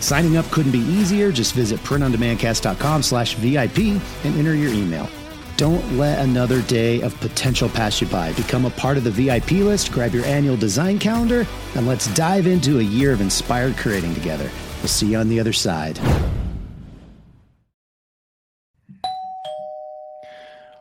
Signing 0.00 0.36
up 0.36 0.44
couldn't 0.46 0.72
be 0.72 0.78
easier. 0.78 1.32
Just 1.32 1.54
visit 1.54 1.80
printondemandcast.com 1.80 3.02
slash 3.02 3.34
VIP 3.34 3.78
and 4.24 4.38
enter 4.38 4.54
your 4.54 4.72
email. 4.72 5.08
Don't 5.56 5.96
let 5.96 6.18
another 6.18 6.60
day 6.62 7.00
of 7.00 7.18
potential 7.20 7.68
pass 7.70 8.00
you 8.00 8.06
by. 8.08 8.32
Become 8.34 8.66
a 8.66 8.70
part 8.70 8.98
of 8.98 9.04
the 9.04 9.10
VIP 9.10 9.52
list, 9.52 9.90
grab 9.90 10.12
your 10.12 10.24
annual 10.26 10.56
design 10.56 10.98
calendar, 10.98 11.46
and 11.74 11.86
let's 11.86 12.12
dive 12.14 12.46
into 12.46 12.78
a 12.78 12.82
year 12.82 13.12
of 13.12 13.22
inspired 13.22 13.76
creating 13.78 14.14
together. 14.14 14.50
We'll 14.80 14.88
see 14.88 15.12
you 15.12 15.18
on 15.18 15.28
the 15.30 15.40
other 15.40 15.54
side. 15.54 15.98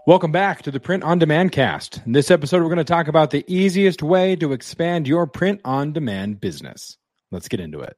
Welcome 0.05 0.31
back 0.31 0.61
to 0.63 0.71
the 0.71 0.79
Print 0.79 1.03
on 1.03 1.17
Demand 1.17 1.51
cast. 1.51 1.99
In 2.05 2.11
this 2.11 2.29
episode, 2.29 2.61
we're 2.61 2.70
going 2.70 2.77
to 2.77 2.84
talk 2.84 3.07
about 3.07 3.31
the 3.31 3.43
easiest 3.47 4.03
way 4.03 4.35
to 4.35 4.53
expand 4.53 5.07
your 5.07 5.25
print 5.25 5.61
on 5.65 5.93
demand 5.93 6.39
business. 6.39 6.97
Let's 7.31 7.47
get 7.47 7.59
into 7.59 7.79
it. 7.79 7.97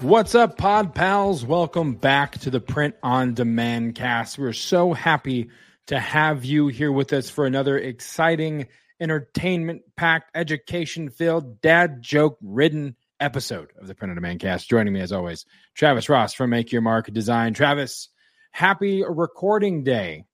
What's 0.00 0.36
up, 0.36 0.56
Pod 0.56 0.94
Pals? 0.94 1.44
Welcome 1.44 1.94
back 1.94 2.38
to 2.40 2.50
the 2.50 2.60
Print 2.60 2.94
on 3.02 3.34
Demand 3.34 3.96
cast. 3.96 4.38
We're 4.38 4.52
so 4.52 4.92
happy 4.92 5.50
to 5.88 5.98
have 5.98 6.44
you 6.44 6.68
here 6.68 6.92
with 6.92 7.12
us 7.12 7.28
for 7.30 7.46
another 7.46 7.76
exciting, 7.76 8.68
entertainment 9.00 9.82
packed, 9.96 10.30
education 10.36 11.10
filled, 11.10 11.60
dad 11.60 12.00
joke 12.00 12.38
ridden 12.40 12.94
episode 13.18 13.72
of 13.76 13.88
the 13.88 13.94
Print 13.96 14.10
on 14.10 14.14
Demand 14.16 14.38
cast. 14.38 14.70
Joining 14.70 14.92
me, 14.92 15.00
as 15.00 15.10
always, 15.10 15.44
Travis 15.74 16.08
Ross 16.08 16.32
from 16.32 16.50
Make 16.50 16.70
Your 16.70 16.82
Mark 16.82 17.12
Design. 17.12 17.52
Travis, 17.52 18.08
happy 18.52 19.02
recording 19.04 19.82
day. 19.82 20.26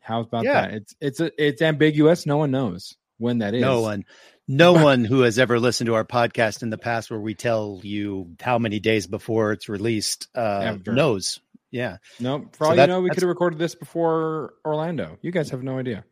How 0.00 0.20
about 0.22 0.44
Yeah. 0.44 0.62
that? 0.62 0.74
It's 0.74 0.94
it's 1.00 1.20
it's 1.38 1.62
ambiguous. 1.62 2.26
No 2.26 2.38
one 2.38 2.50
knows 2.50 2.96
when 3.18 3.38
that 3.38 3.54
is. 3.54 3.60
No 3.60 3.82
one, 3.82 4.04
no 4.48 4.72
one 4.74 5.04
who 5.04 5.20
has 5.22 5.38
ever 5.38 5.58
listened 5.58 5.86
to 5.86 5.94
our 5.94 6.04
podcast 6.04 6.62
in 6.62 6.70
the 6.70 6.78
past, 6.78 7.10
where 7.10 7.20
we 7.20 7.34
tell 7.34 7.80
you 7.82 8.34
how 8.40 8.58
many 8.58 8.78
days 8.80 9.06
before 9.06 9.52
it's 9.52 9.68
released, 9.68 10.28
uh, 10.34 10.76
knows. 10.86 11.40
Yeah, 11.72 11.96
No, 12.20 12.48
for 12.52 12.64
So 12.64 12.70
all 12.70 12.76
that- 12.76 12.88
you 12.88 12.94
know, 12.94 13.00
we 13.02 13.10
could 13.10 13.22
have 13.22 13.28
recorded 13.28 13.58
this 13.58 13.74
before 13.74 14.54
Orlando. 14.64 15.18
You 15.20 15.30
guys 15.32 15.50
have 15.50 15.62
no 15.62 15.78
idea. 15.78 16.04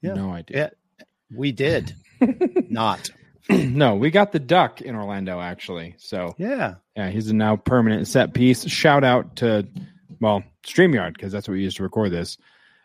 Yeah. 0.00 0.14
No 0.14 0.30
idea. 0.32 0.56
yeah, 0.98 1.04
we 1.34 1.52
did 1.52 1.94
not. 2.70 3.10
no, 3.50 3.96
we 3.96 4.10
got 4.10 4.30
the 4.32 4.38
duck 4.38 4.80
in 4.80 4.94
Orlando 4.94 5.40
actually. 5.40 5.96
So 5.98 6.34
Yeah, 6.38 6.74
yeah, 6.96 7.10
he's 7.10 7.28
a 7.28 7.34
now 7.34 7.56
permanent 7.56 8.06
set 8.08 8.32
piece. 8.32 8.64
Shout 8.68 9.02
out 9.04 9.36
to 9.36 9.66
well 10.20 10.44
Streamyard 10.64 11.14
because 11.14 11.32
that's 11.32 11.48
what 11.48 11.54
we 11.54 11.62
used 11.62 11.76
to 11.78 11.82
record 11.82 12.12
this. 12.12 12.38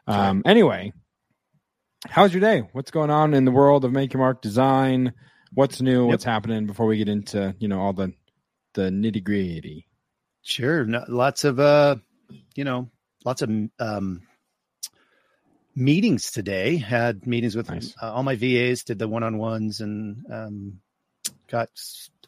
Um, 0.07 0.41
Anyway, 0.45 0.93
how's 2.05 2.33
your 2.33 2.41
day? 2.41 2.63
What's 2.73 2.91
going 2.91 3.09
on 3.09 3.33
in 3.33 3.45
the 3.45 3.51
world 3.51 3.85
of 3.85 3.91
Make 3.91 4.13
Your 4.13 4.21
Mark 4.21 4.41
design? 4.41 5.13
What's 5.53 5.81
new? 5.81 6.05
What's 6.05 6.23
happening 6.23 6.65
before 6.67 6.85
we 6.85 6.97
get 6.97 7.09
into 7.09 7.55
you 7.59 7.67
know 7.67 7.79
all 7.79 7.93
the 7.93 8.13
the 8.73 8.89
nitty 8.89 9.23
gritty? 9.23 9.87
sure. 10.43 10.85
No, 10.85 11.03
lots 11.09 11.43
of, 11.43 11.59
uh, 11.59 11.97
you 12.55 12.63
know, 12.63 12.89
lots 13.25 13.41
of 13.41 13.49
um, 13.79 14.21
meetings 15.75 16.31
today. 16.31 16.77
Had 16.77 17.27
meetings 17.27 17.55
with 17.55 17.69
Nice. 17.69 17.93
uh, 18.01 18.13
all 18.13 18.23
my 18.23 18.35
VAs. 18.35 18.83
Did 18.83 18.99
the 18.99 19.07
one 19.07 19.23
on 19.23 19.37
ones 19.37 19.81
and 19.81 20.25
um, 20.31 20.79
got 21.49 21.69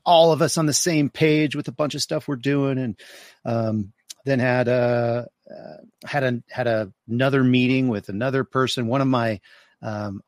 all 0.06 0.32
of 0.32 0.42
us 0.42 0.58
on 0.58 0.66
the 0.66 0.74
same 0.74 1.10
page 1.10 1.56
with 1.56 1.68
a 1.68 1.74
bunch 1.74 1.96
of 1.96 2.02
stuff 2.02 2.28
we're 2.28 2.36
doing, 2.36 2.78
and 2.78 3.00
um, 3.46 3.94
then 4.26 4.40
had 4.40 4.68
a 4.68 5.28
uh, 5.50 5.78
had 6.06 6.24
a 6.24 6.44
had 6.50 6.68
a, 6.68 6.92
another 7.08 7.44
meeting 7.44 7.88
with 7.88 8.10
another 8.10 8.44
person. 8.44 8.88
One 8.88 9.02
of 9.02 9.08
my 9.08 9.40
um, 9.82 10.22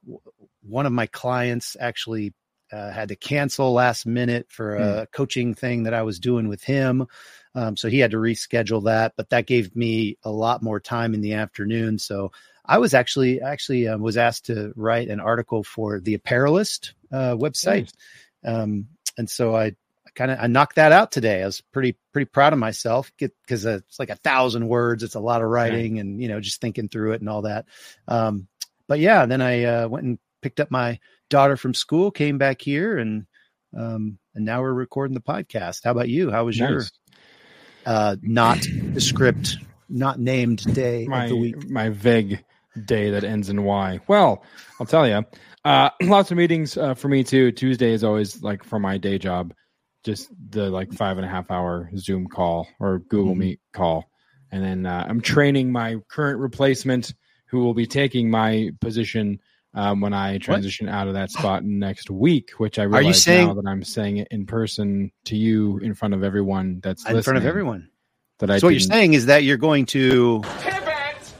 one 0.62 0.86
of 0.86 0.92
my 0.92 1.08
clients 1.08 1.78
actually 1.80 2.34
uh, 2.72 2.92
had 2.92 3.10
to 3.10 3.16
cancel 3.16 3.74
last 3.74 4.06
minute 4.06 4.48
for 4.50 4.76
a 4.76 5.08
coaching 5.08 5.54
thing 5.54 5.84
that 5.84 5.94
I 5.94 6.04
was 6.04 6.20
doing 6.20 6.48
with 6.48 6.64
him. 6.64 7.06
Um, 7.54 7.76
so 7.76 7.90
he 7.90 8.00
had 8.00 8.12
to 8.12 8.18
reschedule 8.18 8.86
that, 8.86 9.14
but 9.18 9.30
that 9.32 9.46
gave 9.46 9.76
me 9.76 10.18
a 10.24 10.32
lot 10.32 10.64
more 10.64 10.80
time 10.80 11.14
in 11.14 11.20
the 11.20 11.34
afternoon. 11.34 12.00
So 12.00 12.32
I 12.66 12.78
was 12.78 12.94
actually 12.94 13.42
actually 13.42 13.88
uh, 13.88 13.98
was 13.98 14.16
asked 14.16 14.46
to 14.46 14.72
write 14.76 15.10
an 15.10 15.20
article 15.20 15.64
for 15.64 16.00
the 16.00 16.14
Apparelist 16.14 16.94
uh, 17.12 17.36
website, 17.36 17.92
um, 18.46 18.88
and 19.18 19.30
so 19.30 19.56
I 19.56 19.76
kind 20.16 20.32
of 20.32 20.40
I 20.40 20.48
knocked 20.48 20.76
that 20.76 20.92
out 20.92 21.12
today. 21.12 21.42
I 21.42 21.46
was 21.46 21.62
pretty 21.62 21.98
pretty 22.14 22.30
proud 22.30 22.54
of 22.54 22.60
myself 22.60 23.12
because 23.18 23.66
it's 23.66 24.00
like 24.00 24.10
a 24.10 24.16
thousand 24.16 24.68
words. 24.68 25.04
It's 25.04 25.16
a 25.16 25.20
lot 25.20 25.42
of 25.42 25.50
writing, 25.50 26.00
and 26.00 26.22
you 26.22 26.28
know 26.28 26.40
just 26.40 26.62
thinking 26.62 26.90
through 26.90 27.14
it 27.14 27.22
and 27.22 27.30
all 27.30 27.44
that. 27.44 27.66
Um, 28.08 28.48
but 28.88 29.00
yeah, 29.00 29.26
then 29.26 29.42
I 29.42 29.64
uh, 29.64 29.88
went 29.88 30.06
and 30.06 30.20
picked 30.42 30.60
up 30.60 30.72
my 30.72 31.00
daughter 31.30 31.56
from 31.56 31.74
school, 31.74 32.12
came 32.12 32.38
back 32.38 32.62
here, 32.62 32.98
and 32.98 33.26
um, 33.78 34.18
and 34.36 34.46
now 34.46 34.62
we're 34.62 34.74
recording 34.74 35.14
the 35.14 35.22
podcast. 35.22 35.84
How 35.84 35.92
about 35.92 36.10
you? 36.10 36.30
How 36.32 36.46
was 36.46 36.58
your 36.58 36.80
Nice. 36.80 36.92
uh, 37.86 38.16
not 38.22 38.60
descript, 38.94 39.58
not 39.90 40.20
named 40.20 40.74
day 40.74 41.06
my 41.08 41.24
of 41.24 41.30
the 41.30 41.36
week? 41.38 41.70
my 41.70 41.90
vague 41.90 42.44
day 42.86 43.12
that 43.12 43.24
ends 43.24 43.50
in 43.50 43.64
Y. 43.64 44.00
Well, 44.08 44.44
I'll 44.80 44.86
tell 44.86 45.08
you, 45.08 45.26
uh, 45.64 45.90
lots 46.02 46.32
of 46.32 46.38
meetings 46.38 46.78
uh, 46.78 46.94
for 46.94 47.08
me 47.08 47.24
too. 47.24 47.52
Tuesday 47.52 47.94
is 47.94 48.04
always 48.04 48.42
like 48.44 48.64
for 48.64 48.80
my 48.80 48.98
day 48.98 49.18
job, 49.18 49.54
just 50.04 50.30
the 50.50 50.70
like 50.70 50.92
five 50.94 51.18
and 51.18 51.26
a 51.26 51.30
half 51.30 51.50
hour 51.52 51.90
Zoom 51.98 52.28
call 52.28 52.68
or 52.80 53.00
Google 53.00 53.36
Mhm. 53.36 53.38
Meet 53.40 53.60
call, 53.74 54.10
and 54.52 54.64
then 54.64 54.86
uh, 54.86 55.06
I'm 55.08 55.22
training 55.22 55.72
my 55.72 55.98
current 56.10 56.40
replacement 56.40 57.14
who 57.48 57.60
will 57.60 57.74
be 57.74 57.86
taking 57.86 58.30
my 58.30 58.72
position. 58.82 59.40
Um, 59.74 60.02
when 60.02 60.14
I 60.14 60.38
transition 60.38 60.90
out 60.90 61.08
of 61.08 61.14
that 61.14 61.32
spot 61.32 61.64
next 61.64 62.10
week, 62.10 62.52
which 62.58 62.78
I 62.78 62.84
you 62.84 62.90
realize 62.90 63.06
now 63.06 63.34
saying- 63.34 63.56
that 63.56 63.66
I'm 63.66 63.84
saying 63.86 64.18
it 64.18 64.28
in 64.30 64.46
person 64.46 65.14
to 65.26 65.38
you 65.38 65.78
in 65.78 65.94
front 65.94 66.14
of 66.14 66.26
everyone 66.26 66.82
that's 66.84 67.06
In 67.10 67.22
front 67.22 67.38
of 67.38 67.46
everyone. 67.46 67.88
That 68.40 68.52
I 68.52 68.58
So 68.58 68.68
what 68.68 68.72
you're 68.72 68.82
saying 68.82 69.14
is 69.14 69.28
that 69.28 69.46
you're 69.46 69.56
going 69.56 69.86
to 69.86 70.42
pivot. 70.60 71.34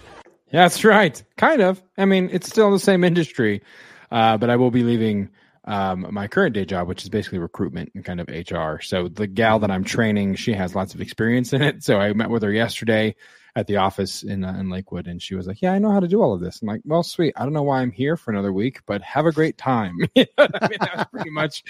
That's 0.50 0.86
right. 0.86 1.22
Kind 1.36 1.62
of. 1.62 1.84
I 1.98 2.06
mean, 2.06 2.30
it's 2.32 2.48
still 2.48 2.72
the 2.72 2.80
same 2.80 3.04
industry, 3.04 3.64
uh, 4.12 4.38
but 4.38 4.50
I 4.50 4.56
will 4.56 4.72
be 4.72 4.84
leaving 4.84 5.28
um, 5.66 6.08
my 6.12 6.28
current 6.28 6.54
day 6.56 6.66
job, 6.66 6.88
which 6.88 7.04
is 7.04 7.10
basically 7.10 7.40
recruitment 7.40 7.92
and 7.94 8.04
kind 8.04 8.20
of 8.20 8.28
HR. 8.28 8.82
So 8.82 9.08
the 9.08 9.28
gal 9.28 9.60
that 9.60 9.72
I'm 9.72 9.84
training, 9.84 10.36
she 10.36 10.54
has 10.54 10.76
lots 10.76 10.96
of 10.96 11.02
experience 11.02 11.54
in 11.54 11.62
it. 11.62 11.84
So 11.84 12.00
I 12.00 12.14
met 12.14 12.30
with 12.30 12.44
her 12.44 12.52
yesterday 12.52 13.16
at 13.56 13.68
the 13.68 13.78
office 13.78 14.24
in 14.24 14.44
uh, 14.44 14.54
in 14.54 14.70
Lakewood, 14.70 15.08
and 15.08 15.22
she 15.22 15.36
was 15.36 15.46
like, 15.46 15.62
"Yeah, 15.62 15.74
I 15.74 15.80
know 15.80 15.92
how 15.92 16.00
to 16.00 16.08
do 16.08 16.22
all 16.22 16.34
of 16.34 16.40
this." 16.40 16.62
I'm 16.62 16.68
like, 16.68 16.82
"Well, 16.86 17.04
sweet. 17.04 17.34
I 17.36 17.44
don't 17.44 17.54
know 17.54 17.64
why 17.64 17.82
I'm 17.82 17.92
here 17.92 18.18
for 18.18 18.32
another 18.32 18.54
week, 18.54 18.80
but 18.86 19.02
have 19.02 19.26
a 19.26 19.32
great 19.32 19.58
time." 19.58 19.98
You 20.16 20.26
know 20.38 20.48
I 20.62 20.68
mean, 20.68 20.78
that's 20.80 21.12
pretty 21.12 21.30
much 21.30 21.64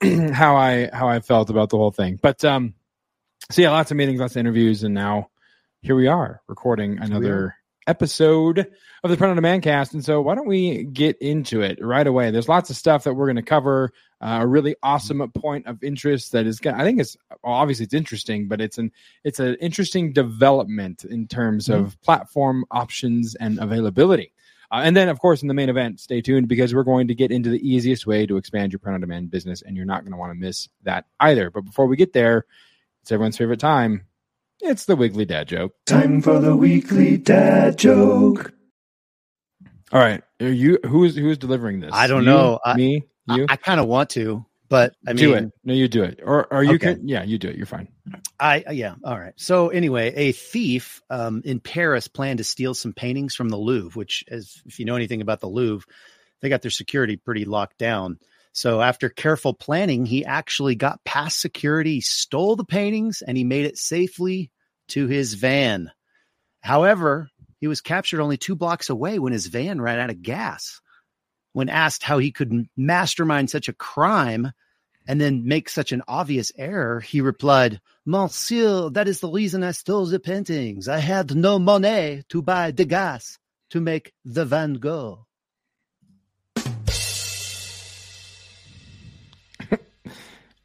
how 0.32 0.56
I 0.56 0.88
how 0.92 1.08
I 1.08 1.20
felt 1.20 1.50
about 1.50 1.70
the 1.70 1.76
whole 1.76 1.90
thing. 1.90 2.18
But 2.20 2.44
um, 2.44 2.74
so 3.50 3.62
yeah, 3.62 3.70
lots 3.70 3.90
of 3.90 3.96
meetings, 3.96 4.20
lots 4.20 4.36
of 4.36 4.40
interviews, 4.40 4.82
and 4.82 4.94
now 4.94 5.30
here 5.82 5.96
we 5.96 6.06
are 6.06 6.42
recording 6.48 6.98
another 7.00 7.56
episode 7.86 8.58
of 9.04 9.10
the 9.10 9.16
Print 9.16 9.30
on 9.30 9.36
Demand 9.36 9.62
cast. 9.62 9.94
And 9.94 10.04
so, 10.04 10.20
why 10.20 10.34
don't 10.34 10.48
we 10.48 10.84
get 10.84 11.18
into 11.18 11.62
it 11.62 11.78
right 11.84 12.06
away? 12.06 12.30
There's 12.30 12.48
lots 12.48 12.70
of 12.70 12.76
stuff 12.76 13.04
that 13.04 13.14
we're 13.14 13.26
going 13.26 13.36
to 13.36 13.42
cover. 13.42 13.92
Uh, 14.18 14.38
a 14.40 14.46
really 14.46 14.74
awesome 14.82 15.30
point 15.32 15.66
of 15.66 15.84
interest 15.84 16.32
that 16.32 16.46
is, 16.46 16.58
gonna- 16.58 16.78
I 16.80 16.84
think 16.84 17.00
it's 17.00 17.18
well, 17.42 17.52
obviously 17.52 17.84
it's 17.84 17.92
interesting, 17.92 18.48
but 18.48 18.62
it's 18.62 18.78
an 18.78 18.90
it's 19.24 19.40
an 19.40 19.56
interesting 19.60 20.12
development 20.14 21.04
in 21.04 21.28
terms 21.28 21.68
of 21.68 22.00
platform 22.00 22.64
options 22.70 23.34
and 23.34 23.58
availability. 23.58 24.32
Uh, 24.72 24.80
and 24.82 24.96
then, 24.96 25.08
of 25.08 25.20
course, 25.20 25.42
in 25.42 25.48
the 25.48 25.54
main 25.54 25.68
event, 25.68 26.00
stay 26.00 26.20
tuned 26.22 26.48
because 26.48 26.74
we're 26.74 26.82
going 26.82 27.08
to 27.08 27.14
get 27.14 27.30
into 27.30 27.50
the 27.50 27.60
easiest 27.68 28.06
way 28.06 28.26
to 28.26 28.36
expand 28.36 28.72
your 28.72 28.78
print 28.80 28.94
on 28.94 29.00
demand 29.00 29.30
business, 29.30 29.62
and 29.62 29.76
you're 29.76 29.86
not 29.86 30.00
going 30.00 30.12
to 30.12 30.18
want 30.18 30.30
to 30.32 30.34
miss 30.34 30.68
that 30.82 31.04
either. 31.20 31.50
But 31.50 31.60
before 31.66 31.86
we 31.86 31.96
get 31.96 32.12
there, 32.14 32.46
it's 33.02 33.12
everyone's 33.12 33.36
favorite 33.36 33.60
time. 33.60 34.06
It's 34.60 34.86
the 34.86 34.96
Wiggly 34.96 35.24
Dad 35.24 35.48
joke. 35.48 35.74
Time 35.86 36.20
for 36.22 36.38
the 36.40 36.56
weekly 36.56 37.16
dad 37.18 37.78
joke. 37.78 38.52
All 39.92 40.00
right, 40.00 40.22
are 40.40 40.48
you 40.48 40.78
who's 40.84 41.14
who's 41.16 41.38
delivering 41.38 41.80
this? 41.80 41.92
I 41.94 42.06
don't 42.06 42.22
You? 42.24 42.30
know. 42.30 42.58
I- 42.64 42.74
Me, 42.74 43.04
you. 43.28 43.46
I, 43.48 43.52
I 43.52 43.56
kind 43.56 43.78
of 43.78 43.86
want 43.86 44.10
to, 44.10 44.44
but 44.68 44.94
I 45.06 45.10
mean, 45.12 45.16
do 45.18 45.34
it. 45.34 45.52
No, 45.62 45.74
you 45.74 45.86
do 45.88 46.02
it. 46.02 46.20
Or 46.24 46.52
or 46.52 46.64
you 46.64 46.74
Okay. 46.74 46.94
can. 46.96 47.06
Yeah, 47.08 47.22
you 47.22 47.38
do 47.38 47.48
it. 47.48 47.56
You're 47.56 47.66
fine. 47.66 47.88
I 48.40 48.64
yeah, 48.72 48.94
all 49.04 49.18
right. 49.18 49.34
So 49.36 49.68
anyway, 49.68 50.12
a 50.16 50.32
thief 50.32 51.00
um, 51.10 51.42
in 51.44 51.60
Paris 51.60 52.08
planned 52.08 52.38
to 52.38 52.44
steal 52.44 52.74
some 52.74 52.94
paintings 52.94 53.34
from 53.34 53.48
the 53.48 53.56
Louvre, 53.56 53.96
which, 53.96 54.24
as 54.28 54.60
if 54.66 54.78
you 54.80 54.86
know 54.86 54.96
anything 54.96 55.20
about 55.20 55.40
the 55.40 55.48
Louvre, 55.48 55.86
they 56.40 56.48
got 56.48 56.62
their 56.62 56.70
security 56.72 57.16
pretty 57.16 57.44
locked 57.44 57.78
down. 57.78 58.18
So 58.56 58.80
after 58.80 59.10
careful 59.10 59.52
planning, 59.52 60.06
he 60.06 60.24
actually 60.24 60.76
got 60.76 61.04
past 61.04 61.42
security, 61.42 62.00
stole 62.00 62.56
the 62.56 62.64
paintings, 62.64 63.20
and 63.20 63.36
he 63.36 63.44
made 63.44 63.66
it 63.66 63.76
safely 63.76 64.50
to 64.88 65.06
his 65.08 65.34
van. 65.34 65.92
However, 66.62 67.28
he 67.60 67.66
was 67.66 67.82
captured 67.82 68.22
only 68.22 68.38
two 68.38 68.56
blocks 68.56 68.88
away 68.88 69.18
when 69.18 69.34
his 69.34 69.48
van 69.48 69.78
ran 69.78 69.98
out 69.98 70.08
of 70.08 70.22
gas. 70.22 70.80
When 71.52 71.68
asked 71.68 72.02
how 72.02 72.16
he 72.16 72.32
could 72.32 72.66
mastermind 72.78 73.50
such 73.50 73.68
a 73.68 73.74
crime 73.74 74.52
and 75.06 75.20
then 75.20 75.46
make 75.46 75.68
such 75.68 75.92
an 75.92 76.02
obvious 76.08 76.50
error, 76.56 77.00
he 77.00 77.20
replied, 77.20 77.82
Monsieur, 78.06 78.88
that 78.88 79.06
is 79.06 79.20
the 79.20 79.28
reason 79.28 79.64
I 79.64 79.72
stole 79.72 80.06
the 80.06 80.18
paintings. 80.18 80.88
I 80.88 81.00
had 81.00 81.36
no 81.36 81.58
money 81.58 82.22
to 82.30 82.40
buy 82.40 82.70
the 82.70 82.86
gas 82.86 83.38
to 83.68 83.80
make 83.82 84.14
the 84.24 84.46
van 84.46 84.74
go. 84.74 85.26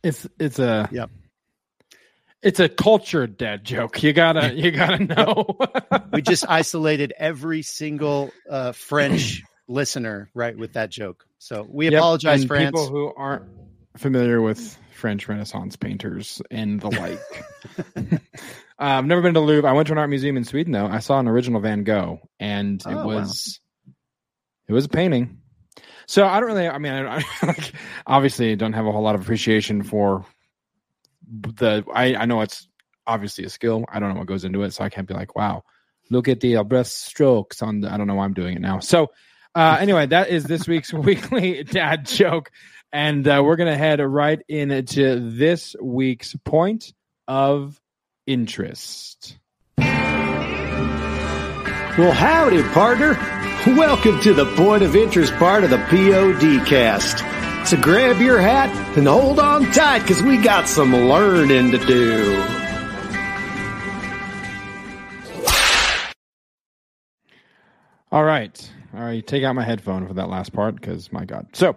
It's 0.04 0.28
it's 0.40 0.60
a 0.60 0.90
Yep. 0.92 1.10
It's 2.42 2.60
a 2.60 2.68
culture 2.68 3.28
dad 3.28 3.64
joke. 3.64 4.02
You 4.02 4.14
gotta 4.14 4.54
you 4.56 4.72
gotta 4.72 5.04
know. 5.04 5.58
We 6.12 6.22
just 6.24 6.44
isolated 6.50 7.14
every 7.18 7.62
single 7.62 8.32
uh, 8.50 8.72
French 8.72 9.44
listener 9.68 10.30
right 10.34 10.58
with 10.58 10.74
that 10.74 10.90
joke. 10.90 11.26
So 11.38 11.68
we 11.70 11.88
Yep, 11.88 12.00
apologize, 12.00 12.42
and 12.42 12.48
France. 12.48 12.72
People 12.72 12.88
who 12.88 13.14
aren't 13.16 13.44
familiar 13.98 14.42
with 14.42 14.78
French 14.96 15.28
Renaissance 15.28 15.76
painters 15.76 16.42
and 16.50 16.82
the 16.82 16.90
like. 16.90 17.20
I've 18.80 19.06
never 19.06 19.22
been 19.22 19.36
to 19.36 19.40
Louvre. 19.40 19.70
I 19.70 19.74
went 19.74 19.88
to 19.88 19.94
an 19.94 20.00
art 20.00 20.10
museum 20.10 20.38
in 20.38 20.44
Sweden 20.44 20.74
though. 20.74 20.88
I 20.88 21.00
saw 21.00 21.20
an 21.20 21.28
original 21.28 21.62
Van 21.62 21.84
Gogh, 21.84 22.22
and 22.40 22.82
it 22.82 22.88
Oh, 22.88 22.96
wow. 22.96 23.06
was 23.06 23.60
it 24.68 24.74
was 24.74 24.86
a 24.86 24.90
painting. 24.90 25.41
So 26.06 26.26
I 26.26 26.40
don't 26.40 26.50
really. 26.50 26.68
I 26.68 26.78
mean, 26.78 26.94
I, 26.94 27.18
I 27.18 27.24
like 27.46 27.74
obviously 28.08 28.56
don't 28.56 28.74
have 28.74 28.86
a 28.86 28.92
whole 28.92 29.04
lot 29.04 29.16
of 29.16 29.22
appreciation 29.22 29.84
for 29.84 30.26
the. 31.30 31.84
I 31.94 32.16
I 32.16 32.26
know 32.26 32.42
it's 32.42 32.68
obviously 33.08 33.46
a 33.46 33.50
skill. 33.50 33.86
I 33.90 34.00
don't 34.00 34.14
know 34.14 34.20
what 34.20 34.28
goes 34.28 34.44
into 34.44 34.64
it, 34.64 34.74
so 34.74 34.84
I 34.84 34.90
can't 34.90 35.08
be 35.08 35.14
like, 35.14 35.36
wow, 35.36 35.64
look 36.10 36.28
at 36.28 36.40
the 36.40 36.64
breast 36.64 37.06
strokes 37.06 37.62
on. 37.62 37.82
The, 37.82 37.94
I 37.94 37.98
don't 37.98 38.08
know 38.08 38.16
why 38.16 38.26
I'm 38.26 38.34
doing 38.34 38.56
it 38.56 38.62
now. 38.62 38.80
So 38.80 39.12
uh, 39.56 39.78
anyway, 39.82 40.06
that 40.08 40.30
is 40.30 40.44
this 40.46 40.68
week's 40.68 40.94
weekly 40.94 41.64
dad 41.64 42.06
joke. 42.06 42.52
And 42.94 43.26
uh, 43.28 43.42
we're 43.44 43.56
going 43.56 43.72
to 43.72 43.78
head 43.78 44.02
right 44.02 44.42
into 44.50 45.32
this 45.32 45.78
week's 45.82 46.36
point 46.44 46.94
of 47.28 47.80
interest. 48.28 49.38
Well, 51.98 52.12
howdy, 52.14 52.64
partner. 52.64 53.41
Welcome 53.68 54.20
to 54.22 54.34
the 54.34 54.48
point 54.56 54.82
of 54.82 54.96
interest 54.96 55.32
part 55.34 55.64
of 55.64 55.70
the 55.70 55.78
POD 55.78 56.66
cast. 56.66 57.20
So 57.70 57.80
grab 57.80 58.20
your 58.20 58.40
hat 58.40 58.72
and 58.98 59.06
hold 59.06 59.38
on 59.38 59.66
tight 59.72 60.00
because 60.00 60.20
we 60.24 60.42
got 60.42 60.68
some 60.68 60.92
learning 60.92 61.70
to 61.70 61.78
do. 61.78 62.44
All 68.12 68.24
right. 68.24 68.72
All 68.96 69.00
right. 69.04 69.26
Take 69.26 69.44
out 69.44 69.54
my 69.54 69.64
headphone 69.64 70.08
for 70.08 70.16
that 70.16 70.28
last 70.28 70.54
part 70.54 70.74
because 70.74 71.14
my 71.14 71.26
God. 71.26 71.50
So, 71.54 71.76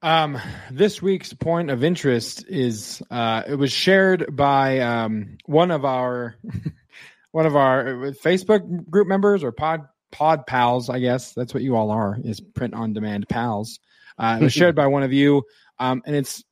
um, 0.00 0.38
this 0.70 1.02
week's 1.02 1.34
point 1.34 1.70
of 1.70 1.84
interest 1.84 2.46
is 2.48 3.02
uh, 3.10 3.42
it 3.46 3.56
was 3.56 3.72
shared 3.72 4.34
by 4.34 4.80
um, 4.80 5.36
one 5.44 5.70
of 5.70 5.84
our 5.84 6.36
one 7.30 7.44
of 7.44 7.56
our 7.56 7.84
Facebook 8.24 8.88
group 8.88 9.06
members 9.06 9.44
or 9.44 9.52
pod 9.52 9.86
pod 10.12 10.46
pals, 10.46 10.88
I 10.88 11.00
guess 11.00 11.32
that's 11.32 11.52
what 11.52 11.62
you 11.62 11.74
all 11.74 11.90
are 11.90 12.16
is 12.22 12.40
print 12.40 12.74
on 12.74 12.92
demand 12.92 13.28
pals. 13.28 13.80
Uh, 14.18 14.38
it 14.40 14.44
was 14.44 14.52
shared 14.52 14.76
by 14.76 14.86
one 14.86 15.02
of 15.02 15.12
you, 15.12 15.42
um, 15.78 16.02
and 16.06 16.14
it's 16.14 16.44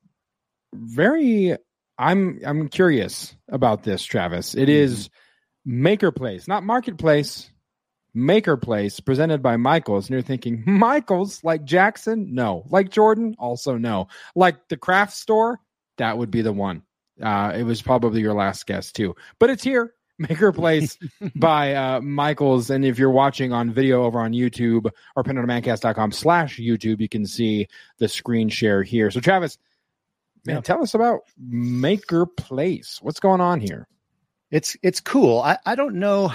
very. 0.75 1.57
I'm 1.99 2.41
I'm 2.45 2.69
curious 2.69 3.37
about 3.49 3.83
this, 3.83 4.03
Travis. 4.03 4.55
It 4.55 4.71
is 4.71 5.11
Maker 5.65 6.11
Place, 6.11 6.49
not 6.49 6.65
Marketplace. 6.65 7.51
Maker 8.12 8.57
Place 8.57 8.99
presented 9.01 9.43
by 9.43 9.57
Michaels, 9.57 10.07
and 10.07 10.15
you're 10.15 10.23
thinking, 10.23 10.65
Michaels 10.67 11.45
like 11.45 11.65
Jackson? 11.65 12.35
No. 12.35 12.65
Like 12.69 12.91
Jordan? 12.91 13.37
Also 13.39 13.77
no. 13.77 14.09
Like 14.35 14.69
the 14.69 14.77
craft 14.77 15.12
store? 15.12 15.61
That 15.99 16.19
would 16.19 16.31
be 16.31 16.43
the 16.43 16.53
one. 16.53 16.83
Uh, 17.23 17.53
it 17.55 17.62
was 17.62 17.83
probably 17.83 18.21
your 18.21 18.35
last 18.35 18.67
guess 18.67 18.93
too, 18.93 19.15
but 19.39 19.51
it's 19.51 19.62
here. 19.62 19.95
Maker 20.20 20.52
Place 20.52 20.96
by 21.34 21.75
uh, 21.75 22.00
Michaels. 22.00 22.70
And 22.70 22.84
if 22.84 22.99
you're 22.99 23.11
watching 23.11 23.52
on 23.52 23.72
video 23.72 24.05
over 24.05 24.20
on 24.20 24.32
YouTube 24.32 24.90
or 25.17 25.25
printondemandcast.com 25.25 26.12
slash 26.12 26.58
YouTube, 26.58 27.00
you 27.00 27.08
can 27.08 27.26
see 27.26 27.67
the 27.99 28.08
screen 28.08 28.49
share 28.49 28.82
here. 28.82 29.11
So 29.11 29.20
Travis, 29.20 29.58
man, 30.44 30.56
Yeah. 30.56 30.61
tell 30.61 30.82
us 30.82 30.94
about 30.94 31.20
Maker 31.38 32.26
Place. 32.26 32.99
What's 33.02 33.20
going 33.20 33.40
on 33.40 33.61
here? 33.61 33.88
It's 34.50 34.76
it's 34.82 35.00
cool. 35.00 35.40
I, 35.40 35.58
I 35.64 35.75
don't 35.75 35.96
know. 35.96 36.32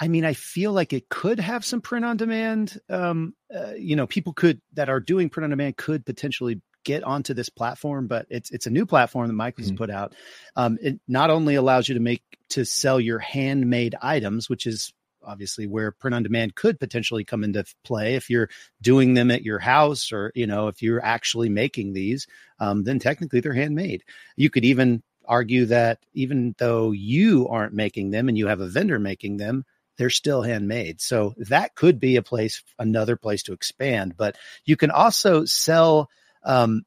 I 0.00 0.06
mean, 0.08 0.24
I 0.24 0.32
feel 0.34 0.72
like 0.72 0.92
it 0.92 1.08
could 1.08 1.40
have 1.40 1.64
some 1.64 1.80
print 1.80 2.04
on 2.04 2.16
demand. 2.16 2.80
Um, 2.88 3.34
uh, 3.54 3.72
you 3.76 3.96
know, 3.96 4.06
people 4.06 4.32
could 4.32 4.60
that 4.74 4.88
are 4.88 5.00
doing 5.00 5.28
print 5.28 5.44
on 5.44 5.50
demand 5.50 5.76
could 5.76 6.06
potentially 6.06 6.60
get 6.88 7.04
onto 7.04 7.34
this 7.34 7.50
platform, 7.50 8.06
but 8.06 8.26
it's 8.30 8.50
it's 8.50 8.66
a 8.66 8.70
new 8.70 8.86
platform 8.86 9.26
that 9.28 9.34
Michael's 9.34 9.66
Mhm. 9.66 9.70
has 9.72 9.78
put 9.78 9.90
out. 9.90 10.14
Um, 10.56 10.78
it 10.80 10.98
not 11.06 11.28
only 11.30 11.54
allows 11.54 11.86
you 11.88 11.94
to 11.94 12.00
make 12.00 12.22
to 12.50 12.64
sell 12.64 12.98
your 12.98 13.18
handmade 13.18 13.94
items, 14.00 14.48
which 14.48 14.66
is 14.66 14.94
obviously 15.22 15.66
where 15.66 15.92
print 15.92 16.14
on 16.14 16.22
demand 16.22 16.54
could 16.54 16.80
potentially 16.80 17.24
come 17.24 17.44
into 17.44 17.62
play 17.84 18.14
if 18.14 18.30
you're 18.30 18.48
doing 18.80 19.12
them 19.12 19.30
at 19.30 19.42
your 19.42 19.58
house 19.58 20.12
or 20.12 20.32
you 20.34 20.46
know 20.46 20.68
if 20.68 20.80
you're 20.80 21.04
actually 21.04 21.50
making 21.50 21.92
these 21.92 22.26
um, 22.60 22.84
then 22.84 22.98
technically 22.98 23.40
they're 23.40 23.52
handmade 23.52 24.02
you 24.36 24.48
could 24.48 24.64
even 24.64 25.02
argue 25.26 25.66
that 25.66 25.98
even 26.14 26.54
though 26.56 26.92
you 26.92 27.46
aren't 27.48 27.74
making 27.74 28.10
them 28.10 28.28
and 28.28 28.38
you 28.38 28.46
have 28.46 28.60
a 28.60 28.68
vendor 28.68 28.98
making 28.98 29.36
them 29.36 29.64
they're 29.98 30.08
still 30.22 30.40
handmade 30.42 31.00
so 31.00 31.34
that 31.36 31.74
could 31.74 31.98
be 32.00 32.16
a 32.16 32.22
place 32.22 32.62
another 32.78 33.16
place 33.16 33.42
to 33.42 33.52
expand 33.52 34.16
but 34.16 34.36
you 34.64 34.76
can 34.76 34.90
also 34.90 35.44
sell 35.44 36.08
um, 36.48 36.82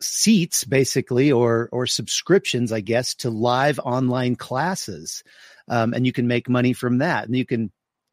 seats 0.00 0.64
basically 0.64 1.30
or 1.30 1.68
or 1.70 1.86
subscriptions 1.86 2.72
i 2.72 2.80
guess 2.80 3.14
to 3.14 3.30
live 3.30 3.78
online 3.78 4.34
classes. 4.34 5.22
Um, 5.68 5.94
and 5.94 6.04
you 6.04 6.12
can 6.12 6.26
make 6.26 6.48
money 6.48 6.72
from 6.72 6.98
that. 6.98 7.26
And 7.26 7.36
you 7.36 7.46
can 7.46 7.70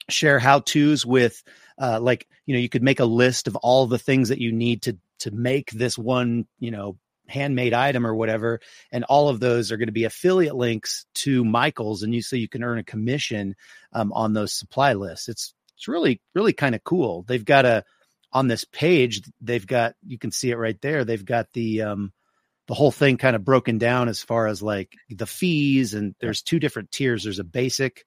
share 0.09 0.39
how 0.39 0.59
to's 0.59 1.05
with 1.05 1.43
uh, 1.79 1.99
like 2.01 2.27
you 2.45 2.53
know 2.53 2.59
you 2.59 2.69
could 2.69 2.83
make 2.83 2.99
a 2.99 3.05
list 3.05 3.47
of 3.47 3.55
all 3.57 3.87
the 3.87 3.99
things 3.99 4.29
that 4.29 4.39
you 4.39 4.51
need 4.51 4.83
to 4.83 4.97
to 5.19 5.31
make 5.31 5.71
this 5.71 5.97
one 5.97 6.47
you 6.59 6.71
know 6.71 6.97
handmade 7.27 7.73
item 7.73 8.07
or 8.07 8.15
whatever. 8.15 8.59
And 8.91 9.03
all 9.03 9.29
of 9.29 9.39
those 9.39 9.71
are 9.71 9.77
going 9.77 9.87
to 9.87 9.93
be 9.93 10.05
affiliate 10.05 10.55
links 10.55 11.05
to 11.15 11.43
michael's 11.45 12.03
and 12.03 12.13
you 12.13 12.21
so 12.21 12.35
you 12.35 12.49
can 12.49 12.63
earn 12.63 12.79
a 12.79 12.83
commission 12.83 13.55
um, 13.93 14.11
on 14.13 14.33
those 14.33 14.53
supply 14.53 14.93
lists. 14.93 15.29
It's 15.29 15.53
it's 15.75 15.87
really 15.87 16.21
really 16.33 16.53
kind 16.53 16.75
of 16.75 16.83
cool. 16.83 17.23
They've 17.27 17.45
got 17.45 17.65
a 17.65 17.83
on 18.31 18.47
this 18.47 18.65
page 18.65 19.21
they've 19.41 19.65
got 19.65 19.95
you 20.05 20.17
can 20.17 20.31
see 20.31 20.51
it 20.51 20.57
right 20.57 20.79
there. 20.81 21.03
They've 21.03 21.23
got 21.25 21.51
the 21.53 21.81
um 21.83 22.13
the 22.67 22.75
whole 22.75 22.91
thing 22.91 23.17
kind 23.17 23.35
of 23.35 23.43
broken 23.43 23.79
down 23.79 24.09
as 24.09 24.21
far 24.21 24.45
as 24.45 24.61
like 24.61 24.93
the 25.09 25.25
fees 25.25 25.95
and 25.95 26.13
there's 26.19 26.43
two 26.43 26.59
different 26.59 26.91
tiers. 26.91 27.23
There's 27.23 27.39
a 27.39 27.43
basic 27.43 28.05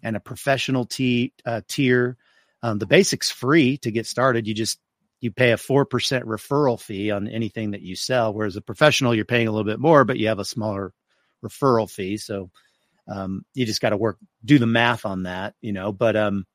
and 0.00 0.14
a 0.14 0.20
professional 0.20 0.84
t- 0.84 1.32
uh, 1.44 1.62
tier. 1.66 2.16
Um, 2.62 2.78
the 2.78 2.86
basic's 2.86 3.32
free 3.32 3.78
to 3.78 3.90
get 3.90 4.06
started. 4.06 4.46
You 4.46 4.54
just 4.54 4.78
you 5.20 5.32
pay 5.32 5.50
a 5.50 5.56
4% 5.56 5.86
referral 5.88 6.80
fee 6.80 7.10
on 7.10 7.26
anything 7.26 7.72
that 7.72 7.82
you 7.82 7.96
sell 7.96 8.32
whereas 8.32 8.54
a 8.54 8.60
professional 8.60 9.14
you're 9.14 9.24
paying 9.24 9.48
a 9.48 9.50
little 9.50 9.64
bit 9.64 9.80
more 9.80 10.04
but 10.04 10.18
you 10.18 10.28
have 10.28 10.38
a 10.38 10.44
smaller 10.44 10.92
referral 11.44 11.90
fee. 11.90 12.16
So 12.16 12.50
um, 13.08 13.44
you 13.54 13.66
just 13.66 13.80
got 13.80 13.90
to 13.90 13.96
work 13.96 14.18
do 14.44 14.60
the 14.60 14.66
math 14.66 15.04
on 15.04 15.24
that 15.24 15.54
you 15.60 15.72
know 15.72 15.90
but 15.90 16.14
um, 16.14 16.46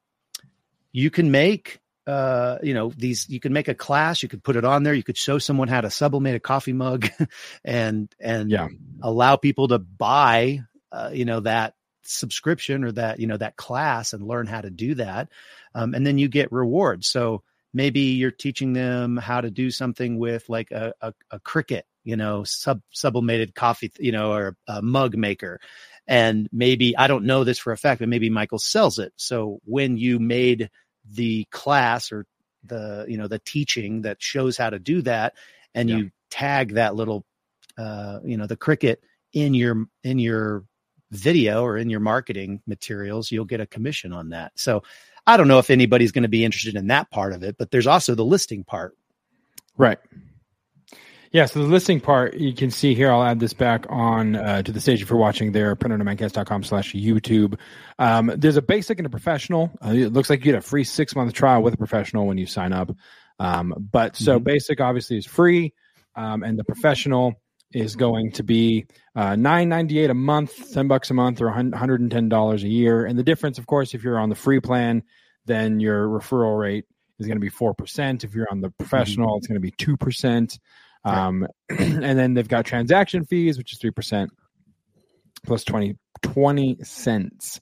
you 0.93 1.09
can 1.09 1.31
make 1.31 1.80
uh 2.07 2.57
you 2.63 2.73
know 2.73 2.91
these 2.97 3.29
you 3.29 3.39
can 3.39 3.53
make 3.53 3.67
a 3.67 3.75
class 3.75 4.23
you 4.23 4.29
could 4.29 4.43
put 4.43 4.55
it 4.55 4.65
on 4.65 4.83
there 4.83 4.93
you 4.93 5.03
could 5.03 5.17
show 5.17 5.37
someone 5.37 5.67
how 5.67 5.81
to 5.81 5.89
sublimate 5.89 6.35
a 6.35 6.39
coffee 6.39 6.73
mug 6.73 7.07
and 7.63 8.13
and 8.19 8.49
Yeah. 8.51 8.67
allow 9.01 9.35
people 9.35 9.67
to 9.67 9.79
buy 9.79 10.61
uh, 10.91 11.11
you 11.13 11.25
know 11.25 11.39
that 11.39 11.73
subscription 12.03 12.83
or 12.83 12.91
that 12.91 13.19
you 13.19 13.27
know 13.27 13.37
that 13.37 13.55
class 13.55 14.13
and 14.13 14.27
learn 14.27 14.47
how 14.47 14.61
to 14.61 14.69
do 14.69 14.95
that. 14.95 15.29
Um, 15.75 15.93
and 15.93 16.05
then 16.05 16.17
you 16.17 16.27
get 16.27 16.51
rewards. 16.51 17.07
So 17.07 17.43
maybe 17.73 18.01
you're 18.01 18.31
teaching 18.31 18.73
them 18.73 19.17
how 19.17 19.41
to 19.41 19.49
do 19.49 19.71
something 19.71 20.17
with 20.17 20.49
like 20.49 20.71
a, 20.71 20.93
a, 21.01 21.13
a 21.31 21.39
Cricut 21.39 21.83
you 22.03 22.15
know 22.15 22.43
sub 22.43 22.81
sublimated 22.91 23.53
coffee 23.55 23.91
you 23.99 24.11
know 24.11 24.31
or 24.33 24.57
a 24.67 24.81
mug 24.81 25.15
maker. 25.15 25.59
And 26.07 26.49
maybe 26.51 26.97
i 26.97 27.07
don't 27.07 27.25
know 27.25 27.43
this 27.43 27.59
for 27.59 27.71
a 27.71 27.77
fact 27.77 27.99
but 27.99 28.09
maybe 28.09 28.29
michael 28.29 28.59
sells 28.59 28.99
it. 28.99 29.13
So 29.15 29.59
when 29.65 29.97
you 29.97 30.19
made 30.19 30.69
the 31.09 31.45
class 31.51 32.11
or 32.11 32.25
the 32.63 33.05
you 33.07 33.17
know 33.17 33.27
the 33.27 33.39
teaching 33.39 34.03
that 34.03 34.21
shows 34.21 34.57
how 34.57 34.69
to 34.69 34.79
do 34.79 35.01
that 35.01 35.33
and 35.73 35.89
yeah. 35.89 35.97
you 35.97 36.11
tag 36.29 36.73
that 36.73 36.95
little 36.95 37.25
uh 37.77 38.19
you 38.23 38.37
know 38.37 38.47
the 38.47 38.57
Cricut 38.57 38.97
in 39.33 39.53
your 39.53 39.85
in 40.03 40.19
your 40.19 40.63
video 41.11 41.63
or 41.63 41.77
in 41.77 41.89
your 41.89 41.99
marketing 41.99 42.61
materials 42.67 43.31
you'll 43.31 43.45
get 43.45 43.59
a 43.59 43.67
commission 43.67 44.13
on 44.13 44.29
that. 44.29 44.51
So 44.55 44.83
i 45.27 45.37
don't 45.37 45.47
know 45.47 45.59
if 45.59 45.69
anybody's 45.69 46.11
going 46.11 46.23
to 46.23 46.29
be 46.29 46.45
interested 46.45 46.75
in 46.75 46.87
that 46.87 47.09
part 47.11 47.33
of 47.33 47.43
it 47.43 47.57
but 47.57 47.71
there's 47.71 47.87
also 47.87 48.15
the 48.15 48.25
listing 48.25 48.63
part. 48.63 48.95
Right 49.77 49.99
yeah, 51.31 51.45
so 51.45 51.59
the 51.59 51.67
listing 51.67 52.01
part 52.01 52.33
you 52.33 52.53
can 52.53 52.71
see 52.71 52.93
here. 52.93 53.09
I'll 53.09 53.23
add 53.23 53.39
this 53.39 53.53
back 53.53 53.85
on 53.89 54.35
uh, 54.35 54.63
to 54.63 54.71
the 54.71 54.81
stage 54.81 55.01
if 55.01 55.09
you're 55.09 55.17
watching 55.17 55.53
there, 55.53 55.75
printondemandcast.com 55.77 56.63
slash 56.63 56.93
YouTube. 56.93 57.57
Um, 57.97 58.33
there's 58.35 58.57
a 58.57 58.61
basic 58.61 58.99
and 58.99 59.05
a 59.05 59.09
professional. 59.09 59.71
Uh, 59.83 59.91
it 59.91 60.11
looks 60.11 60.29
like 60.29 60.39
you 60.39 60.51
get 60.51 60.55
a 60.55 60.61
free 60.61 60.83
six 60.83 61.15
month 61.15 61.33
trial 61.33 61.63
with 61.63 61.73
a 61.73 61.77
professional 61.77 62.27
when 62.27 62.37
you 62.37 62.45
sign 62.45 62.73
up. 62.73 62.91
Um, 63.39 63.73
but 63.91 64.17
so 64.17 64.35
mm-hmm. 64.35 64.43
basic 64.43 64.81
obviously 64.81 65.17
is 65.17 65.25
free, 65.25 65.73
um, 66.15 66.43
and 66.43 66.59
the 66.59 66.65
professional 66.65 67.41
is 67.71 67.95
going 67.95 68.33
to 68.33 68.43
be 68.43 68.85
uh, 69.15 69.37
nine 69.37 69.69
ninety 69.69 69.99
eight 69.99 70.09
a 70.09 70.13
month, 70.13 70.73
ten 70.73 70.89
bucks 70.89 71.11
a 71.11 71.13
month, 71.13 71.41
or 71.41 71.49
one 71.49 71.71
hundred 71.71 72.01
and 72.01 72.11
ten 72.11 72.27
dollars 72.27 72.63
a 72.65 72.69
year. 72.69 73.05
And 73.05 73.17
the 73.17 73.23
difference, 73.23 73.57
of 73.57 73.65
course, 73.65 73.93
if 73.93 74.03
you're 74.03 74.19
on 74.19 74.29
the 74.29 74.35
free 74.35 74.59
plan, 74.59 75.03
then 75.45 75.79
your 75.79 76.07
referral 76.07 76.59
rate 76.59 76.85
is 77.19 77.25
going 77.25 77.37
to 77.37 77.41
be 77.41 77.49
four 77.49 77.73
percent. 77.73 78.25
If 78.25 78.35
you're 78.35 78.49
on 78.51 78.59
the 78.59 78.69
professional, 78.69 79.29
mm-hmm. 79.29 79.37
it's 79.37 79.47
going 79.47 79.55
to 79.55 79.61
be 79.61 79.71
two 79.71 79.95
percent. 79.95 80.59
Um, 81.03 81.47
and 81.69 82.19
then 82.19 82.33
they've 82.33 82.47
got 82.47 82.65
transaction 82.65 83.25
fees, 83.25 83.57
which 83.57 83.73
is 83.73 83.79
3% 83.79 84.29
plus 85.43 85.63
20, 85.63 85.97
20 86.21 86.77
cents. 86.83 87.59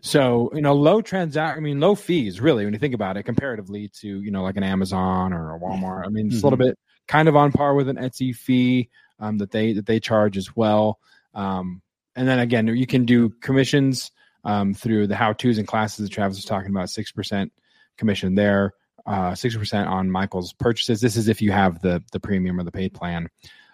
So, 0.00 0.50
you 0.54 0.62
know, 0.62 0.74
low 0.74 1.00
transact, 1.00 1.56
I 1.56 1.60
mean, 1.60 1.80
low 1.80 1.94
fees, 1.94 2.40
really, 2.40 2.64
when 2.64 2.74
you 2.74 2.80
think 2.80 2.94
about 2.94 3.16
it, 3.16 3.22
comparatively 3.22 3.88
to, 4.00 4.20
you 4.20 4.30
know, 4.30 4.42
like 4.42 4.56
an 4.56 4.64
Amazon 4.64 5.32
or 5.32 5.54
a 5.54 5.58
Walmart. 5.60 6.06
I 6.06 6.08
mean, 6.08 6.26
it's 6.26 6.36
mm-hmm. 6.36 6.46
a 6.46 6.50
little 6.50 6.58
mm-hmm. 6.58 6.70
bit 6.70 6.78
kind 7.06 7.28
of 7.28 7.36
on 7.36 7.52
par 7.52 7.74
with 7.74 7.88
an 7.88 7.96
Etsy 7.96 8.34
fee 8.34 8.90
um, 9.18 9.38
that 9.38 9.50
they, 9.50 9.74
that 9.74 9.86
they 9.86 10.00
charge 10.00 10.36
as 10.36 10.54
well. 10.56 10.98
Um, 11.34 11.82
and 12.16 12.26
then 12.26 12.40
again, 12.40 12.66
you 12.66 12.86
can 12.86 13.04
do 13.04 13.30
commissions 13.30 14.10
um, 14.44 14.74
through 14.74 15.06
the 15.06 15.14
how 15.14 15.32
to's 15.32 15.58
and 15.58 15.68
classes 15.68 15.98
that 15.98 16.12
Travis 16.12 16.38
was 16.38 16.44
talking 16.44 16.70
about, 16.70 16.88
6% 16.88 17.50
commission 17.96 18.34
there 18.34 18.72
uh, 19.06 19.32
60% 19.32 19.86
on 19.88 20.10
Michael's 20.10 20.52
purchases. 20.52 21.00
This 21.00 21.16
is 21.16 21.28
if 21.28 21.42
you 21.42 21.52
have 21.52 21.80
the 21.80 22.02
the 22.12 22.20
premium 22.20 22.58
or 22.58 22.64
the 22.64 22.72
paid 22.72 22.94
plan. 22.94 23.28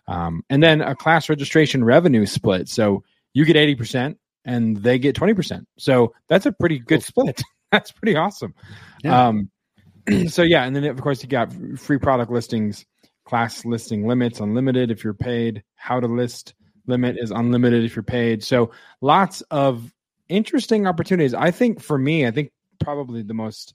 Um, 0.09 0.45
and 0.49 0.63
then 0.63 0.81
a 0.81 0.95
class 0.95 1.29
registration 1.29 1.85
revenue 1.85 2.27
split. 2.27 2.69
So 2.69 3.03
you 3.35 3.45
get 3.45 3.57
80% 3.57 4.17
and 4.45 4.77
they 4.77 4.99
get 4.99 5.17
20%. 5.17 5.67
So 5.79 6.15
that's 6.29 6.47
a 6.47 6.53
pretty 6.53 6.79
good 6.79 7.03
split. 7.03 7.43
that's 7.73 7.91
pretty 7.91 8.17
awesome. 8.17 8.55
Yeah. 9.03 9.29
Um, 9.29 9.51
so 10.29 10.43
yeah, 10.43 10.65
and 10.65 10.75
then 10.77 10.85
of 10.85 11.01
course 11.01 11.23
you 11.23 11.29
got 11.29 11.53
free 11.77 11.99
product 11.99 12.31
listings, 12.31 12.87
class 13.25 13.65
listing 13.65 14.07
limits, 14.07 14.39
unlimited 14.41 14.91
if 14.91 15.03
you're 15.03 15.15
paid. 15.15 15.65
How 15.75 15.99
to 15.99 16.07
list 16.07 16.55
limit 16.87 17.17
is 17.19 17.33
unlimited 17.33 17.85
if 17.85 17.97
you're 17.97 18.05
paid. 18.05 18.45
So 18.45 18.71
lots 19.01 19.41
of 19.51 19.93
interesting 20.29 20.87
opportunities. 20.87 21.35
I 21.35 21.51
think 21.51 21.83
for 21.83 21.99
me, 21.99 22.27
I 22.27 22.31
think 22.31 22.53
probably 22.79 23.23
the 23.23 23.35
most 23.35 23.75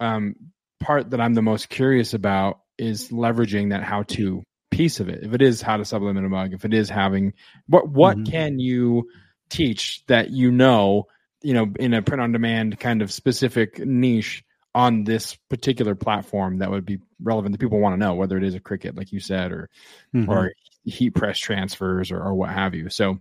um, 0.00 0.36
part 0.80 1.10
that 1.10 1.20
I'm 1.20 1.34
the 1.34 1.42
most 1.42 1.68
curious 1.68 2.14
about 2.14 2.60
is 2.78 3.08
leveraging 3.08 3.70
that 3.70 3.82
how 3.82 4.02
to 4.02 4.42
piece 4.70 5.00
of 5.00 5.08
it. 5.08 5.22
If 5.22 5.32
it 5.32 5.42
is 5.42 5.62
how 5.62 5.76
to 5.76 5.84
sublimate 5.84 6.24
a 6.24 6.28
mug, 6.28 6.52
if 6.52 6.64
it 6.64 6.74
is 6.74 6.88
having 6.88 7.34
what 7.66 7.88
what 7.88 8.16
mm-hmm. 8.16 8.30
can 8.30 8.58
you 8.58 9.08
teach 9.48 10.04
that 10.06 10.30
you 10.30 10.50
know, 10.50 11.06
you 11.42 11.54
know, 11.54 11.72
in 11.78 11.94
a 11.94 12.02
print 12.02 12.22
on 12.22 12.32
demand 12.32 12.80
kind 12.80 13.02
of 13.02 13.12
specific 13.12 13.78
niche 13.78 14.44
on 14.74 15.04
this 15.04 15.36
particular 15.48 15.94
platform 15.94 16.58
that 16.58 16.70
would 16.70 16.84
be 16.84 16.98
relevant 17.22 17.52
that 17.52 17.60
people 17.60 17.78
want 17.78 17.92
to 17.92 18.04
know, 18.04 18.14
whether 18.14 18.36
it 18.36 18.42
is 18.42 18.54
a 18.54 18.60
Cricut, 18.60 18.96
like 18.96 19.12
you 19.12 19.20
said, 19.20 19.52
or 19.52 19.70
mm-hmm. 20.14 20.30
or 20.30 20.52
heat 20.84 21.10
press 21.10 21.38
transfers 21.38 22.10
or, 22.10 22.20
or 22.20 22.34
what 22.34 22.50
have 22.50 22.74
you. 22.74 22.90
So 22.90 23.18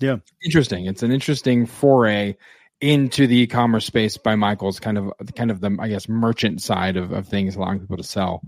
yeah, 0.00 0.16
interesting. 0.44 0.86
It's 0.86 1.02
an 1.02 1.12
interesting 1.12 1.66
foray 1.66 2.36
into 2.84 3.26
the 3.26 3.38
e-commerce 3.38 3.86
space 3.86 4.18
by 4.18 4.36
Michael's 4.36 4.78
kind 4.78 4.98
of 4.98 5.12
kind 5.34 5.50
of 5.50 5.60
the 5.60 5.74
I 5.80 5.88
guess 5.88 6.06
merchant 6.06 6.60
side 6.60 6.98
of, 6.98 7.12
of 7.12 7.26
things, 7.26 7.56
allowing 7.56 7.80
people 7.80 7.96
to 7.96 8.02
sell 8.02 8.42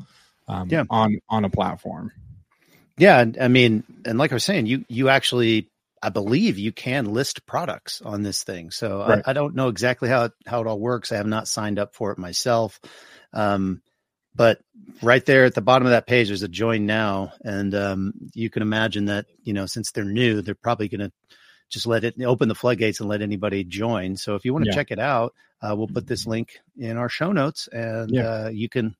um, 0.46 0.68
yeah. 0.70 0.84
on 0.90 1.18
on 1.28 1.46
a 1.46 1.50
platform. 1.50 2.12
Yeah, 2.98 3.24
I 3.40 3.48
mean, 3.48 3.82
and 4.04 4.18
like 4.18 4.32
I 4.32 4.34
was 4.34 4.44
saying, 4.44 4.66
you 4.66 4.84
you 4.88 5.08
actually 5.08 5.70
I 6.02 6.10
believe 6.10 6.58
you 6.58 6.70
can 6.70 7.06
list 7.06 7.46
products 7.46 8.02
on 8.02 8.22
this 8.22 8.44
thing. 8.44 8.70
So 8.70 8.98
right. 8.98 9.22
I, 9.26 9.30
I, 9.30 9.32
don't 9.32 9.54
know 9.54 9.68
exactly 9.68 10.10
how 10.10 10.24
it, 10.24 10.32
how 10.46 10.60
it 10.60 10.66
all 10.66 10.78
works. 10.78 11.10
I 11.10 11.16
have 11.16 11.26
not 11.26 11.48
signed 11.48 11.78
up 11.78 11.94
for 11.94 12.12
it 12.12 12.18
myself. 12.18 12.78
Um, 13.32 13.80
but 14.34 14.60
right 15.02 15.24
there 15.24 15.46
at 15.46 15.54
the 15.54 15.62
bottom 15.62 15.86
of 15.86 15.92
that 15.92 16.06
page, 16.06 16.28
there's 16.28 16.42
a 16.42 16.48
join 16.48 16.84
now, 16.84 17.32
and 17.42 17.74
um, 17.74 18.12
you 18.34 18.50
can 18.50 18.60
imagine 18.60 19.06
that 19.06 19.24
you 19.42 19.54
know 19.54 19.64
since 19.64 19.92
they're 19.92 20.04
new, 20.04 20.42
they're 20.42 20.54
probably 20.54 20.88
going 20.88 21.00
to 21.00 21.12
just 21.68 21.86
let 21.86 22.04
it 22.04 22.20
open 22.22 22.48
the 22.48 22.54
floodgates 22.54 23.00
and 23.00 23.08
let 23.08 23.22
anybody 23.22 23.64
join. 23.64 24.16
So 24.16 24.34
if 24.34 24.44
you 24.44 24.52
want 24.52 24.64
to 24.64 24.70
yeah. 24.70 24.76
check 24.76 24.90
it 24.90 24.98
out, 24.98 25.34
uh, 25.62 25.74
we'll 25.76 25.88
put 25.88 26.06
this 26.06 26.26
link 26.26 26.60
in 26.76 26.96
our 26.96 27.08
show 27.08 27.32
notes, 27.32 27.68
and 27.72 28.10
yeah. 28.10 28.28
uh, 28.28 28.48
you 28.48 28.68
can 28.68 28.94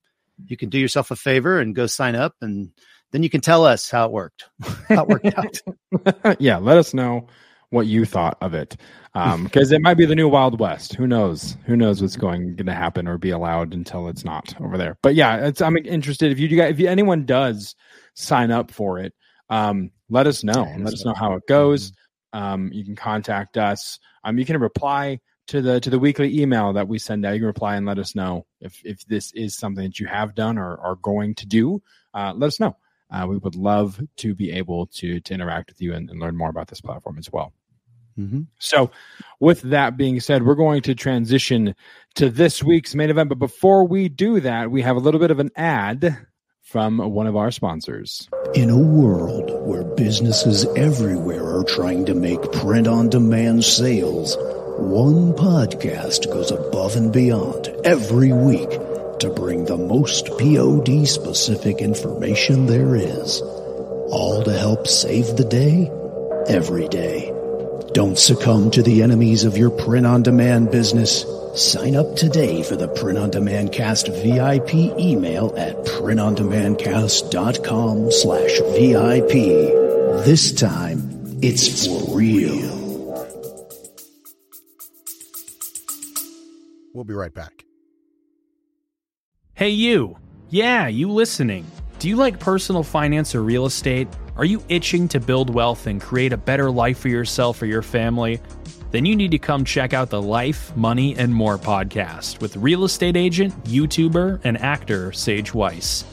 you 0.46 0.56
can 0.56 0.68
do 0.68 0.78
yourself 0.78 1.11
a 1.11 1.16
favor 1.16 1.61
and 1.61 1.75
go 1.75 1.87
sign 1.87 2.14
up, 2.14 2.35
and 2.40 2.70
then 3.12 3.23
you 3.23 3.30
can 3.30 3.40
tell 3.40 3.64
us 3.64 3.90
how 3.90 4.06
it 4.06 4.12
worked, 4.12 4.44
how 4.88 5.04
it 5.04 5.08
worked 5.08 5.26
out. 5.37 6.37
yeah, 6.40 6.56
let 6.56 6.78
us 6.78 6.94
know 6.94 7.28
what 7.70 7.87
you 7.87 8.04
thought 8.04 8.38
of 8.40 8.54
it, 8.54 8.76
because 9.12 9.73
um, 9.73 9.76
it 9.76 9.82
might 9.82 9.96
be 9.96 10.06
the 10.06 10.14
new 10.14 10.28
Wild 10.28 10.58
West. 10.58 10.94
Who 10.94 11.06
knows? 11.06 11.56
Who 11.66 11.76
knows 11.76 12.00
what's 12.00 12.16
going 12.16 12.56
to 12.56 12.73
happen 12.73 13.06
or 13.06 13.18
be 13.18 13.30
allowed 13.30 13.75
until 13.75 14.08
it's 14.08 14.25
not 14.25 14.58
over 14.61 14.78
there. 14.78 14.96
But 15.02 15.14
yeah, 15.14 15.50
I'm 15.61 15.76
interested 15.76 16.32
if 16.32 16.38
you 16.38 16.49
do 16.49 16.61
if 16.61 16.80
you, 16.80 16.88
anyone 16.88 17.26
does 17.26 17.75
sign 18.14 18.50
up 18.50 18.70
for 18.70 18.99
it. 18.99 19.12
Um, 19.50 19.90
let 20.08 20.26
us 20.26 20.42
know. 20.44 20.73
Let 20.78 20.94
us 20.94 21.04
know 21.04 21.14
how 21.14 21.35
it 21.35 21.46
goes. 21.49 21.92
Um, 22.33 22.71
you 22.73 22.85
can 22.85 22.97
contact 22.97 23.56
us. 23.56 23.99
Um, 24.25 24.38
you 24.38 24.45
can 24.45 24.59
reply 24.59 25.21
to 25.49 25.62
the 25.62 25.80
to 25.80 25.90
the 25.90 25.99
weekly 25.99 26.40
email 26.40 26.73
that 26.75 26.88
we 26.88 26.99
send 26.99 27.25
out. 27.25 27.35
You 27.35 27.40
can 27.40 27.47
reply 27.47 27.76
and 27.76 27.87
let 27.87 27.99
us 27.99 28.14
know 28.14 28.47
if 28.61 28.80
if 28.85 29.04
this 29.06 29.33
is 29.33 29.56
something 29.56 29.85
that 29.85 30.00
you 30.00 30.06
have 30.06 30.35
done 30.35 30.59
or 30.59 30.78
are 30.80 30.97
going 30.97 31.35
to 31.37 31.47
do. 31.47 31.83
Uh, 32.12 32.33
let 32.37 32.49
us 32.49 32.61
know. 32.61 32.76
Uh, 33.11 33.26
we 33.28 33.37
would 33.38 33.54
love 33.54 34.00
to 34.16 34.35
be 34.35 34.52
able 34.52 34.87
to 34.87 35.21
to 35.21 35.35
interact 35.35 35.71
with 35.71 35.80
you 35.80 35.95
and, 35.95 36.11
and 36.11 36.21
learn 36.21 36.37
more 36.37 36.50
about 36.50 36.68
this 36.68 36.80
platform 36.80 37.18
as 37.18 37.30
well. 37.33 37.52
Mm-hmm. 38.18 38.42
So, 38.59 38.90
with 39.40 39.61
that 39.62 39.97
being 39.97 40.21
said, 40.21 40.45
we're 40.45 40.54
going 40.54 40.83
to 40.83 40.95
transition 40.95 41.75
to 42.14 42.30
this 42.30 42.62
week's 42.62 42.95
main 42.95 43.11
event. 43.11 43.28
But 43.28 43.38
before 43.38 43.87
we 43.87 44.09
do 44.09 44.40
that, 44.40 44.71
we 44.71 44.83
have 44.83 44.97
a 44.97 45.00
little 45.00 45.21
bit 45.21 45.30
of 45.30 45.38
an 45.38 45.50
ad 45.54 46.16
from 46.66 46.99
one 46.99 47.28
of 47.28 47.37
our 47.37 47.52
sponsors. 47.52 48.28
In 48.56 48.70
a 48.70 48.78
world 48.78 49.52
where 49.68 49.85
businesses 49.85 50.66
everywhere 50.76 51.44
are 51.44 51.62
trying 51.62 52.06
to 52.06 52.14
make 52.14 52.50
print 52.50 52.88
on 52.88 53.08
demand 53.08 53.64
sales, 53.64 54.37
one 54.76 55.32
podcast 55.35 56.26
goes 56.26 56.50
above 56.50 56.96
and 56.96 57.12
beyond 57.12 57.68
every 57.85 58.32
week 58.32 58.68
to 59.20 59.32
bring 59.37 59.64
the 59.64 59.76
most 59.76 60.26
POD 60.38 61.06
specific 61.06 61.78
information 61.78 62.66
there 62.66 62.96
is. 62.96 63.40
All 64.11 64.42
to 64.42 64.52
help 64.52 64.88
save 64.88 65.37
the 65.37 65.44
day 65.44 65.88
every 66.49 66.88
day. 66.88 67.32
Don't 67.92 68.18
succumb 68.18 68.73
to 68.73 68.82
the 68.82 69.04
enemies 69.04 69.44
of 69.44 69.56
your 69.56 69.70
print 69.70 70.04
on 70.04 70.25
demand 70.25 70.73
business 70.73 71.25
Sign 71.56 71.96
up 71.96 72.14
today 72.16 72.62
for 72.62 72.76
the 72.76 72.86
Print 72.86 73.18
on 73.18 73.30
Demand 73.30 73.72
Cast 73.72 74.08
VIP 74.08 74.75
email 74.75 75.54
at 75.56 75.75
printondemandcast.com 75.86 78.12
slash 78.12 78.60
VIP. 78.75 79.32
This 80.26 80.52
time, 80.52 81.38
it's 81.40 81.86
for 81.86 82.14
real. 82.14 82.76
We'll 86.92 87.04
be 87.04 87.14
right 87.14 87.32
back. 87.32 87.64
Hey, 89.54 89.70
you. 89.70 90.18
Yeah, 90.50 90.88
you 90.88 91.10
listening. 91.10 91.64
Do 92.00 92.10
you 92.10 92.16
like 92.16 92.38
personal 92.38 92.82
finance 92.82 93.34
or 93.34 93.42
real 93.42 93.64
estate? 93.64 94.08
Are 94.36 94.44
you 94.44 94.62
itching 94.68 95.08
to 95.08 95.20
build 95.20 95.48
wealth 95.48 95.86
and 95.86 96.02
create 96.02 96.34
a 96.34 96.36
better 96.36 96.70
life 96.70 96.98
for 96.98 97.08
yourself 97.08 97.62
or 97.62 97.66
your 97.66 97.80
family? 97.80 98.42
Then 98.97 99.05
you 99.05 99.15
need 99.15 99.33
to 99.33 99.38
come 99.38 99.62
check 99.62 99.93
out 99.93 100.09
the 100.09 100.23
Life, 100.23 100.75
Money, 100.75 101.15
and 101.19 101.35
More 101.35 101.59
podcast 101.59 102.41
with 102.41 102.57
real 102.57 102.83
estate 102.85 103.15
agent, 103.15 103.53
YouTuber, 103.65 104.41
and 104.43 104.57
actor 104.57 105.12
Sage 105.12 105.53
Weiss. 105.53 106.07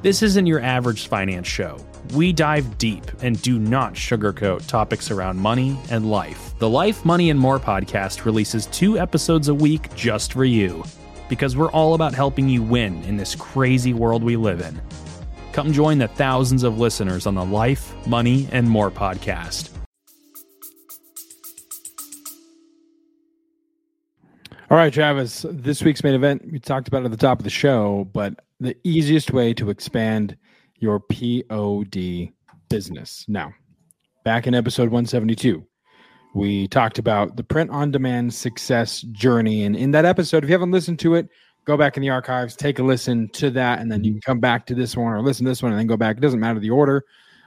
This 0.00 0.22
isn't 0.22 0.46
your 0.46 0.60
average 0.60 1.08
finance 1.08 1.46
show. 1.46 1.76
We 2.14 2.32
dive 2.32 2.78
deep 2.78 3.04
and 3.20 3.42
do 3.42 3.58
not 3.58 3.92
sugarcoat 3.92 4.66
topics 4.66 5.10
around 5.10 5.36
money 5.36 5.78
and 5.90 6.10
life. 6.10 6.54
The 6.58 6.68
Life, 6.70 7.04
Money, 7.04 7.28
and 7.28 7.38
More 7.38 7.58
podcast 7.58 8.24
releases 8.24 8.64
two 8.68 8.98
episodes 8.98 9.48
a 9.48 9.54
week 9.54 9.94
just 9.94 10.32
for 10.32 10.46
you 10.46 10.82
because 11.28 11.58
we're 11.58 11.70
all 11.72 11.92
about 11.92 12.14
helping 12.14 12.48
you 12.48 12.62
win 12.62 13.02
in 13.04 13.18
this 13.18 13.34
crazy 13.34 13.92
world 13.92 14.24
we 14.24 14.36
live 14.36 14.62
in. 14.62 14.80
Come 15.52 15.74
join 15.74 15.98
the 15.98 16.08
thousands 16.08 16.62
of 16.62 16.78
listeners 16.78 17.26
on 17.26 17.34
the 17.34 17.44
Life, 17.44 17.94
Money, 18.06 18.48
and 18.50 18.66
More 18.66 18.90
podcast. 18.90 19.68
All 24.70 24.76
right, 24.76 24.92
Travis, 24.92 25.44
this 25.50 25.82
week's 25.82 26.04
main 26.04 26.14
event, 26.14 26.48
we 26.48 26.60
talked 26.60 26.86
about 26.86 27.04
at 27.04 27.10
the 27.10 27.16
top 27.16 27.40
of 27.40 27.44
the 27.44 27.50
show, 27.50 28.08
but 28.12 28.34
the 28.60 28.76
easiest 28.84 29.32
way 29.32 29.52
to 29.54 29.68
expand 29.68 30.36
your 30.76 31.00
POD 31.00 32.28
business. 32.68 33.24
Now, 33.26 33.52
back 34.24 34.46
in 34.46 34.54
episode 34.54 34.84
172, 34.84 35.66
we 36.36 36.68
talked 36.68 37.00
about 37.00 37.34
the 37.34 37.42
print 37.42 37.72
on 37.72 37.90
demand 37.90 38.32
success 38.32 39.00
journey. 39.10 39.64
And 39.64 39.74
in 39.74 39.90
that 39.90 40.04
episode, 40.04 40.44
if 40.44 40.50
you 40.50 40.54
haven't 40.54 40.70
listened 40.70 41.00
to 41.00 41.16
it, 41.16 41.28
go 41.64 41.76
back 41.76 41.96
in 41.96 42.00
the 42.00 42.10
archives, 42.10 42.54
take 42.54 42.78
a 42.78 42.84
listen 42.84 43.28
to 43.30 43.50
that, 43.50 43.80
and 43.80 43.90
then 43.90 44.04
you 44.04 44.12
can 44.12 44.20
come 44.20 44.38
back 44.38 44.66
to 44.66 44.74
this 44.76 44.96
one 44.96 45.12
or 45.12 45.20
listen 45.20 45.46
to 45.46 45.50
this 45.50 45.64
one 45.64 45.72
and 45.72 45.80
then 45.80 45.88
go 45.88 45.96
back. 45.96 46.16
It 46.16 46.20
doesn't 46.20 46.38
matter 46.38 46.60
the 46.60 46.70
order. 46.70 47.04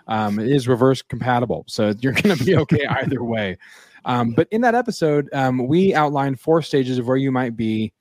Um, 0.10 0.40
it 0.40 0.50
is 0.50 0.68
reverse 0.68 1.02
compatible. 1.02 1.64
So 1.70 1.94
you're 2.02 2.12
going 2.12 2.38
to 2.38 2.44
be 2.44 2.58
okay 2.58 2.86
either 2.86 3.24
way. 3.24 3.58
Um, 4.06 4.32
but 4.32 4.48
in 4.52 4.62
that 4.62 4.76
episode, 4.76 5.30
um, 5.34 5.68
we 5.68 5.94
outlined 5.96 6.40
four 6.40 6.62
stages 6.62 6.98
of 6.98 7.08
where 7.08 7.18
you 7.18 7.32
might 7.32 7.56
be 7.56 7.94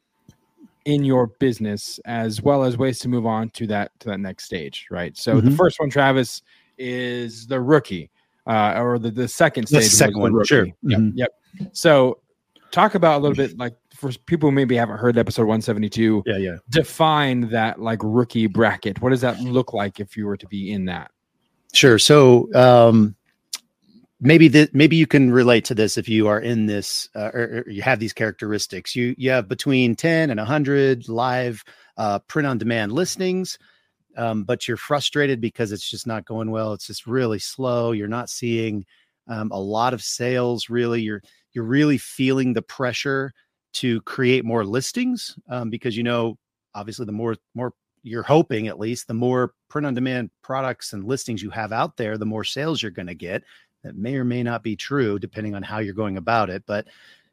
in 0.84 1.04
your 1.04 1.28
business, 1.38 2.00
as 2.06 2.42
well 2.42 2.64
as 2.64 2.76
ways 2.76 2.98
to 3.00 3.08
move 3.08 3.24
on 3.26 3.48
to 3.50 3.66
that 3.68 3.92
to 4.00 4.08
that 4.08 4.18
next 4.18 4.44
stage. 4.44 4.86
Right. 4.90 5.16
So 5.16 5.36
Mm-hmm. 5.36 5.50
the 5.50 5.56
first 5.56 5.78
one, 5.78 5.90
Travis, 5.90 6.42
is 6.78 7.46
the 7.46 7.60
rookie, 7.60 8.10
uh, 8.48 8.74
or 8.80 8.98
the 8.98 9.10
the 9.10 9.28
second 9.28 9.66
stage. 9.68 9.78
was 9.84 9.96
second 9.96 10.20
one, 10.20 10.32
rookie. 10.32 10.46
sure. 10.48 10.66
Yep. 10.82 10.98
Mhm. 10.98 11.12
Yep. 11.14 11.28
So 11.72 12.18
talk 12.72 12.94
about 12.96 13.18
a 13.18 13.20
little 13.22 13.36
bit 13.36 13.56
like 13.58 13.74
for 13.94 14.10
people 14.26 14.48
who 14.48 14.54
maybe 14.56 14.74
haven't 14.74 14.96
heard 14.96 15.16
episode 15.18 15.42
172 15.42 16.22
Yeah, 16.26 16.38
yeah. 16.38 16.56
define 16.70 17.42
that 17.50 17.78
like 17.80 17.98
rookie 18.02 18.46
bracket 18.46 19.00
what 19.02 19.10
does 19.10 19.20
that 19.20 19.38
look 19.40 19.74
like 19.74 20.00
if 20.00 20.16
you 20.16 20.24
were 20.26 20.38
to 20.38 20.46
be 20.48 20.72
in 20.72 20.86
that 20.86 21.10
Sure. 21.74 21.98
So 21.98 22.48
um, 22.54 23.14
maybe 24.22 24.46
that 24.46 24.72
maybe 24.72 24.96
you 24.96 25.06
can 25.06 25.32
relate 25.32 25.64
to 25.66 25.74
this 25.74 25.98
if 25.98 26.08
you 26.08 26.28
are 26.28 26.40
in 26.40 26.66
this 26.66 27.08
uh, 27.16 27.30
or, 27.34 27.64
or 27.66 27.70
you 27.70 27.82
have 27.82 27.98
these 27.98 28.12
characteristics. 28.12 28.96
You 28.96 29.14
you 29.18 29.30
have 29.30 29.48
between 29.48 29.96
ten 29.96 30.30
and 30.30 30.40
hundred 30.40 31.08
live 31.08 31.62
uh, 31.98 32.20
print 32.20 32.46
on 32.46 32.56
demand 32.56 32.92
listings, 32.92 33.58
um, 34.16 34.44
but 34.44 34.66
you're 34.66 34.76
frustrated 34.76 35.40
because 35.40 35.72
it's 35.72 35.90
just 35.90 36.06
not 36.06 36.24
going 36.24 36.50
well. 36.50 36.72
It's 36.72 36.86
just 36.86 37.06
really 37.06 37.40
slow. 37.40 37.92
You're 37.92 38.08
not 38.08 38.30
seeing 38.30 38.86
um, 39.28 39.50
a 39.50 39.60
lot 39.60 39.92
of 39.92 40.02
sales. 40.02 40.70
Really, 40.70 41.02
you're 41.02 41.22
you're 41.52 41.64
really 41.64 41.98
feeling 41.98 42.54
the 42.54 42.62
pressure 42.62 43.32
to 43.74 44.00
create 44.02 44.44
more 44.44 44.64
listings 44.64 45.36
um, 45.48 45.68
because 45.68 45.96
you 45.96 46.02
know 46.02 46.38
obviously 46.74 47.06
the 47.06 47.12
more 47.12 47.36
more 47.54 47.72
you're 48.04 48.22
hoping 48.22 48.68
at 48.68 48.78
least 48.78 49.06
the 49.06 49.14
more 49.14 49.52
print 49.68 49.86
on 49.86 49.94
demand 49.94 50.30
products 50.42 50.92
and 50.92 51.04
listings 51.04 51.42
you 51.42 51.50
have 51.50 51.72
out 51.72 51.96
there, 51.96 52.18
the 52.18 52.26
more 52.26 52.44
sales 52.44 52.82
you're 52.82 52.90
going 52.90 53.06
to 53.06 53.14
get. 53.14 53.42
That 53.82 53.96
may 53.96 54.14
or 54.16 54.24
may 54.24 54.42
not 54.42 54.62
be 54.62 54.76
true 54.76 55.18
depending 55.18 55.54
on 55.54 55.62
how 55.62 55.78
you're 55.78 55.94
going 55.94 56.16
about 56.16 56.50
it, 56.50 56.62
but 56.66 56.86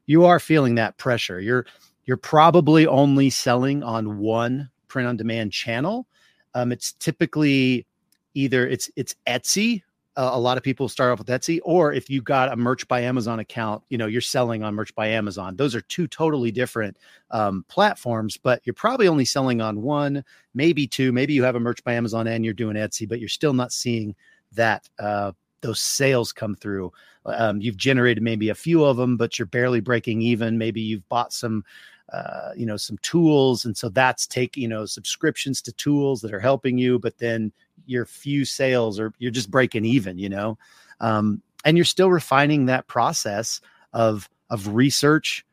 you 0.06 0.24
are 0.24 0.40
feeling 0.40 0.74
that 0.74 0.96
pressure. 0.98 1.40
You're 1.40 1.66
you're 2.06 2.16
probably 2.16 2.86
only 2.86 3.30
selling 3.30 3.82
on 3.82 4.18
one 4.18 4.70
print 4.88 5.08
on 5.08 5.16
demand 5.16 5.52
channel. 5.52 6.06
Um, 6.54 6.72
it's 6.72 6.92
typically 6.94 7.86
either 8.34 8.66
it's 8.66 8.90
it's 8.96 9.14
Etsy. 9.26 9.82
Uh, 10.16 10.30
a 10.32 10.38
lot 10.40 10.56
of 10.56 10.64
people 10.64 10.88
start 10.88 11.12
off 11.12 11.18
with 11.20 11.28
Etsy, 11.28 11.60
or 11.62 11.92
if 11.92 12.10
you 12.10 12.20
got 12.20 12.52
a 12.52 12.56
Merch 12.56 12.86
by 12.88 13.00
Amazon 13.00 13.38
account, 13.38 13.84
you 13.88 13.96
know 13.96 14.06
you're 14.06 14.20
selling 14.20 14.64
on 14.64 14.74
Merch 14.74 14.92
by 14.96 15.06
Amazon. 15.06 15.54
Those 15.54 15.76
are 15.76 15.80
two 15.82 16.08
totally 16.08 16.50
different 16.50 16.96
um, 17.30 17.64
platforms, 17.68 18.36
but 18.36 18.60
you're 18.64 18.74
probably 18.74 19.06
only 19.06 19.24
selling 19.24 19.60
on 19.60 19.82
one, 19.82 20.24
maybe 20.52 20.88
two. 20.88 21.12
Maybe 21.12 21.32
you 21.32 21.44
have 21.44 21.54
a 21.54 21.60
Merch 21.60 21.84
by 21.84 21.94
Amazon 21.94 22.26
and 22.26 22.44
you're 22.44 22.52
doing 22.54 22.74
Etsy, 22.74 23.08
but 23.08 23.20
you're 23.20 23.28
still 23.28 23.52
not 23.52 23.72
seeing 23.72 24.16
that 24.52 24.88
uh, 24.98 25.30
those 25.60 25.80
sales 25.80 26.32
come 26.32 26.54
through. 26.54 26.92
Um, 27.26 27.60
you've 27.60 27.76
generated 27.76 28.22
maybe 28.22 28.48
a 28.48 28.54
few 28.54 28.84
of 28.84 28.96
them, 28.96 29.16
but 29.16 29.38
you're 29.38 29.46
barely 29.46 29.80
breaking 29.80 30.22
even. 30.22 30.56
Maybe 30.58 30.80
you've 30.80 31.06
bought 31.08 31.32
some, 31.32 31.64
uh, 32.12 32.52
you 32.56 32.64
know, 32.66 32.76
some 32.76 32.98
tools, 33.02 33.64
and 33.66 33.76
so 33.76 33.88
that's 33.90 34.26
taking 34.26 34.62
you 34.62 34.68
know 34.68 34.86
subscriptions 34.86 35.60
to 35.62 35.72
tools 35.72 36.20
that 36.22 36.32
are 36.32 36.40
helping 36.40 36.78
you, 36.78 36.98
but 36.98 37.18
then 37.18 37.52
your 37.86 38.06
few 38.06 38.44
sales 38.44 38.98
or 38.98 39.12
you're 39.18 39.30
just 39.30 39.50
breaking 39.50 39.84
even. 39.84 40.18
You 40.18 40.30
know, 40.30 40.58
um, 41.00 41.42
and 41.64 41.76
you're 41.76 41.84
still 41.84 42.10
refining 42.10 42.66
that 42.66 42.86
process 42.86 43.60
of 43.92 44.28
of 44.48 44.68
research, 44.74 45.44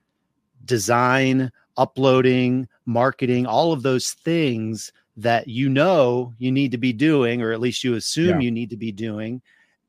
design, 0.65 1.51
uploading, 1.77 2.67
marketing, 2.85 3.45
all 3.45 3.73
of 3.73 3.83
those 3.83 4.13
things 4.13 4.91
that 5.17 5.47
you 5.47 5.67
know 5.69 6.33
you 6.37 6.51
need 6.51 6.71
to 6.71 6.77
be 6.77 6.93
doing, 6.93 7.41
or 7.41 7.51
at 7.51 7.59
least 7.59 7.83
you 7.83 7.95
assume 7.95 8.39
Yeah. 8.39 8.45
you 8.45 8.51
need 8.51 8.69
to 8.69 8.77
be 8.77 8.91
doing. 8.91 9.41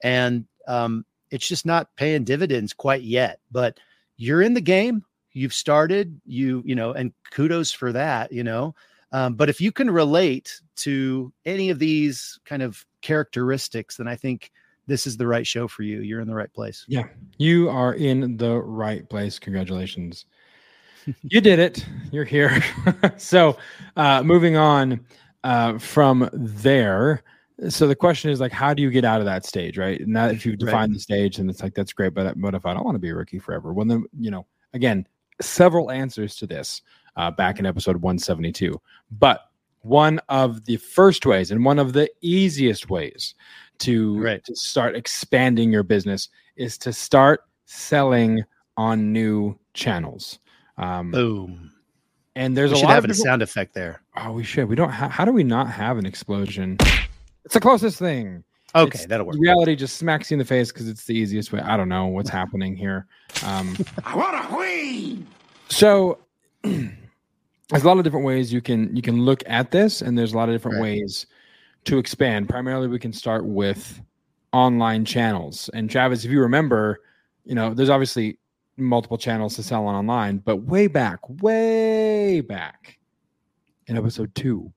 And 0.02 0.46
um, 0.66 1.04
it's 1.30 1.48
just 1.48 1.66
not 1.66 1.94
paying 1.96 2.24
dividends 2.24 2.72
quite 2.72 3.02
yet. 3.02 3.40
But 3.50 3.78
you're 4.16 4.42
in 4.42 4.54
the 4.54 4.60
game. 4.60 5.04
You've 5.32 5.54
started, 5.54 6.20
you, 6.26 6.62
you 6.64 6.74
know, 6.74 6.92
and 6.92 7.12
kudos 7.30 7.70
for 7.70 7.92
that, 7.92 8.32
you 8.32 8.42
know. 8.42 8.74
Um, 9.12 9.34
but 9.34 9.48
if 9.48 9.60
you 9.60 9.72
can 9.72 9.90
relate 9.90 10.60
to 10.76 11.32
any 11.44 11.70
of 11.70 11.78
these 11.78 12.38
kind 12.44 12.62
of 12.62 12.84
characteristics, 13.00 13.96
then 13.96 14.08
I 14.08 14.16
think 14.16 14.50
this 14.86 15.06
is 15.06 15.16
the 15.16 15.26
right 15.26 15.46
show 15.46 15.68
for 15.68 15.82
you. 15.82 16.00
You're 16.00 16.20
in 16.20 16.28
the 16.28 16.34
right 16.34 16.52
place. 16.52 16.84
Yeah, 16.88 17.04
you 17.38 17.68
are 17.68 17.94
in 17.94 18.36
the 18.36 18.56
right 18.56 19.08
place. 19.08 19.38
Congratulations. 19.38 20.24
you 21.22 21.40
did 21.40 21.58
it. 21.58 21.86
You're 22.10 22.24
here. 22.24 22.62
so, 23.16 23.56
uh, 23.96 24.22
moving 24.22 24.56
on 24.56 25.04
uh, 25.44 25.78
from 25.78 26.28
there. 26.32 27.22
So 27.68 27.88
the 27.88 27.96
question 27.96 28.30
is 28.30 28.38
like, 28.40 28.52
how 28.52 28.72
do 28.72 28.82
you 28.82 28.90
get 28.90 29.04
out 29.04 29.18
of 29.20 29.24
that 29.26 29.44
stage, 29.44 29.78
right? 29.78 30.00
Now, 30.06 30.26
if 30.28 30.46
you 30.46 30.56
define 30.56 30.92
the 30.92 31.00
stage, 31.00 31.38
and 31.38 31.50
it's 31.50 31.62
like 31.62 31.74
that's 31.74 31.92
great, 31.92 32.14
but 32.14 32.36
what 32.36 32.54
if 32.54 32.64
I 32.64 32.72
don't 32.72 32.84
want 32.84 32.94
to 32.94 33.00
be 33.00 33.08
a 33.10 33.14
rookie 33.14 33.40
forever? 33.40 33.72
Well, 33.72 33.84
then 33.86 34.04
you 34.18 34.30
know, 34.30 34.46
again, 34.74 35.06
several 35.40 35.90
answers 35.90 36.36
to 36.36 36.46
this 36.46 36.82
uh, 37.16 37.30
back 37.32 37.58
in 37.58 37.66
episode 37.66 37.96
172. 37.96 38.80
But 39.10 39.50
one 39.82 40.20
of 40.28 40.64
the 40.66 40.76
first 40.76 41.26
ways 41.26 41.50
and 41.50 41.64
one 41.64 41.78
of 41.80 41.92
the 41.94 42.08
easiest 42.20 42.90
ways 42.90 43.34
to, 43.78 44.20
Right. 44.20 44.44
to 44.44 44.54
start 44.56 44.94
expanding 44.96 45.72
your 45.72 45.82
business 45.84 46.28
is 46.56 46.76
to 46.78 46.92
start 46.92 47.42
selling 47.64 48.42
on 48.76 49.12
new 49.12 49.56
channels. 49.74 50.38
Um, 50.76 51.10
Boom. 51.12 51.72
and 52.36 52.56
there's 52.56 52.70
we 52.70 52.76
a 52.76 52.78
should 52.80 52.86
lot 52.86 52.94
have 52.94 53.04
of 53.04 53.10
a 53.10 53.14
sound 53.14 53.42
effect 53.42 53.74
there. 53.74 54.00
Oh, 54.16 54.32
we 54.32 54.44
should. 54.44 54.68
We 54.68 54.76
don't. 54.76 54.90
Ha- 54.90 55.08
how 55.08 55.24
do 55.24 55.32
we 55.32 55.42
not 55.44 55.68
have 55.70 55.98
an 55.98 56.06
explosion? 56.06 56.76
It's 57.48 57.54
the 57.54 57.60
closest 57.60 57.98
thing. 57.98 58.44
Okay, 58.74 58.88
It's- 58.88 59.06
that'll 59.06 59.24
work. 59.24 59.36
Reality 59.38 59.74
just 59.74 59.96
smacks 59.96 60.30
you 60.30 60.34
in 60.34 60.38
the 60.38 60.44
face 60.44 60.70
because 60.70 60.86
it's 60.86 61.06
the 61.06 61.14
easiest 61.14 61.50
way. 61.50 61.60
I 61.60 61.78
don't 61.78 61.88
know 61.88 62.04
what's 62.08 62.28
happening 62.40 62.76
here. 62.76 63.06
Um, 63.42 63.74
I 64.04 64.14
want 64.14 64.36
a 64.36 64.46
queen. 64.54 65.26
so 65.70 66.18
there's 66.62 67.82
a 67.82 67.86
lot 67.86 67.96
of 67.96 68.04
different 68.04 68.26
ways 68.26 68.52
you 68.52 68.60
can 68.60 68.94
you 68.94 69.00
can 69.00 69.22
look 69.22 69.42
at 69.46 69.70
this, 69.70 70.02
and 70.02 70.18
there's 70.18 70.34
a 70.34 70.36
lot 70.36 70.50
of 70.50 70.54
different 70.54 70.74
Right. 70.76 70.82
ways 71.00 71.24
to 71.86 71.96
expand. 71.96 72.50
Primarily, 72.50 72.86
we 72.86 72.98
can 72.98 73.14
start 73.14 73.46
with 73.46 73.98
online 74.52 75.06
channels. 75.06 75.70
And 75.72 75.88
Travis, 75.90 76.26
if 76.26 76.30
you 76.30 76.42
remember, 76.42 77.00
you 77.46 77.54
know, 77.54 77.72
there's 77.72 77.88
obviously 77.88 78.38
multiple 78.76 79.16
channels 79.16 79.56
to 79.56 79.62
sell 79.62 79.86
on 79.86 79.94
online, 79.94 80.36
but 80.36 80.56
way 80.64 80.86
back, 80.86 81.20
way 81.40 82.42
back 82.42 82.98
in 83.86 83.96
episode 83.96 84.34
two, 84.34 84.70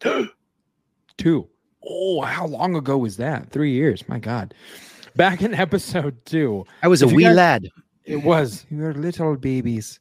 two. 1.18 1.48
Oh, 1.88 2.20
how 2.22 2.46
long 2.46 2.74
ago 2.76 2.98
was 2.98 3.16
that? 3.18 3.50
Three 3.50 3.72
years. 3.72 4.06
My 4.08 4.18
God. 4.18 4.54
Back 5.14 5.42
in 5.42 5.54
episode 5.66 6.16
two, 6.24 6.64
I 6.82 6.88
was 6.88 7.02
a 7.02 7.08
wee 7.08 7.22
guys- 7.24 7.36
lad. 7.36 7.68
it 8.04 8.22
was. 8.22 8.66
You're 8.70 8.94
little 8.94 9.36
babies. 9.36 10.00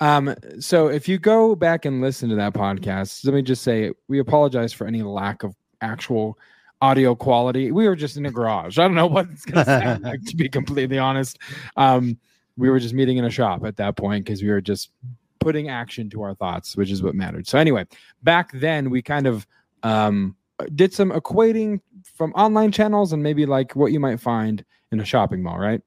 Um, 0.00 0.34
so 0.58 0.88
if 0.88 1.08
you 1.08 1.18
go 1.18 1.54
back 1.54 1.84
and 1.84 2.00
listen 2.00 2.28
to 2.30 2.34
that 2.36 2.54
podcast, 2.54 3.24
let 3.24 3.34
me 3.34 3.42
just 3.42 3.62
say 3.62 3.92
we 4.08 4.18
apologize 4.18 4.72
for 4.72 4.86
any 4.86 5.02
lack 5.02 5.44
of 5.44 5.54
actual 5.80 6.36
audio 6.80 7.14
quality. 7.14 7.70
We 7.70 7.86
were 7.86 7.94
just 7.94 8.16
in 8.16 8.26
a 8.26 8.30
garage. 8.30 8.78
I 8.78 8.82
don't 8.82 8.96
know 8.96 9.06
what 9.06 9.28
it's 9.30 9.44
gonna 9.44 9.64
sound 9.64 10.02
like 10.02 10.24
to 10.26 10.36
be 10.36 10.48
completely 10.48 10.98
honest. 10.98 11.38
Um, 11.76 12.18
we 12.56 12.68
were 12.68 12.80
just 12.80 12.94
meeting 12.94 13.16
in 13.18 13.24
a 13.24 13.30
shop 13.30 13.64
at 13.64 13.76
that 13.76 13.96
point 13.96 14.24
because 14.24 14.42
we 14.42 14.50
were 14.50 14.60
just 14.60 14.90
putting 15.38 15.68
action 15.68 16.10
to 16.10 16.22
our 16.22 16.34
thoughts, 16.34 16.76
which 16.76 16.90
is 16.90 17.00
what 17.02 17.14
mattered. 17.14 17.46
So 17.46 17.58
anyway, 17.58 17.86
back 18.24 18.50
then 18.52 18.90
we 18.90 19.02
kind 19.02 19.26
of 19.28 19.46
um 19.84 20.34
did 20.74 20.92
some 20.92 21.10
equating 21.10 21.80
from 22.14 22.32
online 22.32 22.72
channels 22.72 23.12
and 23.12 23.22
maybe 23.22 23.46
like 23.46 23.74
what 23.76 23.92
you 23.92 24.00
might 24.00 24.20
find 24.20 24.64
in 24.90 25.00
a 25.00 25.04
shopping 25.04 25.42
mall, 25.42 25.58
right? 25.58 25.80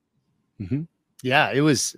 Yeah, 1.21 1.51
it 1.51 1.61
was. 1.61 1.95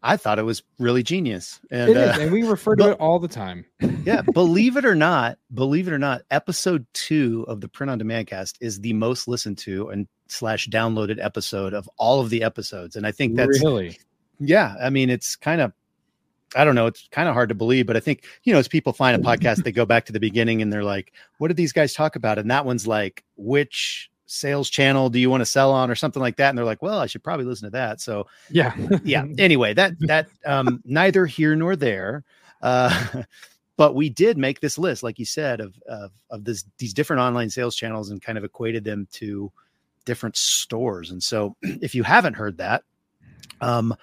I 0.00 0.16
thought 0.16 0.38
it 0.38 0.44
was 0.44 0.62
really 0.78 1.02
genius. 1.02 1.60
And, 1.72 1.96
uh, 1.96 2.16
and 2.20 2.30
we 2.30 2.44
refer 2.44 2.76
to 2.76 2.84
but- 2.84 2.90
it 2.92 3.00
all 3.00 3.18
the 3.18 3.26
time. 3.28 3.64
yeah, 4.04 4.22
believe 4.22 4.76
it 4.76 4.84
or 4.84 4.94
not, 4.94 5.38
believe 5.52 5.88
it 5.88 5.92
or 5.92 5.98
not, 5.98 6.22
episode 6.30 6.86
two 6.92 7.44
of 7.48 7.60
the 7.60 7.68
print 7.68 7.90
on 7.90 7.98
demand 7.98 8.28
cast 8.28 8.58
is 8.60 8.80
the 8.80 8.92
most 8.92 9.26
listened 9.26 9.58
to 9.58 9.88
and 9.88 10.06
slash 10.28 10.68
downloaded 10.68 11.22
episode 11.22 11.74
of 11.74 11.90
all 11.96 12.20
of 12.20 12.30
the 12.30 12.44
episodes. 12.44 12.94
And 12.94 13.06
I 13.06 13.12
think 13.12 13.34
that's 13.34 13.60
really 13.62 13.98
yeah, 14.40 14.76
I 14.80 14.90
mean, 14.90 15.10
it's 15.10 15.36
kind 15.36 15.60
of, 15.60 15.72
I 16.56 16.64
don't 16.64 16.74
know, 16.74 16.86
it's 16.86 17.08
kind 17.10 17.28
of 17.28 17.34
hard 17.34 17.50
to 17.50 17.54
believe, 17.54 17.86
but 17.86 17.96
I 17.96 18.00
think, 18.00 18.24
you 18.44 18.52
know, 18.52 18.58
as 18.58 18.68
people 18.68 18.92
find 18.92 19.14
a 19.20 19.24
podcast, 19.24 19.64
they 19.64 19.72
go 19.72 19.84
back 19.84 20.06
to 20.06 20.12
the 20.12 20.20
beginning 20.20 20.62
and 20.62 20.72
they're 20.72 20.84
like, 20.84 21.12
what 21.38 21.48
did 21.48 21.56
these 21.56 21.72
guys 21.72 21.92
talk 21.92 22.16
about? 22.16 22.38
And 22.38 22.50
that 22.50 22.64
one's 22.64 22.86
like, 22.86 23.24
which 23.36 24.10
sales 24.26 24.70
channel 24.70 25.10
do 25.10 25.18
you 25.18 25.30
want 25.30 25.40
to 25.40 25.46
sell 25.46 25.72
on 25.72 25.90
or 25.90 25.94
something 25.94 26.22
like 26.22 26.36
that? 26.36 26.48
And 26.48 26.58
they're 26.58 26.64
like, 26.64 26.82
well, 26.82 26.98
I 26.98 27.06
should 27.06 27.22
probably 27.22 27.44
listen 27.44 27.66
to 27.66 27.72
that. 27.72 28.00
So, 28.00 28.26
yeah 28.50 28.74
yeah, 29.04 29.26
anyway, 29.38 29.74
that, 29.74 29.92
that, 30.00 30.28
um, 30.46 30.82
neither 30.84 31.26
here 31.26 31.54
nor 31.54 31.76
there. 31.76 32.24
Uh, 32.62 33.22
but 33.76 33.94
we 33.94 34.08
did 34.08 34.38
make 34.38 34.60
this 34.60 34.78
list, 34.78 35.02
like 35.02 35.18
you 35.18 35.24
said, 35.24 35.60
of, 35.60 35.74
of, 35.86 36.12
of 36.30 36.44
this, 36.44 36.64
these 36.78 36.94
different 36.94 37.20
online 37.20 37.50
sales 37.50 37.76
channels 37.76 38.10
and 38.10 38.22
kind 38.22 38.38
of 38.38 38.44
equated 38.44 38.84
them 38.84 39.06
to 39.12 39.52
different 40.04 40.36
stores. 40.36 41.10
And 41.10 41.22
so 41.22 41.56
if 41.62 41.94
you 41.94 42.02
haven't 42.02 42.34
heard 42.34 42.56
that, 42.58 42.84
um, 43.60 43.94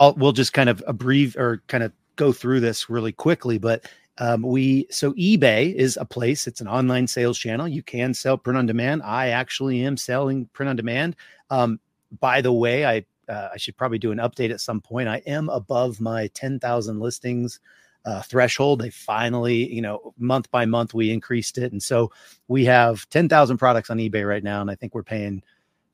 I'll, 0.00 0.14
we'll 0.14 0.32
just 0.32 0.52
kind 0.52 0.68
of 0.68 0.82
abbreviate 0.86 1.36
or 1.36 1.62
kind 1.68 1.84
of 1.84 1.92
go 2.16 2.32
through 2.32 2.60
this 2.60 2.88
really 2.90 3.12
quickly, 3.12 3.58
but 3.58 3.86
um, 4.18 4.42
we 4.42 4.86
so 4.90 5.12
eBay 5.12 5.74
is 5.74 5.98
a 5.98 6.04
place. 6.04 6.46
It's 6.46 6.60
an 6.60 6.68
online 6.68 7.06
sales 7.06 7.38
channel. 7.38 7.68
You 7.68 7.82
can 7.82 8.14
sell 8.14 8.38
print 8.38 8.56
on 8.56 8.66
demand. 8.66 9.02
I 9.02 9.28
actually 9.28 9.84
am 9.84 9.96
selling 9.96 10.46
print 10.54 10.70
on 10.70 10.76
demand. 10.76 11.16
Um, 11.50 11.80
by 12.20 12.40
the 12.40 12.52
way, 12.52 12.86
I 12.86 13.04
uh, 13.28 13.50
I 13.52 13.56
should 13.58 13.76
probably 13.76 13.98
do 13.98 14.12
an 14.12 14.18
update 14.18 14.50
at 14.50 14.60
some 14.60 14.80
point. 14.80 15.08
I 15.08 15.18
am 15.26 15.48
above 15.50 16.00
my 16.00 16.28
ten 16.28 16.58
thousand 16.58 17.00
listings 17.00 17.60
uh, 18.06 18.22
threshold. 18.22 18.80
They 18.80 18.90
finally, 18.90 19.70
you 19.72 19.82
know, 19.82 20.14
month 20.18 20.50
by 20.50 20.64
month 20.64 20.94
we 20.94 21.10
increased 21.10 21.58
it, 21.58 21.72
and 21.72 21.82
so 21.82 22.10
we 22.48 22.64
have 22.64 23.06
ten 23.10 23.28
thousand 23.28 23.58
products 23.58 23.90
on 23.90 23.98
eBay 23.98 24.26
right 24.26 24.44
now, 24.44 24.62
and 24.62 24.70
I 24.70 24.76
think 24.76 24.94
we're 24.94 25.02
paying 25.02 25.42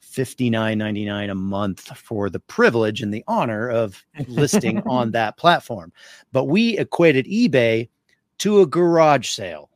fifty 0.02 0.50
nine 0.50 0.78
ninety 0.78 1.04
nine 1.04 1.30
a 1.30 1.34
month 1.34 1.96
for 1.96 2.28
the 2.28 2.40
privilege 2.40 3.00
and 3.00 3.14
the 3.14 3.24
honor 3.26 3.70
of 3.70 4.04
listing 4.26 4.82
on 4.86 5.12
that 5.12 5.36
platform. 5.38 5.92
But 6.32 6.44
we 6.44 6.76
equated 6.78 7.26
eBay 7.26 7.88
to 8.38 8.60
a 8.60 8.66
garage 8.66 9.28
sale. 9.30 9.70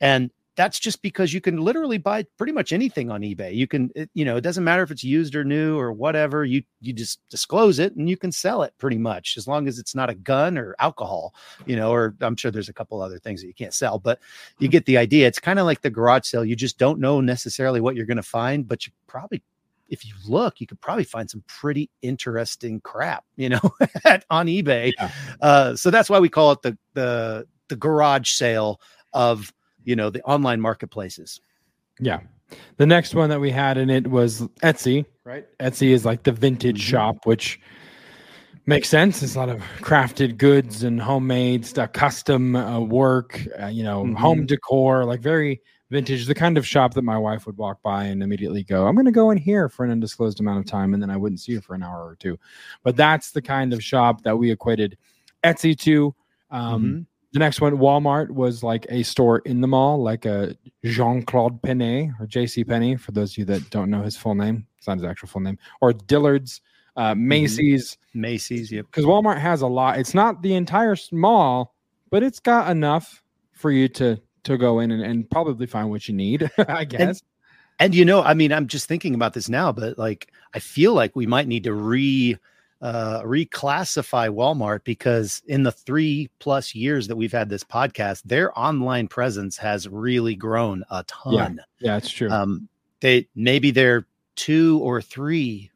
And 0.00 0.30
that's 0.54 0.78
just 0.78 1.00
because 1.00 1.32
you 1.32 1.40
can 1.40 1.58
literally 1.58 1.98
buy 1.98 2.26
pretty 2.36 2.52
much 2.52 2.72
anything 2.72 3.10
on 3.10 3.22
eBay. 3.22 3.54
You 3.54 3.66
can, 3.66 3.90
it, 3.94 4.10
you 4.14 4.24
know, 4.24 4.36
it 4.36 4.42
doesn't 4.42 4.64
matter 4.64 4.82
if 4.82 4.90
it's 4.90 5.02
used 5.02 5.34
or 5.34 5.44
new 5.44 5.78
or 5.78 5.92
whatever. 5.92 6.44
You 6.44 6.62
you 6.80 6.92
just 6.92 7.20
disclose 7.30 7.78
it 7.78 7.96
and 7.96 8.08
you 8.08 8.16
can 8.16 8.32
sell 8.32 8.62
it 8.62 8.74
pretty 8.78 8.98
much 8.98 9.36
as 9.36 9.48
long 9.48 9.66
as 9.66 9.78
it's 9.78 9.94
not 9.94 10.10
a 10.10 10.14
gun 10.14 10.58
or 10.58 10.74
alcohol, 10.78 11.34
you 11.66 11.76
know. 11.76 11.90
Or 11.90 12.14
I'm 12.20 12.36
sure 12.36 12.50
there's 12.50 12.68
a 12.68 12.74
couple 12.74 13.00
other 13.00 13.18
things 13.18 13.40
that 13.40 13.46
you 13.46 13.54
can't 13.54 13.72
sell, 13.72 13.98
but 13.98 14.20
you 14.58 14.68
get 14.68 14.84
the 14.84 14.98
idea. 14.98 15.26
It's 15.26 15.38
kind 15.38 15.58
of 15.58 15.64
like 15.64 15.80
the 15.80 15.90
garage 15.90 16.26
sale. 16.26 16.44
You 16.44 16.56
just 16.56 16.78
don't 16.78 17.00
know 17.00 17.20
necessarily 17.20 17.80
what 17.80 17.96
you're 17.96 18.06
going 18.06 18.16
to 18.16 18.22
find, 18.22 18.68
but 18.68 18.86
you 18.86 18.92
probably 19.06 19.42
if 19.88 20.06
you 20.06 20.14
look, 20.26 20.60
you 20.60 20.66
could 20.66 20.80
probably 20.80 21.04
find 21.04 21.30
some 21.30 21.44
pretty 21.46 21.90
interesting 22.00 22.80
crap, 22.80 23.24
you 23.36 23.50
know, 23.50 23.60
at, 24.04 24.24
on 24.30 24.46
eBay. 24.46 24.92
Yeah. 24.98 25.10
Uh, 25.40 25.76
so 25.76 25.90
that's 25.90 26.08
why 26.08 26.18
we 26.18 26.28
call 26.28 26.52
it 26.52 26.62
the 26.62 26.76
the 26.94 27.46
the 27.68 27.76
garage 27.76 28.30
sale 28.30 28.80
of 29.12 29.52
you 29.84 29.96
know 29.96 30.10
the 30.10 30.22
online 30.22 30.60
marketplaces. 30.60 31.40
Yeah. 32.00 32.20
The 32.76 32.86
next 32.86 33.14
one 33.14 33.30
that 33.30 33.40
we 33.40 33.50
had 33.50 33.78
in 33.78 33.88
it 33.88 34.06
was 34.06 34.42
Etsy, 34.62 35.06
right? 35.24 35.46
Etsy 35.58 35.88
is 35.88 36.04
like 36.04 36.22
the 36.22 36.32
vintage 36.32 36.80
Mhm. 36.80 36.90
shop, 36.90 37.26
which 37.26 37.60
makes 38.66 38.88
sense. 38.88 39.22
It's 39.22 39.34
a 39.34 39.38
lot 39.38 39.48
of 39.48 39.60
crafted 39.78 40.36
goods 40.36 40.84
and 40.84 41.00
homemade 41.00 41.64
stuff, 41.66 41.92
custom 41.92 42.54
uh, 42.54 42.80
work, 42.80 43.40
uh, 43.60 43.66
you 43.66 43.82
know, 43.82 44.04
Mhm. 44.04 44.16
home 44.16 44.46
decor, 44.46 45.04
like 45.04 45.20
very 45.20 45.60
vintage, 45.90 46.26
the 46.26 46.34
kind 46.34 46.56
of 46.56 46.66
shop 46.66 46.94
that 46.94 47.02
my 47.02 47.18
wife 47.18 47.44
would 47.46 47.56
walk 47.58 47.82
by 47.82 48.04
and 48.04 48.22
immediately 48.22 48.62
go, 48.62 48.86
I'm 48.86 48.94
going 48.94 49.04
to 49.04 49.12
go 49.12 49.30
in 49.30 49.36
here 49.38 49.68
for 49.68 49.84
an 49.84 49.90
undisclosed 49.90 50.40
amount 50.40 50.60
of 50.60 50.66
time. 50.66 50.94
And 50.94 51.02
then 51.02 51.10
I 51.10 51.16
wouldn't 51.16 51.40
see 51.40 51.54
her 51.54 51.60
for 51.60 51.74
an 51.74 51.82
hour 51.82 52.06
or 52.06 52.16
two. 52.16 52.38
But 52.82 52.96
that's 52.96 53.30
the 53.30 53.42
kind 53.42 53.72
of 53.74 53.82
shop 53.82 54.22
that 54.22 54.36
we 54.36 54.50
equated 54.50 54.96
Etsy 55.44 55.78
to. 55.80 56.14
Um, 56.50 56.82
Mhm. 56.84 57.06
The 57.32 57.38
next 57.38 57.60
one, 57.60 57.78
Walmart, 57.78 58.30
was 58.30 58.62
like 58.62 58.86
a 58.90 59.02
store 59.02 59.38
in 59.40 59.60
the 59.60 59.66
mall, 59.66 60.02
like 60.02 60.26
a 60.26 60.56
Jean 60.84 61.22
Claude 61.22 61.62
Penney 61.62 62.12
or 62.20 62.26
JC 62.26 62.66
Penney, 62.66 62.96
for 62.96 63.12
those 63.12 63.32
of 63.32 63.38
you 63.38 63.44
that 63.46 63.70
don't 63.70 63.90
know 63.90 64.02
his 64.02 64.16
full 64.16 64.34
name. 64.34 64.66
It's 64.76 64.86
not 64.86 64.98
his 64.98 65.04
actual 65.04 65.28
full 65.28 65.40
name. 65.40 65.58
Or 65.80 65.92
Dillard's, 65.92 66.60
uh, 66.96 67.14
Macy's, 67.14 67.96
Macy's, 68.12 68.70
yep. 68.70 68.86
because 68.86 69.04
Walmart 69.04 69.38
has 69.38 69.62
a 69.62 69.66
lot. 69.66 69.98
It's 69.98 70.14
not 70.14 70.42
the 70.42 70.54
entire 70.54 70.96
mall, 71.10 71.74
but 72.10 72.22
it's 72.22 72.40
got 72.40 72.70
enough 72.70 73.22
for 73.52 73.70
you 73.70 73.88
to 73.88 74.20
to 74.44 74.58
go 74.58 74.80
in 74.80 74.90
and, 74.90 75.02
and 75.02 75.30
probably 75.30 75.66
find 75.66 75.88
what 75.88 76.08
you 76.08 76.14
need, 76.14 76.50
I 76.68 76.84
guess. 76.84 77.22
And 77.78 77.94
you 77.94 78.04
know, 78.04 78.22
I 78.22 78.34
mean, 78.34 78.52
I'm 78.52 78.66
just 78.66 78.88
thinking 78.88 79.14
about 79.14 79.32
this 79.32 79.48
now, 79.48 79.72
but 79.72 79.98
like, 79.98 80.30
I 80.54 80.58
feel 80.58 80.92
like 80.92 81.16
we 81.16 81.26
might 81.26 81.48
need 81.48 81.64
to 81.64 81.72
re 81.72 82.36
uh, 82.82 83.22
reclassify 83.22 84.28
Walmart 84.28 84.82
because 84.84 85.40
in 85.46 85.62
the 85.62 85.72
three 85.72 86.28
plus 86.40 86.74
years 86.74 87.06
that 87.08 87.16
we've 87.16 87.32
had 87.32 87.48
this 87.48 87.62
podcast, 87.64 88.22
their 88.24 88.56
online 88.58 89.06
presence 89.08 89.56
has 89.56 89.88
really 89.88 90.34
grown 90.34 90.82
a 90.90 91.04
ton. 91.04 91.32
yeah, 91.32 91.48
yeah 91.78 91.96
it's 91.96 92.10
true. 92.10 92.28
Um, 92.30 92.68
they 93.00 93.28
maybe 93.34 93.70
they're 93.70 94.06
two 94.34 94.80
or 94.82 95.00
three 95.00 95.70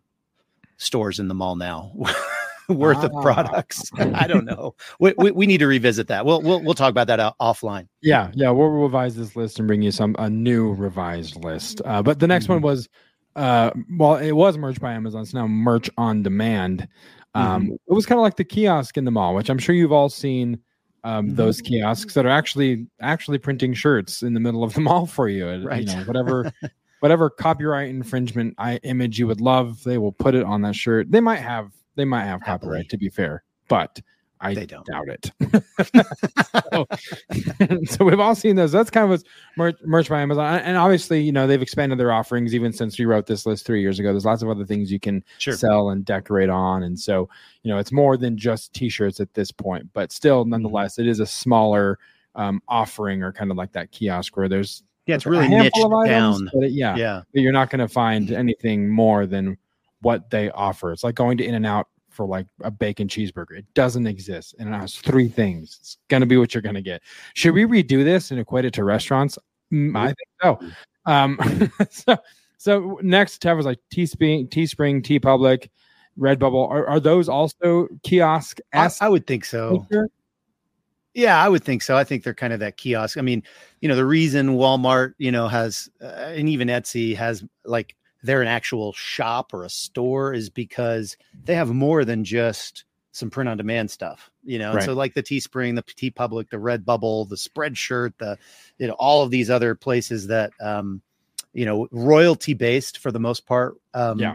stores 0.79 1.19
in 1.21 1.29
the 1.29 1.35
mall 1.35 1.57
now 1.57 1.92
worth 2.69 3.03
of 3.05 3.12
Ah. 3.14 3.23
products. 3.23 3.90
I 3.99 4.27
don't 4.27 4.45
know. 4.45 4.75
We, 4.99 5.14
we, 5.16 5.31
we 5.31 5.47
need 5.47 5.59
to 5.59 5.66
revisit 5.66 6.09
that. 6.09 6.27
We'll 6.27 6.42
we'll 6.42 6.61
we'll 6.62 6.75
talk 6.75 6.90
about 6.90 7.07
that 7.07 7.21
o- 7.21 7.33
offline. 7.40 7.88
Yeah, 8.03 8.31
yeah, 8.35 8.51
we'll 8.51 8.69
revise 8.69 9.14
this 9.16 9.37
list 9.37 9.59
and 9.59 9.69
bring 9.69 9.83
you 9.83 9.90
some 9.92 10.16
a 10.19 10.29
new 10.29 10.73
revised 10.75 11.37
list. 11.45 11.81
Uh, 11.85 12.03
but 12.03 12.19
the 12.19 12.27
next 12.27 12.49
one 12.49 12.61
was, 12.62 12.88
uh, 13.37 13.70
well, 13.96 14.16
it 14.16 14.33
was 14.33 14.59
merch 14.59 14.81
by 14.81 14.92
Amazon. 14.92 15.22
It's 15.22 15.35
now 15.35 15.46
merch 15.46 15.88
on 15.96 16.22
demand. 16.22 16.88
Um, 17.35 17.70
It 17.87 17.92
was 17.92 18.07
kind 18.07 18.18
of 18.18 18.22
like 18.22 18.37
the 18.37 18.44
kiosk 18.44 18.96
in 18.96 19.05
the 19.05 19.11
mall, 19.11 19.35
which 19.35 19.51
I'm 19.51 19.59
sure 19.59 19.75
you've 19.75 19.92
all 19.92 20.09
seen. 20.09 20.59
Um, 21.05 21.35
those 21.37 21.61
kiosks 21.61 22.14
that 22.14 22.27
are 22.27 22.31
actually 22.31 22.88
actually 23.01 23.38
printing 23.38 23.75
shirts 23.75 24.22
in 24.22 24.35
the 24.35 24.40
middle 24.40 24.64
of 24.64 24.75
the 24.75 24.81
mall 24.88 25.07
for 25.07 25.29
you. 25.29 25.46
And, 25.46 25.64
Right. 25.64 25.87
You 25.87 25.94
know, 25.94 26.03
whatever 26.03 26.51
whatever 27.01 27.31
copyright 27.31 27.90
infringement 27.90 28.55
I, 28.59 28.79
image 28.79 29.18
you 29.18 29.27
would 29.29 29.40
love, 29.40 29.85
they 29.85 29.99
will 29.99 30.11
put 30.12 30.35
it 30.35 30.42
on 30.44 30.62
that 30.62 30.75
shirt. 30.75 31.11
They 31.12 31.20
might 31.20 31.38
have 31.40 31.70
they 31.94 32.05
might 32.05 32.25
have 32.25 32.42
Happily. 32.42 32.70
copyright 32.70 32.88
to 32.88 32.96
be 32.99 33.09
fair, 33.09 33.44
but 33.68 34.01
I 34.40 34.53
They 34.55 34.66
don't. 34.66 34.85
doubt 34.87 35.09
it. 35.09 35.33
so, 36.72 36.87
so 37.87 38.05
we've 38.05 38.20
all 38.20 38.35
seen 38.35 38.57
those. 38.57 38.70
That's 38.72 38.90
kind 38.90 39.05
of 39.05 39.11
what's 39.11 39.25
merch, 39.57 39.77
merch 39.85 40.09
by 40.09 40.20
Amazon, 40.20 40.61
and 40.61 40.77
obviously, 40.77 41.22
you 41.22 41.33
know, 41.33 41.46
they've 41.46 41.62
expanded 41.62 41.99
their 41.99 42.12
offerings 42.12 42.55
even 42.55 42.72
since 42.72 42.99
we 42.99 43.05
wrote 43.07 43.27
this 43.27 43.46
list 43.46 43.64
three 43.66 43.81
years 43.81 43.99
ago. 43.99 44.12
There's 44.12 44.25
lots 44.27 44.42
of 44.42 44.51
other 44.51 44.64
things 44.64 44.92
you 44.92 45.01
can 45.01 45.25
Sure. 45.38 45.55
sell 45.55 45.90
and 45.90 46.05
decorate 46.05 46.51
on, 46.51 46.83
and 46.83 46.99
so 46.99 47.29
you 47.62 47.70
know, 47.72 47.79
it's 47.79 47.92
more 47.92 48.16
than 48.16 48.37
just 48.37 48.72
T-shirts 48.75 49.20
at 49.20 49.33
this 49.35 49.51
point. 49.51 49.88
But 49.92 50.12
still, 50.12 50.42
Mm-hmm. 50.42 50.51
nonetheless, 50.51 50.99
it 50.99 51.07
is 51.07 51.20
a 51.20 51.27
smaller 51.27 51.99
um, 52.35 52.61
offering, 52.68 53.22
or 53.22 53.33
kind 53.33 53.51
of 53.51 53.57
like 53.57 53.72
that 53.72 53.90
kiosk 53.90 54.37
where 54.37 54.49
there's 54.49 54.83
Yeah, 55.07 55.14
it's 55.16 55.25
a 55.27 55.31
really 55.31 55.46
handful 55.49 55.87
of 55.87 56.07
items, 56.07 56.40
down. 56.42 56.51
But 56.53 56.64
it- 56.64 56.72
yeah, 56.72 56.94
Yeah. 56.96 57.22
but 57.33 57.40
you're 57.40 57.53
not 57.53 57.70
going 57.70 57.81
to 57.81 57.88
find 57.88 58.31
anything 58.31 58.90
more 58.90 59.25
than 59.27 59.57
what 60.03 60.29
they 60.29 60.51
offer. 60.51 60.92
It's 60.92 61.03
like 61.03 61.14
going 61.14 61.38
to 61.38 61.44
In 61.44 61.55
and 61.55 61.64
Out 61.64 61.88
for 62.16 62.26
like 62.26 62.46
a 62.62 62.70
bacon 62.70 63.07
cheeseburger. 63.07 63.59
It 63.59 63.66
doesn't 63.74 64.07
exist, 64.07 64.55
and 64.59 64.68
it 64.68 64.72
has 64.72 64.96
three 64.96 65.29
things. 65.29 65.76
It's 65.81 65.98
going 66.09 66.22
to 66.22 66.26
be 66.26 66.37
what 66.37 66.55
you're 66.55 66.62
going 66.62 66.74
to 66.74 66.83
get. 66.83 67.02
Should 67.35 67.55
we 67.55 67.64
redo 67.64 68.02
this 68.02 68.31
and 68.31 68.40
equate 68.40 68.64
it 68.64 68.74
to 68.74 68.85
restaurants? 68.85 69.38
Mm, 69.72 69.96
I 69.96 70.07
think 70.07 70.29
so. 70.42 70.61
Um, 71.05 71.70
so, 71.90 72.16
so 72.57 72.98
next 73.02 73.40
tab 73.42 73.57
was 73.57 73.66
like 73.66 73.79
Teespring, 73.92 74.48
Teespring, 74.48 75.02
TeePublic, 75.02 75.68
Redbubble. 76.18 76.68
Are, 76.68 76.87
are 76.87 77.00
those 77.00 77.29
also 77.29 77.88
kiosk? 78.02 78.59
I, 78.72 78.90
I 79.00 79.09
would 79.09 79.26
think 79.26 79.44
so. 79.44 79.87
Yeah, 81.14 81.42
I 81.42 81.48
would 81.48 81.64
think 81.64 81.83
so. 81.83 81.96
I 81.96 82.05
think 82.05 82.24
they're 82.24 82.35
kind 82.35 82.52
of 82.52 82.61
that 82.61 82.76
kiosk. 82.76 83.16
I 83.16 83.22
mean, 83.22 83.42
you 83.81 83.88
know, 83.88 83.96
the 83.96 84.05
reason 84.05 84.57
Walmart, 84.57 85.14
you 85.16 85.33
know, 85.33 85.48
has 85.48 85.88
uh, 86.02 86.09
and 86.09 86.48
even 86.48 86.68
Etsy 86.68 87.16
has 87.16 87.42
like 87.64 87.96
they're 88.22 88.42
an 88.42 88.48
actual 88.48 88.92
shop 88.92 89.52
or 89.55 89.64
a 89.64 89.68
store 89.70 90.33
is 90.35 90.50
because 90.50 91.16
they 91.44 91.55
have 91.55 91.70
more 91.70 92.05
than 92.05 92.24
just 92.24 92.85
some 93.12 93.31
print 93.31 93.48
on 93.48 93.57
demand 93.57 93.90
stuff, 93.90 94.31
you 94.44 94.59
know. 94.59 94.72
And 94.72 94.87
so 94.87 94.92
like 94.92 95.14
the 95.14 95.22
Teespring, 95.22 95.74
the 95.74 95.83
TeePublic, 95.83 96.50
the 96.50 96.59
Redbubble, 96.59 97.29
the 97.29 97.37
Spreadshirt, 97.37 98.12
the 98.18 98.37
you 98.79 98.87
know, 98.87 98.94
all 98.94 99.22
of 99.22 99.31
these 99.31 99.48
other 99.50 99.74
places 99.74 100.26
that 100.26 100.52
um, 100.61 101.00
you 101.55 101.64
know, 101.64 101.88
royalty 101.92 102.52
based 102.55 102.98
for 102.98 103.11
the 103.11 103.20
most 103.20 103.46
part. 103.46 103.76
Um 103.94 104.18
Yeah. 104.18 104.35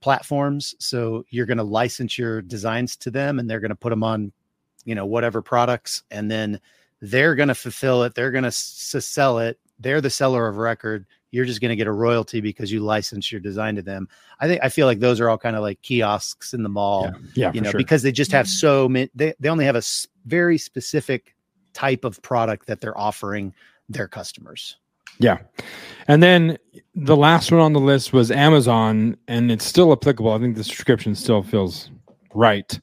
platforms. 0.00 0.74
So 0.80 1.24
you're 1.30 1.46
going 1.46 1.58
to 1.58 1.64
license 1.64 2.18
your 2.18 2.42
designs 2.42 2.96
to 2.96 3.10
them 3.10 3.38
and 3.38 3.48
they're 3.48 3.60
going 3.60 3.70
to 3.70 3.76
put 3.76 3.90
them 3.90 4.02
on, 4.02 4.32
you 4.84 4.94
know, 4.96 5.06
whatever 5.06 5.40
products. 5.42 6.02
And 6.10 6.28
then 6.28 6.60
they're 7.00 7.36
going 7.36 7.48
to 7.48 7.54
fulfill 7.54 8.02
it. 8.02 8.14
They're 8.14 8.32
going 8.32 8.42
to 8.42 8.48
s- 8.48 8.96
sell 8.98 9.38
it. 9.38 9.60
They're 9.78 10.00
the 10.00 10.10
seller 10.10 10.48
of 10.48 10.56
record. 10.56 11.06
You're 11.32 11.44
just 11.44 11.60
going 11.60 11.70
to 11.70 11.76
get 11.76 11.86
a 11.88 11.92
royalty 11.92 12.40
because 12.40 12.70
you 12.70 12.78
license 12.80 13.32
your 13.32 13.40
design 13.40 13.74
to 13.74 13.82
them. 13.82 14.06
I 14.38 14.46
think 14.46 14.60
I 14.62 14.68
feel 14.68 14.86
like 14.86 15.00
those 15.00 15.18
are 15.18 15.28
all 15.28 15.38
kind 15.38 15.56
of 15.56 15.62
like 15.62 15.82
kiosks 15.82 16.54
in 16.54 16.62
the 16.62 16.68
mall, 16.68 17.10
Yeah, 17.34 17.46
yeah 17.46 17.52
you 17.54 17.60
for 17.60 17.64
know, 17.64 17.70
sure. 17.72 17.78
because 17.78 18.02
they 18.02 18.12
just 18.12 18.30
have 18.32 18.46
so 18.48 18.88
many. 18.88 19.10
They 19.14 19.34
they 19.40 19.48
only 19.48 19.64
have 19.64 19.74
a 19.74 19.78
s- 19.78 20.06
very 20.26 20.58
specific 20.58 21.34
type 21.72 22.04
of 22.04 22.22
product 22.22 22.66
that 22.68 22.80
they're 22.80 22.96
offering 22.96 23.52
their 23.88 24.06
customers. 24.06 24.76
Yeah. 25.18 25.38
And 26.08 26.22
then 26.22 26.58
the 26.94 27.16
last 27.16 27.50
one 27.52 27.60
on 27.60 27.72
the 27.72 27.80
list 27.80 28.12
was 28.12 28.30
Amazon, 28.30 29.16
and 29.28 29.50
it's 29.50 29.64
still 29.64 29.92
applicable. 29.92 30.32
I 30.32 30.38
think 30.38 30.56
the 30.56 30.64
subscription 30.64 31.14
still 31.14 31.42
feels 31.42 31.90
right. 32.34 32.78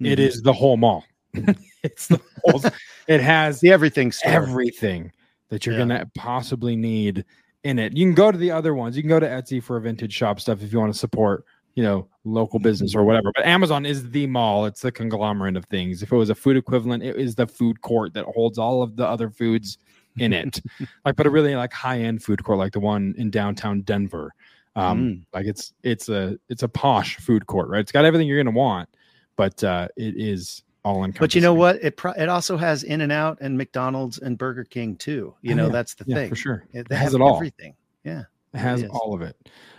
It 0.00 0.18
Mhm. 0.18 0.26
is 0.28 0.42
the 0.42 0.52
whole 0.52 0.76
mall. 0.76 1.04
it's 1.82 2.08
the 2.08 2.20
whole, 2.44 2.62
it 3.08 3.20
has 3.20 3.60
the 3.62 3.70
everything 3.72 4.12
store. 4.12 4.32
everything 4.32 5.12
that 5.48 5.64
you're 5.64 5.74
Yeah. 5.74 5.80
gonna 5.80 6.10
possibly 6.14 6.76
need 6.76 7.24
in 7.66 7.78
it. 7.78 7.96
You 7.96 8.06
can 8.06 8.14
go 8.14 8.30
to 8.30 8.38
the 8.38 8.50
other 8.52 8.74
ones. 8.74 8.96
You 8.96 9.02
can 9.02 9.08
go 9.08 9.20
to 9.20 9.26
Etsy 9.26 9.62
for 9.62 9.78
vintage 9.80 10.12
shop 10.12 10.40
stuff 10.40 10.62
if 10.62 10.72
you 10.72 10.78
want 10.78 10.92
to 10.92 10.98
support, 10.98 11.44
you 11.74 11.82
know, 11.82 12.08
local 12.24 12.58
business 12.58 12.94
or 12.94 13.04
whatever. 13.04 13.32
But 13.34 13.44
Amazon 13.44 13.84
is 13.84 14.08
the 14.10 14.26
mall. 14.26 14.66
It's 14.66 14.80
the 14.80 14.92
conglomerate 14.92 15.56
of 15.56 15.64
things. 15.66 16.02
If 16.02 16.12
it 16.12 16.16
was 16.16 16.30
a 16.30 16.34
food 16.34 16.56
equivalent, 16.56 17.02
it 17.02 17.16
is 17.16 17.34
the 17.34 17.46
food 17.46 17.80
court 17.82 18.14
that 18.14 18.24
holds 18.24 18.56
all 18.58 18.82
of 18.82 18.96
the 18.96 19.06
other 19.06 19.30
foods 19.30 19.78
in 20.18 20.32
it. 20.32 20.62
like, 21.04 21.16
but 21.16 21.26
a 21.26 21.30
really 21.30 21.56
like 21.56 21.72
high 21.72 21.98
end 22.00 22.22
food 22.22 22.42
court, 22.44 22.58
like 22.58 22.72
the 22.72 22.80
one 22.80 23.14
in 23.18 23.30
downtown 23.30 23.82
Denver. 23.82 24.32
Um, 24.76 24.98
Mm. 24.98 25.24
like 25.32 25.46
it's 25.46 25.72
it's 25.82 26.10
a 26.10 26.38
it's 26.50 26.62
a 26.62 26.68
posh 26.68 27.16
food 27.16 27.46
court, 27.46 27.68
right? 27.68 27.80
It's 27.80 27.92
got 27.92 28.04
everything 28.04 28.28
you're 28.28 28.42
gonna 28.42 28.54
want, 28.56 28.88
but 29.36 29.64
uh, 29.64 29.88
it 29.96 30.14
is 30.18 30.62
all. 30.86 31.06
But 31.18 31.34
you 31.34 31.40
know 31.40 31.54
what? 31.54 31.76
It 31.82 31.96
pro- 31.96 32.12
it 32.12 32.28
also 32.28 32.56
has 32.56 32.82
In 32.84 33.00
and 33.00 33.12
Out 33.12 33.38
and 33.40 33.56
McDonald's 33.58 34.18
and 34.18 34.38
Burger 34.38 34.64
King 34.64 34.96
too. 34.96 35.34
You 35.42 35.52
Oh, 35.52 35.56
know, 35.56 35.66
yeah. 35.66 35.72
that's 35.72 35.94
the 35.94 36.04
Yeah, 36.06 36.14
thing. 36.16 36.28
for 36.28 36.36
sure. 36.36 36.64
It, 36.72 36.86
It 36.90 36.94
has 36.94 37.14
it 37.14 37.20
all. 37.20 37.36
everything. 37.36 37.74
Yeah. 38.04 38.22
It 38.54 38.58
has 38.58 38.82
is. 38.82 38.90
all 38.90 39.14
of 39.14 39.22
it. 39.22 39.36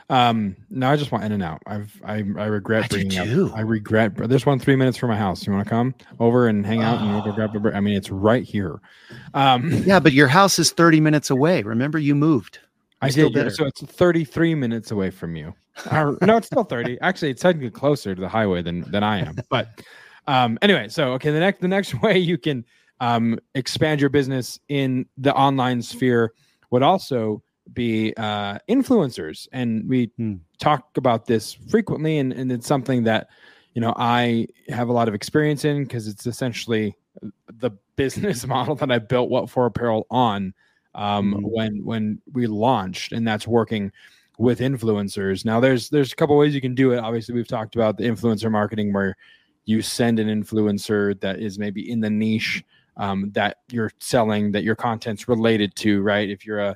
Um, 0.10 0.56
no, 0.70 0.90
I 0.90 0.96
just 0.96 1.12
want 1.12 1.26
in 1.26 1.32
and 1.34 1.44
out. 1.44 1.62
I've 1.68 1.92
I 2.06 2.16
I 2.38 2.46
regret 2.46 2.86
I 2.86 2.88
bringing 2.88 3.18
up. 3.50 3.56
I 3.58 3.62
regret. 3.62 4.16
There's 4.16 4.46
one 4.46 4.58
three 4.60 4.76
minutes 4.78 4.98
from 4.98 5.10
my 5.10 5.18
house. 5.18 5.46
You 5.46 5.52
want 5.54 5.66
to 5.66 5.70
come 5.70 5.96
over 6.20 6.48
and 6.48 6.66
hang 6.66 6.82
out 6.82 7.02
and 7.02 7.12
we'll 7.12 7.24
go 7.24 7.32
grab 7.34 7.54
a. 7.56 7.60
bur- 7.60 7.74
I 7.74 7.80
mean, 7.82 7.96
it's 7.98 8.10
right 8.10 8.44
here. 8.44 8.80
Um, 9.34 9.70
Yeah, 9.86 10.00
but 10.00 10.14
your 10.14 10.28
house 10.28 10.60
is 10.60 10.72
30 10.72 11.02
minutes 11.02 11.30
away. 11.30 11.62
Remember, 11.64 11.98
you 12.00 12.16
moved. 12.16 12.60
I 13.02 13.10
still 13.10 13.30
did. 13.30 13.36
yeah, 13.36 13.44
better. 13.44 13.56
So 13.56 13.66
it's 13.66 13.82
33 13.84 14.56
minutes 14.56 14.92
away 14.92 15.10
from 15.12 15.36
you. 15.36 15.54
Or- 15.92 16.18
no, 16.22 16.38
it's 16.38 16.48
still 16.48 16.64
30. 16.64 17.00
Actually, 17.02 17.32
it's 17.32 17.42
technically 17.42 17.70
closer 17.72 18.16
to 18.16 18.22
the 18.22 18.30
highway 18.30 18.62
than 18.62 18.90
than 18.92 19.04
I 19.04 19.20
am. 19.20 19.36
But 19.50 19.82
um, 20.28 20.58
anyway, 20.62 20.88
so 20.90 21.14
okay, 21.14 21.32
the 21.32 21.40
next 21.40 21.62
the 21.62 21.68
next 21.68 21.94
way 22.02 22.18
you 22.18 22.38
can 22.38 22.66
um, 23.00 23.40
expand 23.56 24.02
your 24.02 24.10
business 24.10 24.60
in 24.70 25.06
the 25.18 25.34
online 25.34 25.82
sphere 25.82 26.34
would 26.72 26.84
also 26.84 27.42
be 27.74 28.14
uh, 28.18 28.58
influencers, 28.70 29.48
and 29.52 29.88
we 29.90 30.12
Hmm. 30.18 30.36
talk 30.60 30.98
about 30.98 31.26
this 31.26 31.54
frequently, 31.54 32.18
and, 32.20 32.34
and 32.34 32.52
it's 32.52 32.68
something 32.68 33.04
that 33.04 33.28
you 33.74 33.82
know 33.82 33.94
I 33.98 34.48
have 34.70 34.90
a 34.90 34.94
lot 34.94 35.08
of 35.08 35.14
experience 35.14 35.66
in 35.66 35.84
because 35.84 36.08
it's 36.08 36.26
essentially 36.28 36.96
the 37.54 37.72
business 37.96 38.46
model 38.56 38.76
that 38.76 38.92
I 38.92 39.00
built 39.00 39.30
What 39.30 39.50
for 39.50 39.66
Apparel 39.66 40.06
on 40.10 40.54
um, 40.96 41.34
Mhm. 41.34 41.42
when 41.44 41.86
when 41.86 42.22
we 42.34 42.48
launched, 42.48 43.12
and 43.12 43.28
that's 43.28 43.48
working 43.48 43.92
with 44.40 44.60
influencers. 44.60 45.46
Now, 45.46 45.60
there's 45.60 45.90
there's 45.90 46.14
a 46.14 46.16
couple 46.16 46.38
ways 46.38 46.54
you 46.56 46.62
can 46.62 46.76
do 46.76 46.92
it. 46.92 47.00
Obviously, 47.00 47.36
we've 47.36 47.48
talked 47.48 47.76
about 47.76 47.98
the 47.98 48.04
influencer 48.04 48.52
marketing 48.52 48.94
where 48.94 49.16
you 49.68 49.82
send 49.82 50.18
an 50.18 50.28
influencer 50.28 51.20
that 51.20 51.40
is 51.40 51.60
maybe 51.60 51.92
in 51.92 52.00
the 52.00 52.10
niche 52.10 52.64
um, 52.96 53.30
that 53.34 53.58
you're 53.70 53.92
selling 54.00 54.52
that 54.54 54.64
your 54.64 54.76
content's 54.76 55.28
related 55.28 55.76
to, 55.76 56.02
right? 56.02 56.30
If 56.30 56.46
you're 56.46 56.60
a 56.60 56.76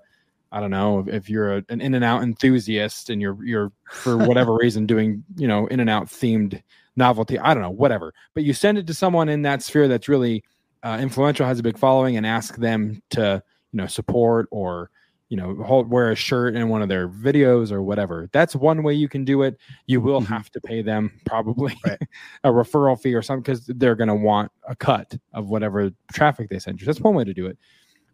I 0.52 0.60
don't 0.60 0.72
know 0.72 1.06
if 1.08 1.30
you're 1.30 1.58
a, 1.58 1.64
an 1.70 1.80
in 1.80 1.96
and 1.96 2.04
out 2.04 2.22
enthusiast 2.22 3.10
and 3.10 3.22
you're 3.22 3.44
you're 3.44 3.72
for 3.90 4.18
whatever 4.28 4.54
reason 4.54 4.86
doing 4.86 5.24
you 5.38 5.48
know 5.48 5.68
in 5.68 5.80
and 5.80 5.90
out 5.90 6.08
themed 6.08 6.62
novelty 6.98 7.40
I 7.40 7.54
don't 7.54 7.64
know 7.64 7.72
whatever 7.72 8.14
but 8.34 8.44
you 8.44 8.54
send 8.54 8.78
it 8.78 8.86
to 8.88 8.94
someone 8.94 9.30
in 9.30 9.44
that 9.44 9.64
sphere 9.64 9.88
that's 9.88 10.10
really 10.10 10.44
uh, 10.84 10.98
influential 11.00 11.46
has 11.46 11.60
a 11.60 11.64
big 11.64 11.78
following 11.78 12.18
and 12.18 12.26
ask 12.26 12.58
them 12.58 13.02
to 13.12 13.42
you 13.72 13.78
know 13.78 13.88
support 13.88 14.50
or 14.52 14.90
you 15.32 15.38
know 15.38 15.56
hold, 15.64 15.90
wear 15.90 16.12
a 16.12 16.16
shirt 16.16 16.56
in 16.56 16.68
one 16.68 16.82
of 16.82 16.90
their 16.90 17.08
videos 17.08 17.72
or 17.72 17.82
whatever 17.82 18.28
that's 18.34 18.54
one 18.54 18.84
way 18.84 18.94
you 18.94 19.08
can 19.08 19.24
do 19.24 19.44
it 19.44 19.58
you 19.88 20.02
will 20.02 20.20
Mhm. 20.22 20.26
have 20.28 20.52
to 20.52 20.60
pay 20.60 20.82
them 20.82 21.10
probably 21.26 21.74
Right. 21.86 21.98
a 22.44 22.50
referral 22.50 23.00
fee 23.00 23.16
or 23.16 23.22
something 23.22 23.42
because 23.44 23.66
they're 23.66 23.96
going 23.96 24.10
to 24.10 24.16
want 24.16 24.52
a 24.68 24.76
cut 24.76 25.16
of 25.34 25.48
whatever 25.48 25.90
traffic 26.12 26.50
they 26.50 26.60
send 26.60 26.82
you 26.82 26.86
that's 26.86 27.00
one 27.00 27.16
way 27.16 27.24
to 27.24 27.34
do 27.34 27.46
it 27.48 27.58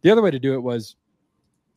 the 0.04 0.12
other 0.12 0.22
way 0.22 0.30
to 0.30 0.38
do 0.40 0.54
it 0.54 0.62
was 0.62 0.96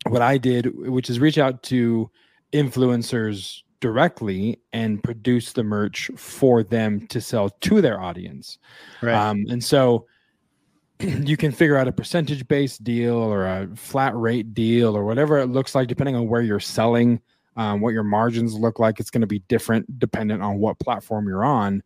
what 0.07 0.23
I 0.23 0.39
did, 0.39 0.75
which 0.89 1.11
is 1.11 1.21
reach 1.21 1.37
out 1.39 1.63
to 1.65 2.11
influencers 2.55 3.63
directly 3.81 4.59
and 4.73 5.03
produce 5.03 5.53
the 5.53 5.63
merch 5.65 6.11
for 6.17 6.63
them 6.63 7.07
to 7.09 7.21
sell 7.21 7.51
to 7.51 7.81
their 7.81 8.01
audience. 8.01 8.59
Right. 9.03 9.15
Um, 9.15 9.45
and 9.51 9.63
so 9.63 10.07
you 11.27 11.37
can 11.37 11.53
figure 11.53 11.77
out 11.77 11.89
a 11.89 11.93
percentage 11.93 12.47
based 12.49 12.85
deal 12.85 13.15
or 13.17 13.47
a 13.47 13.69
flat 13.77 14.17
rate 14.17 14.55
deal 14.55 14.97
or 14.97 15.05
whatever 15.05 15.39
it 15.39 15.47
looks 15.47 15.75
like, 15.75 15.89
depending 15.89 16.15
on 16.17 16.29
where 16.29 16.43
you're 16.43 16.61
selling, 16.61 17.21
um, 17.57 17.81
what 17.81 17.95
your 17.95 18.03
margins 18.05 18.55
look 18.55 18.79
like. 18.79 19.01
It's 19.01 19.11
going 19.11 19.21
to 19.23 19.27
be 19.27 19.41
different 19.41 19.99
dependent 19.99 20.43
on 20.43 20.59
what 20.59 20.79
platform 20.79 21.27
you're 21.29 21.45
on. 21.45 21.83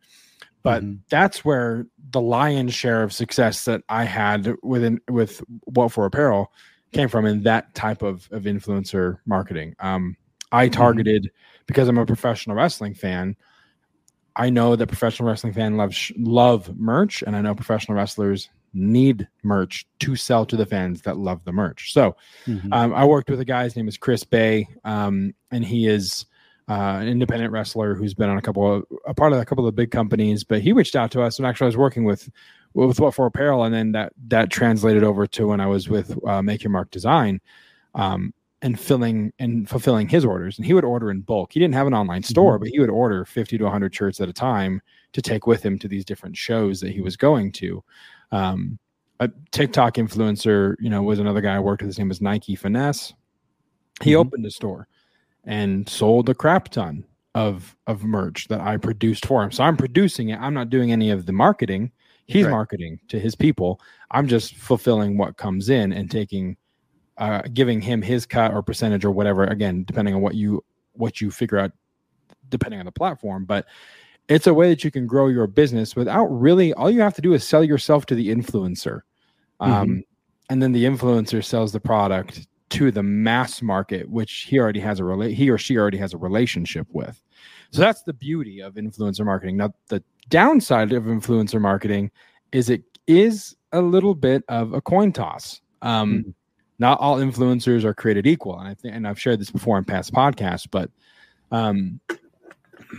But 0.63 0.83
Mhm. 0.83 0.99
that's 1.09 1.45
where 1.45 1.85
the 2.11 2.21
lion's 2.21 2.73
share 2.73 3.03
of 3.03 3.13
success 3.13 3.65
that 3.65 3.83
I 3.87 4.03
had 4.03 4.55
within 4.63 4.99
with 5.09 5.43
what 5.65 5.91
for 5.91 6.05
apparel 6.05 6.51
came 6.91 7.07
from 7.07 7.25
in 7.25 7.43
that 7.43 7.73
type 7.75 8.01
of, 8.01 8.27
of 8.31 8.43
influencer 8.43 9.19
marketing. 9.25 9.75
Um, 9.79 10.17
I 10.51 10.69
targeted 10.69 11.29
because 11.67 11.87
I'm 11.87 11.97
a 11.97 12.05
professional 12.05 12.55
wrestling 12.55 12.93
fan. 12.95 13.35
I 14.35 14.49
know 14.49 14.75
that 14.75 14.87
professional 14.87 15.27
wrestling 15.29 15.53
fans 15.53 15.75
love 15.75 15.93
sh- 15.93 16.11
love 16.17 16.75
merch, 16.77 17.23
and 17.25 17.35
I 17.35 17.41
know 17.41 17.53
professional 17.55 17.97
wrestlers 17.97 18.49
need 18.75 19.27
merch 19.41 19.85
to 19.99 20.15
sell 20.15 20.45
to 20.45 20.55
the 20.55 20.65
fans 20.65 21.01
that 21.03 21.17
love 21.17 21.43
the 21.45 21.51
merch. 21.53 21.93
So 21.93 22.15
Mhm. 22.45 22.71
um, 22.73 22.93
I 22.93 23.05
worked 23.05 23.29
with 23.29 23.39
a 23.39 23.45
guy. 23.45 23.63
His 23.63 23.75
name 23.75 23.87
is 23.87 23.97
Chris 23.97 24.23
Bey, 24.23 24.67
um, 24.83 25.33
and 25.51 25.65
he 25.65 25.87
is 25.87 26.25
uh, 26.67 26.97
an 26.99 27.07
independent 27.07 27.51
wrestler 27.53 27.93
who's 27.93 28.15
been 28.15 28.27
on 28.29 28.37
a 28.37 28.41
couple 28.41 28.73
of 28.77 28.85
a 29.05 29.13
part 29.13 29.31
of 29.31 29.39
a 29.39 29.45
couple 29.45 29.67
of 29.67 29.75
big 29.75 29.91
companies. 29.91 30.43
But 30.43 30.61
he 30.61 30.73
reached 30.73 30.95
out 30.95 31.11
to 31.11 31.21
us, 31.21 31.37
and 31.37 31.45
actually, 31.47 31.65
I 31.65 31.69
was 31.69 31.77
working 31.77 32.03
with 32.05 32.29
with 32.73 32.99
what 32.99 33.13
for 33.13 33.25
apparel, 33.27 33.63
and 33.63 33.73
then 33.73 33.91
that 33.93 34.13
that 34.27 34.49
translated 34.49 35.03
over 35.03 35.27
to 35.27 35.47
when 35.47 35.61
I 35.61 35.67
was 35.67 35.87
with 35.89 36.17
uh, 36.27 36.41
Make 36.41 36.63
Your 36.63 36.71
Mark 36.71 36.89
Design, 36.91 37.39
um, 37.93 38.33
and 38.63 38.79
filling 38.79 39.31
and 39.37 39.69
fulfilling 39.69 40.09
his 40.09 40.25
orders. 40.25 40.57
And 40.57 40.65
he 40.65 40.73
would 40.73 40.83
order 40.83 41.11
in 41.11 41.21
bulk. 41.21 41.53
He 41.53 41.59
didn't 41.59 41.75
have 41.75 41.85
an 41.85 41.93
online 41.93 42.23
store, 42.23 42.57
but 42.57 42.69
he 42.69 42.79
would 42.79 42.89
order 42.89 43.25
fifty 43.25 43.59
to 43.59 43.69
hundred 43.69 43.93
shirts 43.93 44.19
at 44.19 44.27
a 44.27 44.33
time 44.33 44.81
to 45.13 45.21
take 45.21 45.45
with 45.45 45.63
him 45.63 45.77
to 45.79 45.87
these 45.87 46.03
different 46.03 46.35
shows 46.35 46.81
that 46.81 46.91
he 46.91 46.99
was 47.01 47.15
going 47.15 47.51
to. 47.53 47.83
Um, 48.31 48.79
a 49.19 49.29
TikTok 49.51 49.95
influencer, 49.95 50.75
you 50.79 50.89
know, 50.89 51.01
was 51.01 51.19
another 51.19 51.41
guy 51.41 51.55
I 51.55 51.59
worked 51.59 51.81
with. 51.81 51.89
His 51.89 51.97
name 51.97 52.09
was 52.09 52.21
Nike 52.21 52.55
Finesse. 52.55 53.13
He 54.03 54.11
Mhm. 54.11 54.17
opened 54.17 54.45
a 54.45 54.51
store 54.51 54.87
and 55.45 55.87
sold 55.87 56.27
a 56.29 56.33
crap 56.35 56.69
ton 56.69 57.05
of 57.33 57.75
of 57.87 58.03
merch 58.03 58.47
that 58.47 58.61
I 58.61 58.77
produced 58.77 59.25
for 59.25 59.43
him. 59.43 59.51
So 59.51 59.63
I'm 59.63 59.77
producing 59.77 60.29
it. 60.29 60.39
I'm 60.39 60.53
not 60.53 60.69
doing 60.69 60.91
any 60.91 61.11
of 61.11 61.25
the 61.25 61.33
marketing. 61.33 61.91
He's 62.27 62.45
Right. 62.45 62.51
marketing 62.51 62.99
to 63.09 63.19
his 63.19 63.35
people. 63.35 63.79
I'm 64.11 64.27
just 64.27 64.55
fulfilling 64.55 65.17
what 65.17 65.37
comes 65.37 65.69
in 65.69 65.93
and 65.93 66.09
taking 66.09 66.57
uh 67.17 67.41
giving 67.53 67.79
him 67.79 68.01
his 68.01 68.25
cut 68.25 68.53
or 68.53 68.61
percentage 68.61 69.05
or 69.05 69.11
whatever 69.11 69.45
again 69.45 69.85
depending 69.85 70.13
on 70.13 70.21
what 70.21 70.35
you 70.35 70.61
what 70.93 71.21
you 71.21 71.31
figure 71.31 71.57
out 71.57 71.71
depending 72.49 72.77
on 72.79 72.85
the 72.85 72.91
platform 72.91 73.45
but 73.45 73.65
it's 74.27 74.47
a 74.47 74.53
way 74.53 74.69
that 74.69 74.83
you 74.83 74.91
can 74.91 75.05
grow 75.07 75.27
your 75.27 75.47
business 75.47 75.95
without 75.95 76.25
really 76.27 76.73
all 76.73 76.89
you 76.89 77.01
have 77.01 77.13
to 77.15 77.21
do 77.21 77.33
is 77.33 77.43
sell 77.47 77.63
yourself 77.63 78.05
to 78.07 78.15
the 78.15 78.29
influencer. 78.29 79.01
Um, 79.59 80.03
and 80.49 80.61
then 80.61 80.71
the 80.71 80.83
influencer 80.85 81.43
sells 81.43 81.71
the 81.71 81.79
product 81.79 82.47
to 82.69 82.91
the 82.91 83.03
mass 83.03 83.61
market 83.61 84.09
which 84.09 84.47
he 84.49 84.57
already 84.59 84.79
has 84.79 84.99
a 84.99 85.03
rela- 85.03 85.33
he 85.33 85.49
or 85.49 85.57
she 85.57 85.77
already 85.77 85.97
has 85.99 86.13
a 86.13 86.17
relationship 86.17 86.87
with. 86.91 87.21
So 87.71 87.81
that's 87.81 88.01
the 88.03 88.13
beauty 88.13 88.61
of 88.61 88.73
influencer 88.75 89.23
marketing. 89.25 89.57
Now 89.57 89.73
the 89.87 90.03
downside 90.29 90.91
of 90.93 91.03
influencer 91.03 91.61
marketing 91.61 92.09
is 92.51 92.69
it 92.69 92.83
is 93.07 93.55
a 93.71 93.81
little 93.81 94.15
bit 94.15 94.43
of 94.49 94.73
a 94.73 94.81
coin 94.81 95.11
toss. 95.11 95.61
Um, 95.83 96.23
Mhm. 96.23 96.33
not 96.79 96.99
all 96.99 97.17
influencers 97.17 97.83
are 97.83 97.93
created 97.93 98.25
equal 98.27 98.59
and 98.59 98.67
i 98.67 98.73
think 98.73 98.93
and 98.95 99.07
i've 99.07 99.19
shared 99.19 99.39
this 99.39 99.51
before 99.51 99.77
in 99.77 99.85
past 99.85 100.11
podcasts 100.11 100.67
but 100.69 100.89
um, 101.51 101.99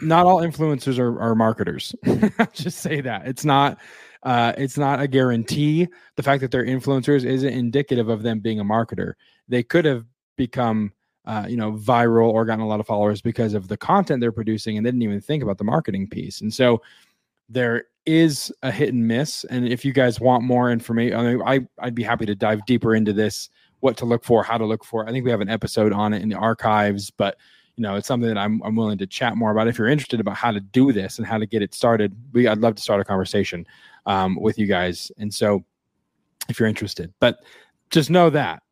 not 0.02 0.26
all 0.26 0.40
influencers 0.40 0.98
are, 0.98 1.20
are 1.20 1.34
marketers. 1.34 1.94
Just 2.52 2.78
say 2.78 3.00
that 3.00 3.26
it's 3.26 3.44
not 3.44 3.78
uh, 4.22 4.52
it's 4.56 4.76
not 4.76 5.00
a 5.00 5.06
guarantee. 5.06 5.88
The 6.16 6.22
fact 6.22 6.40
that 6.40 6.50
they're 6.50 6.64
influencers 6.64 7.24
isn't 7.24 7.48
indicative 7.48 8.08
of 8.08 8.22
them 8.22 8.40
being 8.40 8.60
a 8.60 8.64
marketer. 8.64 9.14
They 9.48 9.62
could 9.62 9.84
have 9.84 10.04
become 10.36 10.92
uh, 11.24 11.46
you 11.48 11.56
know 11.56 11.72
viral 11.72 12.30
or 12.30 12.44
gotten 12.44 12.64
a 12.64 12.68
lot 12.68 12.80
of 12.80 12.86
followers 12.86 13.20
because 13.20 13.54
of 13.54 13.68
the 13.68 13.76
content 13.76 14.20
they're 14.20 14.32
producing 14.32 14.76
and 14.76 14.84
they 14.84 14.90
didn't 14.90 15.02
even 15.02 15.20
think 15.20 15.42
about 15.42 15.58
the 15.58 15.64
marketing 15.64 16.08
piece. 16.08 16.40
And 16.40 16.52
so 16.52 16.82
there 17.48 17.84
is 18.06 18.52
a 18.62 18.70
hit 18.70 18.92
and 18.92 19.06
miss. 19.06 19.44
And 19.44 19.68
if 19.68 19.84
you 19.84 19.92
guys 19.92 20.20
want 20.20 20.44
more 20.44 20.70
information, 20.70 21.18
I 21.18 21.32
mean, 21.34 21.42
I 21.44 21.60
I'd 21.78 21.94
be 21.94 22.02
happy 22.02 22.26
to 22.26 22.34
dive 22.34 22.64
deeper 22.66 22.94
into 22.94 23.12
this 23.12 23.50
what 23.80 23.96
to 23.98 24.06
look 24.06 24.24
for, 24.24 24.42
how 24.42 24.58
to 24.58 24.64
look 24.64 24.84
for. 24.84 25.06
I 25.06 25.12
think 25.12 25.24
we 25.24 25.30
have 25.30 25.40
an 25.40 25.48
episode 25.48 25.92
on 25.92 26.12
it 26.12 26.22
in 26.22 26.28
the 26.28 26.36
archives, 26.36 27.10
but 27.10 27.36
you 27.76 27.82
know, 27.82 27.94
it's 27.94 28.08
something 28.08 28.28
that 28.28 28.38
I'm 28.38 28.62
I'm 28.62 28.74
willing 28.74 28.98
to 28.98 29.06
chat 29.06 29.36
more 29.36 29.50
about. 29.50 29.68
If 29.68 29.78
you're 29.78 29.88
interested 29.88 30.18
about 30.18 30.36
how 30.36 30.50
to 30.50 30.60
do 30.60 30.92
this 30.92 31.18
and 31.18 31.26
how 31.26 31.38
to 31.38 31.46
get 31.46 31.62
it 31.62 31.74
started, 31.74 32.14
we 32.32 32.48
I'd 32.48 32.58
love 32.58 32.74
to 32.76 32.82
start 32.82 33.00
a 33.00 33.04
conversation 33.04 33.66
um, 34.06 34.36
with 34.36 34.58
you 34.58 34.66
guys. 34.66 35.12
And 35.18 35.32
so, 35.32 35.64
if 36.48 36.58
you're 36.58 36.68
interested, 36.68 37.12
but 37.20 37.38
just 37.90 38.10
know 38.10 38.30
that 38.30 38.62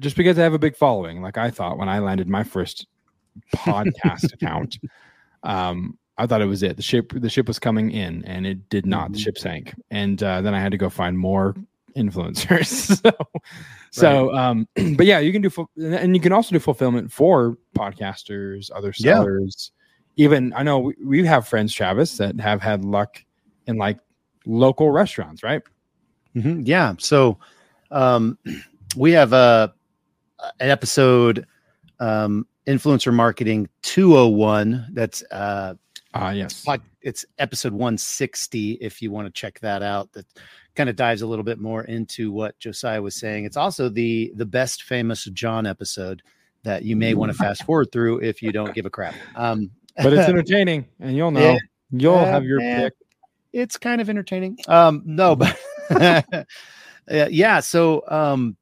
just 0.00 0.16
because 0.16 0.38
I 0.38 0.42
have 0.42 0.54
a 0.54 0.58
big 0.58 0.76
following, 0.76 1.22
like 1.22 1.38
I 1.38 1.50
thought 1.50 1.78
when 1.78 1.88
I 1.88 1.98
landed 1.98 2.28
my 2.28 2.42
first 2.42 2.86
podcast 3.54 4.32
account, 4.32 4.78
um, 5.42 5.98
I 6.18 6.26
thought 6.26 6.42
it 6.42 6.46
was 6.46 6.62
it. 6.62 6.76
The 6.76 6.82
ship 6.82 7.12
the 7.14 7.30
ship 7.30 7.48
was 7.48 7.58
coming 7.58 7.90
in, 7.90 8.24
and 8.24 8.46
it 8.46 8.68
did 8.68 8.86
not. 8.86 9.06
Mm-hmm. 9.06 9.12
The 9.14 9.18
ship 9.18 9.38
sank, 9.38 9.74
and 9.90 10.22
uh, 10.22 10.40
then 10.40 10.54
I 10.54 10.60
had 10.60 10.72
to 10.72 10.78
go 10.78 10.88
find 10.88 11.18
more 11.18 11.54
influencers. 11.96 13.00
so, 13.02 13.12
so 13.90 14.34
um, 14.34 14.68
but 14.96 15.06
yeah, 15.06 15.18
you 15.18 15.32
can 15.32 15.42
do, 15.42 15.50
and 15.76 16.14
you 16.14 16.20
can 16.20 16.32
also 16.32 16.52
do 16.52 16.58
fulfillment 16.58 17.12
for 17.12 17.56
podcasters, 17.76 18.70
other 18.74 18.92
sellers. 18.92 19.72
Yeah. 20.16 20.24
Even 20.24 20.52
I 20.54 20.62
know 20.62 20.78
we, 20.78 20.94
we 21.04 21.26
have 21.26 21.48
friends, 21.48 21.72
Travis, 21.72 22.16
that 22.18 22.38
have 22.40 22.60
had 22.60 22.84
luck 22.84 23.24
in 23.66 23.76
like 23.76 23.98
local 24.44 24.90
restaurants, 24.90 25.42
right? 25.42 25.62
Mm-hmm. 26.36 26.62
Yeah. 26.64 26.94
So, 26.98 27.38
um, 27.90 28.38
we 28.96 29.12
have 29.12 29.32
a 29.32 29.72
an 30.60 30.70
episode, 30.70 31.46
um, 32.00 32.46
influencer 32.66 33.12
marketing 33.12 33.68
201. 33.82 34.88
That's 34.92 35.22
uh, 35.30 35.74
Ah, 36.14 36.28
uh, 36.28 36.30
yes. 36.32 36.66
It's 37.00 37.24
episode 37.38 37.72
160 37.72 38.72
if 38.74 39.02
you 39.02 39.10
want 39.10 39.26
to 39.26 39.32
check 39.32 39.58
that 39.60 39.82
out. 39.82 40.12
That 40.12 40.26
kind 40.74 40.88
of 40.88 40.96
dives 40.96 41.22
a 41.22 41.26
little 41.26 41.44
bit 41.44 41.58
more 41.58 41.84
into 41.84 42.30
what 42.30 42.58
Josiah 42.58 43.02
was 43.02 43.14
saying. 43.14 43.44
It's 43.44 43.56
also 43.56 43.88
the 43.88 44.32
the 44.36 44.46
best 44.46 44.84
famous 44.84 45.24
John 45.26 45.66
episode 45.66 46.22
that 46.64 46.84
you 46.84 46.96
may 46.96 47.14
want 47.14 47.32
to 47.32 47.38
fast 47.38 47.64
forward 47.64 47.90
through 47.92 48.18
if 48.18 48.42
you 48.42 48.52
don't 48.52 48.74
give 48.74 48.86
a 48.86 48.90
crap. 48.90 49.14
Um, 49.34 49.70
but 49.96 50.12
it's 50.12 50.28
entertaining, 50.28 50.86
and 51.00 51.16
you'll 51.16 51.30
know. 51.30 51.58
you'll 51.90 52.18
have 52.18 52.44
your 52.44 52.60
pick. 52.60 52.94
It's 53.52 53.76
kind 53.76 54.00
of 54.00 54.08
entertaining. 54.08 54.58
Um, 54.68 55.02
no, 55.04 55.36
but 55.36 55.58
yeah. 57.10 57.60
So, 57.60 58.04
um, 58.08 58.56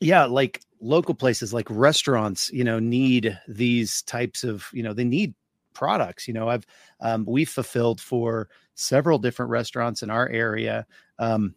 yeah, 0.00 0.24
like 0.24 0.60
local 0.80 1.14
places, 1.14 1.54
like 1.54 1.66
restaurants, 1.70 2.50
you 2.52 2.64
know, 2.64 2.78
need 2.78 3.38
these 3.48 4.02
types 4.02 4.44
of, 4.44 4.66
you 4.72 4.82
know, 4.82 4.92
they 4.92 5.04
need 5.04 5.34
products. 5.78 6.26
You 6.26 6.34
know, 6.34 6.48
I've 6.48 6.66
um, 7.00 7.24
we've 7.26 7.48
fulfilled 7.48 8.00
for 8.00 8.48
several 8.74 9.18
different 9.18 9.50
restaurants 9.50 10.02
in 10.02 10.10
our 10.10 10.28
area. 10.28 10.86
Um, 11.20 11.54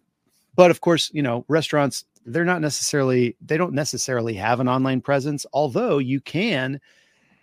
but 0.56 0.70
of 0.70 0.80
course, 0.80 1.10
you 1.14 1.24
know, 1.24 1.44
restaurants 1.48 2.06
they're 2.26 2.46
not 2.46 2.62
necessarily 2.62 3.36
they 3.42 3.58
don't 3.58 3.74
necessarily 3.74 4.36
have 4.36 4.60
an 4.60 4.70
online 4.70 5.02
presence, 5.02 5.46
although 5.54 5.98
you 5.98 6.22
can. 6.22 6.80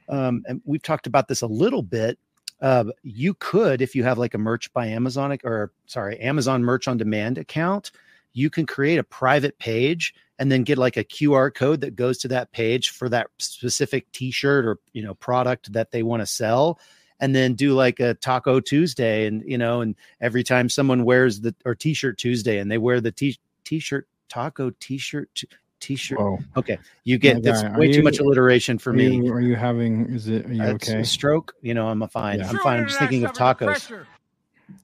Um, 0.08 0.42
and 0.46 0.62
we've 0.64 0.82
talked 0.82 1.08
about 1.08 1.26
this 1.26 1.42
a 1.42 1.46
little 1.46 1.82
bit. 1.82 2.18
Uh, 2.60 2.84
you 3.02 3.34
could, 3.34 3.82
if 3.82 3.94
you 3.94 4.04
have 4.04 4.18
like 4.18 4.34
a 4.34 4.38
merch 4.38 4.72
by 4.72 4.86
Amazon 4.86 5.36
or 5.44 5.72
sorry, 5.86 6.18
Amazon 6.20 6.62
merch 6.62 6.86
on 6.86 6.96
demand 6.96 7.38
account, 7.38 7.90
you 8.32 8.50
can 8.50 8.66
create 8.66 8.98
a 8.98 9.04
private 9.04 9.58
page 9.58 10.14
and 10.38 10.50
then 10.52 10.62
get 10.62 10.78
like 10.78 10.96
a 10.96 11.04
QR 11.04 11.52
code 11.52 11.80
that 11.80 11.96
goes 11.96 12.18
to 12.18 12.28
that 12.28 12.52
page 12.52 12.90
for 12.90 13.08
that 13.08 13.28
specific 13.38 14.10
t-shirt 14.12 14.64
or 14.64 14.78
you 14.92 15.02
know 15.02 15.14
product 15.14 15.72
that 15.72 15.90
they 15.90 16.02
want 16.02 16.20
to 16.20 16.26
sell 16.26 16.78
and 17.20 17.34
then 17.34 17.54
do 17.54 17.74
like 17.74 18.00
a 18.00 18.14
taco 18.14 18.60
Tuesday 18.60 19.26
and 19.26 19.42
you 19.46 19.58
know 19.58 19.80
and 19.80 19.94
every 20.20 20.44
time 20.44 20.68
someone 20.68 21.04
wears 21.04 21.40
the 21.40 21.54
or 21.64 21.74
t-shirt 21.74 22.18
Tuesday 22.18 22.58
and 22.58 22.70
they 22.70 22.78
wear 22.78 23.00
the 23.00 23.12
t- 23.12 23.38
t-shirt 23.64 24.06
taco 24.28 24.70
t-shirt 24.80 25.28
t- 25.34 25.48
t-shirt 25.80 26.18
Whoa. 26.18 26.38
okay 26.56 26.78
you 27.04 27.18
get 27.18 27.42
that's 27.42 27.62
way 27.78 27.86
you, 27.86 27.94
too 27.94 28.02
much 28.02 28.18
alliteration 28.18 28.78
for 28.78 28.90
are 28.90 28.94
me 28.94 29.16
you, 29.16 29.32
are 29.32 29.40
you 29.40 29.54
having 29.54 30.06
is 30.12 30.28
it 30.28 30.44
are 30.46 30.52
you 30.52 30.62
okay 30.62 31.04
stroke 31.04 31.54
you 31.62 31.72
know 31.72 31.88
i'm 31.88 32.06
fine 32.08 32.40
yeah. 32.40 32.48
i'm 32.48 32.58
fine 32.58 32.80
i'm 32.80 32.88
just 32.88 32.98
thinking 32.98 33.24
of 33.24 33.32
tacos 33.32 33.90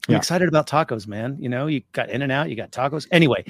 I'm 0.09 0.13
yeah. 0.13 0.17
excited 0.17 0.49
about 0.49 0.67
tacos, 0.67 1.07
man. 1.07 1.37
You 1.39 1.51
know, 1.51 1.67
you 1.67 1.83
got 1.93 2.09
in 2.09 2.23
and 2.23 2.33
out, 2.33 2.49
you 2.49 2.57
got 2.57 2.71
tacos. 2.71 3.07
Anyway, 3.11 3.45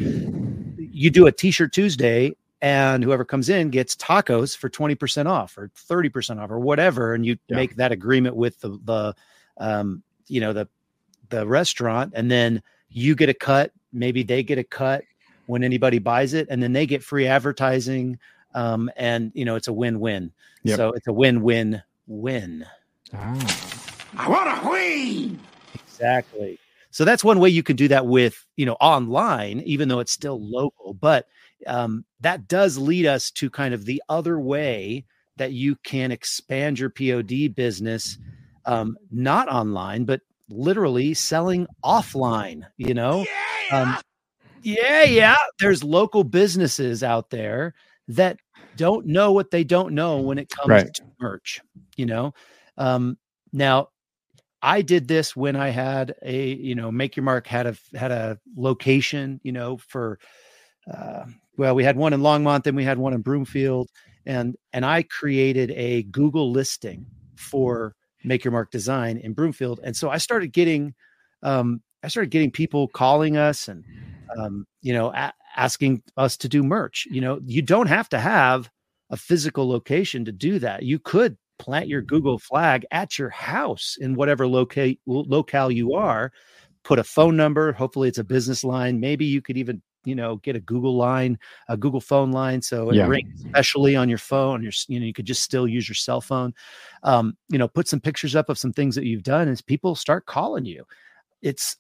you 0.95 1.11
do 1.11 1.27
a 1.27 1.33
t-shirt 1.33 1.73
Tuesday 1.73 2.37
and 2.63 3.03
whoever 3.03 3.25
comes 3.25 3.49
in 3.49 3.71
gets 3.71 3.97
tacos 3.97 4.57
for 4.57 4.71
20% 4.71 5.27
off 5.27 5.59
or 5.59 5.71
30% 5.77 6.41
off 6.41 6.51
or 6.51 6.61
whatever. 6.61 7.15
And 7.15 7.27
you 7.27 7.37
yeah. 7.49 7.57
make 7.57 7.77
that 7.77 7.93
agreement 7.93 8.37
with 8.37 8.61
the 8.61 8.79
the 8.85 9.15
um 9.59 10.03
you 10.29 10.41
know 10.41 10.53
the 10.53 10.69
the 11.29 11.47
restaurant. 11.47 12.13
And 12.15 12.31
then 12.31 12.63
you 12.89 13.15
get 13.15 13.29
a 13.29 13.35
cut. 13.35 13.73
Maybe 13.93 14.23
they 14.23 14.43
get 14.43 14.59
a 14.59 14.65
cut 14.65 15.05
when 15.47 15.65
anybody 15.65 15.99
buys 15.99 16.33
it. 16.33 16.47
And 16.49 16.63
then 16.63 16.73
they 16.73 16.87
get 16.87 17.03
free 17.03 17.27
advertising. 17.27 18.19
Um 18.55 18.91
and 18.97 19.33
you 19.35 19.45
know 19.45 19.57
it's 19.57 19.69
a 19.69 19.73
win-win. 19.73 20.33
Yep. 20.63 20.77
so 20.77 20.93
it's 20.93 21.07
a 21.07 21.13
win-win 21.13 21.83
win 22.07 22.67
ah. 23.15 23.99
i 24.17 24.29
want 24.29 24.49
a 24.49 24.69
win 24.69 25.39
exactly 25.75 26.59
so 26.95 27.05
that's 27.05 27.25
one 27.25 27.41
way 27.41 27.49
you 27.49 27.65
can 27.65 27.75
do 27.75 27.89
that 27.89 28.07
with, 28.07 28.47
you 28.55 28.65
know, 28.65 28.75
online, 28.75 29.63
even 29.67 29.89
though 29.89 29.99
it's 29.99 30.13
still 30.13 30.41
local. 30.41 30.95
But 30.95 31.27
um, 31.67 32.05
that 32.21 32.47
does 32.47 32.79
lead 32.79 33.05
us 33.05 33.33
to 33.33 33.51
kind 33.51 33.75
of 33.75 33.85
the 33.85 34.01
other 34.09 34.39
way 34.39 35.05
that 35.37 35.51
you 35.51 35.75
can 35.83 36.13
expand 36.13 36.79
your 36.79 36.91
POD 36.91 37.53
business, 37.53 38.17
um, 38.65 38.97
not 39.11 39.49
online, 39.49 40.05
but 40.05 40.21
literally 40.49 41.15
selling 41.15 41.67
offline, 41.85 42.63
you 42.77 42.95
know? 42.95 43.27
Yeah. 43.73 43.83
Um, 43.83 43.97
yeah, 44.63 45.03
yeah. 45.03 45.37
There's 45.59 45.83
local 45.83 46.23
businesses 46.23 47.03
out 47.03 47.29
there 47.29 47.75
that 48.07 48.39
don't 48.77 49.05
know 49.05 49.33
what 49.33 49.51
they 49.51 49.65
don't 49.65 49.95
know 49.95 50.21
when 50.21 50.39
it 50.39 50.49
comes 50.49 50.69
right. 50.69 50.95
to 50.95 51.03
merch, 51.19 51.61
you 51.97 52.07
know? 52.07 52.35
Um, 52.79 53.19
now, 53.53 53.89
I 54.65 54.83
did 54.83 55.09
this 55.09 55.37
when 55.37 55.57
I 55.57 55.69
had 55.69 56.15
a, 56.23 56.55
you 56.55 56.75
know, 56.75 56.91
Make 56.91 57.17
Your 57.17 57.25
Mark 57.25 57.47
had 57.47 57.67
a 57.67 57.77
had 57.95 58.11
a 58.13 58.39
location, 58.57 59.41
you 59.45 59.53
know, 59.53 59.77
for 59.79 60.19
uh, 60.93 61.25
well, 61.57 61.75
we 61.75 61.85
had 61.85 61.97
one 61.97 62.13
in 62.13 62.21
Longmont, 62.21 62.65
then 62.65 62.75
we 62.75 62.85
had 62.85 62.99
one 62.99 63.13
in 63.15 63.23
Broomfield, 63.23 63.89
and 64.27 64.57
and 64.73 64.85
I 64.85 65.03
created 65.05 65.71
a 65.73 66.05
Google 66.05 66.51
listing 66.51 67.07
for 67.37 67.95
Make 68.25 68.45
Your 68.45 68.53
Mark 68.53 68.71
Design 68.71 69.19
in 69.19 69.35
Broomfield, 69.35 69.81
and 69.85 69.97
so 69.97 70.11
I 70.11 70.19
started 70.19 70.53
getting, 70.53 70.95
um, 71.43 71.83
I 72.03 72.09
started 72.09 72.31
getting 72.31 72.51
people 72.51 72.89
calling 72.89 73.37
us 73.37 73.69
and, 73.69 73.85
um, 74.39 74.67
you 74.83 74.93
know, 74.95 75.13
a- 75.15 75.33
asking 75.57 76.03
us 76.17 76.37
to 76.39 76.49
do 76.49 76.63
merch. 76.63 77.07
You 77.11 77.21
know, 77.21 77.41
you 77.45 77.63
don't 77.63 77.89
have 77.89 78.09
to 78.11 78.19
have 78.19 78.71
a 79.11 79.17
physical 79.17 79.69
location 79.69 80.25
to 80.25 80.33
do 80.33 80.59
that. 80.61 80.83
You 80.83 80.99
could 80.99 81.37
plant 81.59 81.89
your 81.89 82.03
Google 82.03 82.39
flag 82.39 82.87
at 82.91 83.19
your 83.19 83.31
house 83.31 83.97
in 84.01 84.15
whatever 84.15 84.47
locate 84.47 85.01
locale 85.07 85.71
you 85.71 85.95
are. 85.95 86.33
Put 86.83 86.99
a 86.99 87.05
phone 87.05 87.37
number. 87.37 87.73
Hopefully, 87.73 88.09
it's 88.09 88.19
a 88.19 88.25
business 88.25 88.65
line. 88.65 89.01
Maybe 89.01 89.25
you 89.25 89.41
could 89.41 89.57
even 89.57 89.83
you 90.05 90.15
know 90.15 90.37
get 90.37 90.57
a 90.57 90.61
Google 90.61 90.97
line, 90.97 91.39
a 91.69 91.77
Google 91.77 92.01
phone 92.01 92.31
line, 92.31 92.61
so 92.61 92.91
it 92.91 92.97
yeah. 92.97 93.07
rings 93.07 93.45
especially 93.45 93.97
on 93.97 94.09
your 94.09 94.19
phone. 94.19 94.63
Your 94.63 94.73
you 94.89 95.01
know 95.01 95.07
you 95.07 95.15
could 95.15 95.25
just 95.25 95.43
still 95.43 95.67
use 95.67 95.89
your 95.89 95.95
cell 95.95 96.21
phone. 96.21 96.53
Um, 97.03 97.37
you 97.49 97.59
know, 97.59 97.69
put 97.69 97.89
some 97.89 98.01
pictures 98.01 98.37
up 98.37 98.49
of 98.51 98.59
some 98.59 98.73
things 98.73 98.95
that 98.97 99.07
you've 99.07 99.23
done 99.23 99.49
as 99.49 99.63
people 99.63 99.95
start 99.95 100.27
calling 100.27 100.67
you. 100.67 100.85
It's 101.41 101.77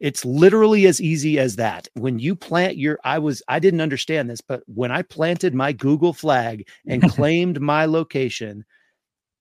it's 0.00 0.24
literally 0.24 0.86
as 0.86 1.00
easy 1.00 1.38
as 1.38 1.56
that. 1.56 1.88
When 1.94 2.18
you 2.18 2.34
plant 2.34 2.76
your, 2.76 2.98
I 3.04 3.18
was, 3.18 3.42
I 3.48 3.58
didn't 3.58 3.80
understand 3.80 4.28
this, 4.28 4.40
but 4.40 4.62
when 4.66 4.90
I 4.90 5.02
planted 5.02 5.54
my 5.54 5.72
Google 5.72 6.12
flag 6.12 6.68
and 6.86 7.02
claimed 7.10 7.60
my 7.60 7.86
location, 7.86 8.64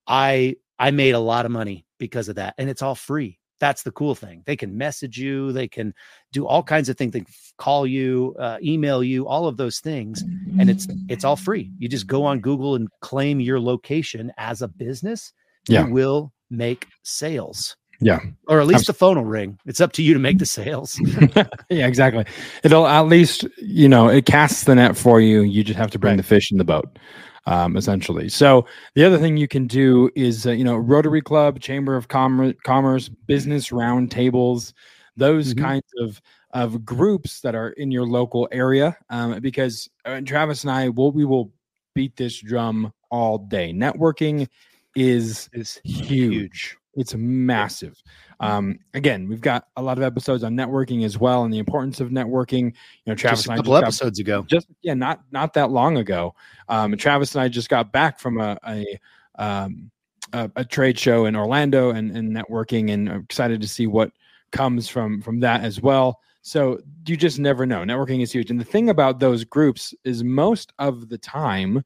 I 0.08 0.56
I 0.80 0.92
made 0.92 1.12
a 1.12 1.20
lot 1.20 1.46
of 1.46 1.52
money 1.52 1.86
because 2.00 2.30
of 2.30 2.36
that, 2.36 2.56
and 2.58 2.70
it's 2.70 2.82
all 2.82 2.96
free. 2.96 3.39
That's 3.60 3.84
the 3.84 3.92
cool 3.92 4.16
thing. 4.16 4.44
They 4.46 4.58
can 4.58 4.78
message 4.78 5.18
you, 5.18 5.54
they 5.54 5.68
can 5.68 5.94
do 6.34 6.46
all 6.46 6.63
kinds 6.63 6.89
of 6.89 6.98
things. 6.98 7.13
They 7.13 7.24
call 7.58 7.88
you, 7.88 8.36
uh, 8.38 8.58
email 8.62 9.04
you, 9.04 9.26
all 9.26 9.48
of 9.48 9.56
those 9.56 9.80
things, 9.80 10.22
and 10.60 10.70
it's 10.70 10.88
it's 11.08 11.24
all 11.24 11.38
free. 11.38 11.72
You 11.78 11.88
just 11.88 12.08
go 12.08 12.26
on 12.26 12.39
Google 12.39 12.76
and 12.76 12.89
claim 13.02 13.39
your 13.39 13.60
location 13.60 14.34
as 14.38 14.62
a 14.62 14.68
business. 14.68 15.32
Yeah. 15.70 15.86
You 15.86 15.94
will 15.94 16.34
make 16.50 16.88
sales. 17.04 17.78
Yeah. 18.02 18.20
Or 18.50 18.60
at 18.60 18.68
least 18.68 18.88
the 18.88 18.94
phone 18.94 19.16
will 19.16 19.24
ring. 19.24 19.58
It's 19.66 19.80
up 19.80 19.94
to 19.94 20.04
you 20.04 20.13
to 20.13 20.20
make 20.20 20.39
the 20.39 20.46
sales. 20.46 21.00
yeah, 21.70 21.88
exactly. 21.88 22.26
It'll 22.63 22.86
at 22.86 23.08
least, 23.08 23.48
you 23.60 23.88
know, 23.88 24.10
it 24.10 24.26
casts 24.26 24.66
the 24.66 24.76
net 24.76 24.98
for 24.98 25.22
you. 25.22 25.42
You 25.42 25.63
just 25.63 25.78
have 25.78 25.92
to 25.92 26.00
bring 26.00 26.13
right. 26.13 26.18
the 26.18 26.24
fish 26.24 26.52
in 26.52 26.58
the 26.58 26.66
boat 26.66 26.98
um, 27.45 27.75
essentially. 27.77 28.29
So 28.29 28.65
the 28.95 29.03
other 29.03 29.17
thing 29.17 29.38
you 29.38 29.47
can 29.47 29.67
do 29.67 30.10
is, 30.15 30.45
uh, 30.45 30.51
you 30.51 30.63
know, 30.63 30.77
Rotary 30.77 31.21
Club, 31.21 31.60
Chamber 31.60 31.95
of 31.95 32.08
Com- 32.08 32.56
Commerce, 32.63 33.10
business 33.10 33.69
roundtables, 33.69 34.73
those 35.15 35.53
mm-hmm. 35.53 35.63
kinds 35.63 35.91
of 35.99 36.21
of 36.51 36.86
groups 36.86 37.41
that 37.41 37.56
are 37.56 37.69
in 37.71 37.89
your 37.89 38.06
local 38.06 38.48
area. 38.52 38.96
Um, 39.10 39.39
because 39.39 39.89
uh, 40.06 40.21
Travis 40.21 40.63
and 40.63 40.71
I 40.71 40.89
will 40.89 41.12
we 41.12 41.25
will 41.25 41.52
beat 41.96 42.15
this 42.15 42.39
drum 42.39 42.94
all 43.10 43.37
day. 43.37 43.73
Networking 43.73 44.48
is 44.96 45.50
is 45.54 45.79
huge. 45.83 46.77
It's 46.96 47.15
massive. 47.15 48.02
Um, 48.44 48.79
again, 48.94 49.27
we've 49.27 49.41
got 49.41 49.67
a 49.77 49.81
lot 49.81 49.98
of 49.98 50.04
episodes 50.04 50.44
on 50.44 50.54
networking 50.56 51.06
as 51.06 51.17
well 51.17 51.44
and 51.44 51.54
the 51.54 51.60
importance 51.60 52.00
of 52.00 52.10
networking. 52.10 52.65
You 52.65 52.73
know, 53.08 53.15
Travis 53.15 53.39
just 53.39 53.48
a 53.48 53.52
and 53.52 53.54
I 53.54 53.58
couple 53.58 53.73
just 53.73 53.81
got- 53.81 53.83
episodes 53.87 54.19
ago. 54.19 54.46
just 54.48 54.67
yeah, 54.81 54.94
not 54.94 55.21
not 55.31 55.54
that 55.54 55.71
long 55.71 55.98
ago. 55.98 56.35
Um, 56.69 56.96
Travis 56.98 57.35
and 57.35 57.41
I 57.41 57.48
just 57.48 57.69
got 57.69 57.91
back 57.91 58.19
from 58.19 58.39
a 58.39 58.58
a, 58.67 59.00
um, 59.35 59.91
a, 60.33 60.50
a 60.58 60.65
trade 60.65 60.98
show 61.00 61.25
in 61.25 61.35
Orlando 61.35 61.91
and, 61.91 62.15
and 62.15 62.31
networking, 62.35 62.91
and 62.91 63.10
I'm 63.10 63.21
excited 63.21 63.62
to 63.62 63.67
see 63.67 63.87
what 63.87 64.12
comes 64.52 64.87
from 64.89 65.21
from 65.21 65.39
that 65.41 65.62
as 65.63 65.81
well. 65.81 66.19
So 66.46 66.79
you 67.08 67.15
just 67.15 67.39
never 67.39 67.65
know. 67.65 67.79
Networking 67.79 68.21
is 68.21 68.33
huge, 68.33 68.52
and 68.52 68.60
the 68.60 68.65
thing 68.65 68.89
about 68.89 69.19
those 69.19 69.46
groups 69.46 69.94
is 70.04 70.25
most 70.25 70.73
of 70.77 71.08
the 71.08 71.17
time 71.17 71.85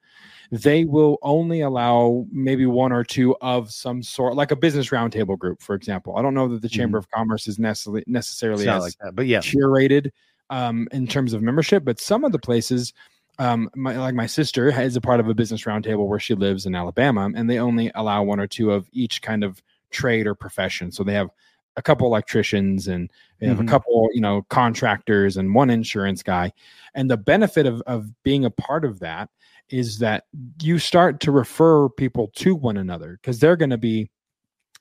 they 0.51 0.83
will 0.83 1.19
only 1.21 1.61
allow 1.61 2.25
maybe 2.31 2.65
one 2.65 2.91
or 2.91 3.03
two 3.03 3.35
of 3.41 3.71
some 3.71 4.01
sort, 4.01 4.35
like 4.35 4.49
a 4.49 4.55
business 4.55 4.89
roundtable 4.89 5.37
group, 5.37 5.61
for 5.61 5.75
example. 5.75 6.17
I 6.17 6.23
don't 6.23 6.33
know 6.33 6.47
that 6.47 6.63
the 6.63 6.69
Chamber 6.69 6.97
of 6.97 7.09
Commerce 7.11 7.47
is 7.47 7.59
necessarily 7.59 8.03
necessarily 8.07 8.67
as 8.67 8.81
like 8.81 8.97
that, 9.03 9.15
but 9.15 9.27
yeah, 9.27 9.41
curated 9.41 10.09
um, 10.49 10.87
in 10.91 11.05
terms 11.05 11.33
of 11.33 11.43
membership, 11.43 11.85
but 11.85 11.99
some 11.99 12.23
of 12.23 12.31
the 12.31 12.39
places, 12.39 12.93
um, 13.37 13.69
my, 13.75 13.95
like 13.97 14.15
my 14.15 14.25
sister 14.25 14.69
is 14.81 14.95
a 14.95 15.01
part 15.01 15.19
of 15.19 15.29
a 15.29 15.35
business 15.35 15.65
roundtable 15.65 16.07
where 16.07 16.19
she 16.19 16.33
lives 16.33 16.65
in 16.65 16.73
Alabama, 16.73 17.29
and 17.35 17.47
they 17.47 17.59
only 17.59 17.91
allow 17.93 18.23
one 18.23 18.39
or 18.39 18.47
two 18.47 18.71
of 18.71 18.89
each 18.91 19.21
kind 19.21 19.43
of 19.43 19.61
trade 19.91 20.25
or 20.25 20.33
profession. 20.33 20.91
So 20.91 21.03
they 21.03 21.13
have 21.13 21.29
a 21.77 21.81
couple 21.81 22.07
electricians 22.07 22.87
and 22.87 23.09
have 23.41 23.59
Mhm. 23.59 23.63
a 23.67 23.69
couple, 23.69 24.09
you 24.13 24.19
know, 24.19 24.41
contractors 24.49 25.37
and 25.37 25.53
one 25.55 25.69
insurance 25.69 26.21
guy. 26.23 26.51
And 26.95 27.09
the 27.09 27.17
benefit 27.17 27.65
of 27.65 27.81
of 27.87 28.11
being 28.23 28.43
a 28.43 28.49
part 28.49 28.83
of 28.83 28.99
that 28.99 29.29
is 29.69 29.99
that 29.99 30.25
you 30.61 30.79
start 30.79 31.19
to 31.21 31.31
refer 31.31 31.87
people 31.89 32.31
to 32.35 32.55
one 32.55 32.77
another 32.77 33.19
because 33.21 33.39
they're 33.39 33.55
going 33.55 33.69
to 33.69 33.77
be 33.77 34.09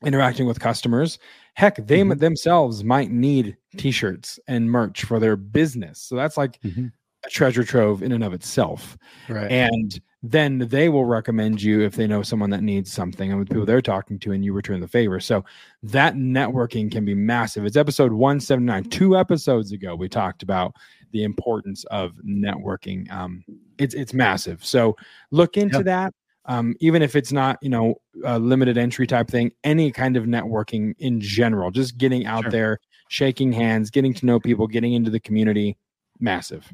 interacting 0.05 0.47
with 0.47 0.61
customers. 0.61 1.19
Heck, 1.55 1.77
they 1.87 2.01
m- 2.01 2.11
themselves 2.11 2.85
might 2.85 3.11
need 3.11 3.57
t-shirts 3.77 4.39
and 4.47 4.71
merch 4.71 5.05
for 5.05 5.19
their 5.19 5.37
business. 5.37 5.99
So 6.01 6.17
that's 6.17 6.37
like 6.37 6.61
Mhm. 6.63 6.93
a 7.25 7.31
treasure 7.31 7.65
trove 7.65 8.03
in 8.03 8.13
and 8.13 8.23
of 8.25 8.33
itself. 8.35 8.97
right. 9.29 9.51
And 9.51 10.01
then 10.23 10.59
they 10.59 10.89
will 10.89 11.05
recommend 11.05 11.63
you 11.63 11.83
if 11.83 11.95
they 11.95 12.07
know 12.07 12.23
someone 12.23 12.51
that 12.51 12.63
needs 12.63 12.93
something 12.93 13.31
and 13.31 13.39
with 13.39 13.49
people 13.49 13.67
they're 13.67 13.83
talking 13.83 14.19
to 14.19 14.33
and 14.33 14.45
you 14.45 14.53
return 14.53 14.81
the 14.81 14.89
favor. 14.89 15.21
So 15.21 15.45
that 15.83 16.15
networking 16.15 16.91
can 16.91 17.05
be 17.05 17.15
massive. 17.15 17.65
It's 17.65 17.77
episode 17.77 18.13
179. 18.13 18.85
Two 18.85 19.17
episodes 19.17 19.73
ago, 19.73 19.95
we 19.95 20.09
talked 20.09 20.43
about 20.43 20.75
the 21.13 21.23
importance 21.23 21.85
of 21.85 22.13
networking. 22.27 23.11
Um, 23.13 23.45
it's 23.79 23.95
it's 23.95 24.13
massive. 24.15 24.65
So 24.65 24.97
look 25.31 25.57
into 25.57 25.79
Yeah. 25.79 25.83
that. 25.85 26.15
Um, 26.49 26.75
even 26.81 27.03
if 27.03 27.17
it's 27.17 27.33
not, 27.33 27.59
you 27.61 27.69
know, 27.69 27.97
a 28.25 28.39
limited 28.39 28.79
entry 28.79 29.07
type 29.07 29.29
thing, 29.29 29.51
any 29.65 29.91
kind 29.91 30.17
of 30.17 30.25
networking 30.25 30.95
in 30.99 31.21
general, 31.21 31.71
just 31.73 31.99
getting 31.99 32.25
out 32.25 32.45
Sure. 32.45 32.51
there, 32.53 32.79
shaking 33.09 33.53
hands, 33.53 33.91
getting 33.91 34.15
to 34.15 34.27
know 34.27 34.39
people, 34.41 34.67
getting 34.69 34.93
into 34.93 35.11
the 35.11 35.19
community, 35.21 35.77
massive. 36.21 36.73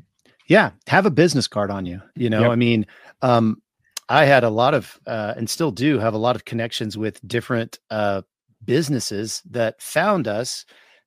Yeah 0.52 0.68
have 0.86 1.06
a 1.06 1.10
business 1.22 1.48
card 1.48 1.70
on 1.70 1.84
you 1.86 1.98
you 2.14 2.28
know 2.34 2.42
Yep. 2.42 2.50
i 2.50 2.56
mean 2.66 2.80
um 3.22 3.46
i 4.08 4.22
had 4.32 4.44
a 4.44 4.50
lot 4.50 4.74
of 4.74 4.84
uh 5.06 5.32
and 5.36 5.48
still 5.56 5.70
do 5.84 5.98
have 5.98 6.14
a 6.14 6.18
lot 6.26 6.36
of 6.36 6.44
connections 6.44 6.98
with 7.04 7.26
different 7.26 7.78
uh 7.90 8.20
businesses 8.64 9.42
that 9.50 9.80
found 9.80 10.28
us 10.28 10.64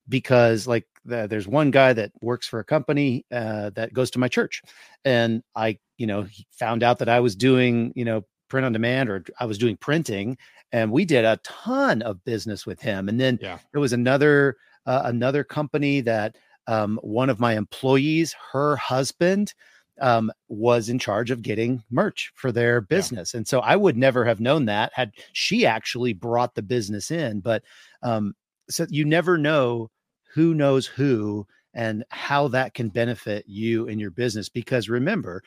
because 0.10 0.68
like 0.68 0.86
the, 1.06 1.28
there's 1.28 1.48
one 1.48 1.72
guy 1.72 1.94
that 1.94 2.12
works 2.22 2.48
for 2.48 2.60
a 2.60 2.64
company 2.76 3.26
uh 3.32 3.70
that 3.78 3.94
goes 3.94 4.10
to 4.12 4.20
my 4.20 4.28
church 4.28 4.62
and 5.04 5.42
i 5.56 5.78
you 5.98 6.08
know 6.08 6.24
he 6.24 6.46
found 6.52 6.84
out 6.84 7.00
that 7.00 7.10
i 7.10 7.20
was 7.20 7.36
doing 7.36 7.92
you 7.96 8.06
know 8.06 8.22
print 8.50 8.66
on 8.66 8.74
demand 8.74 9.10
or 9.10 9.24
i 9.40 9.46
was 9.46 9.58
doing 9.58 9.78
printing 9.78 10.38
and 10.72 10.92
we 10.92 11.06
did 11.06 11.24
a 11.26 11.40
ton 11.44 12.02
of 12.02 12.24
business 12.26 12.66
with 12.66 12.80
him 12.82 13.08
and 13.10 13.20
then 13.20 13.40
Yeah. 13.42 13.58
there 13.72 13.82
was 13.82 13.94
another 13.94 14.58
uh, 14.86 15.02
another 15.06 15.44
company 15.44 16.02
that 16.02 16.36
um, 16.68 17.00
one 17.04 17.30
of 17.30 17.40
my 17.40 17.56
employees, 17.56 18.36
her 18.52 18.76
husband, 18.76 19.54
um, 20.02 20.32
was 20.50 20.90
in 20.90 21.00
charge 21.00 21.32
of 21.32 21.42
getting 21.42 21.82
merch 21.90 22.32
for 22.36 22.52
their 22.52 22.82
business. 22.82 23.34
And 23.34 23.48
so 23.48 23.60
I 23.62 23.76
would 23.76 23.96
never 23.96 24.26
have 24.26 24.42
known 24.42 24.66
that 24.66 24.92
had 24.94 25.14
she 25.32 25.66
actually 25.66 26.14
brought 26.14 26.56
the 26.56 26.62
business 26.62 27.12
in. 27.12 27.40
But 27.40 27.64
um, 28.04 28.34
so 28.70 28.86
you 28.90 29.06
never 29.06 29.38
know 29.38 29.90
who 30.34 30.54
knows 30.54 30.86
who 30.86 31.48
and 31.74 32.04
how 32.10 32.50
that 32.50 32.74
can 32.74 32.90
benefit 32.90 33.46
you 33.48 33.88
and 33.88 34.02
your 34.02 34.12
business. 34.12 34.50
Because 34.50 34.90
remember, 34.90 35.42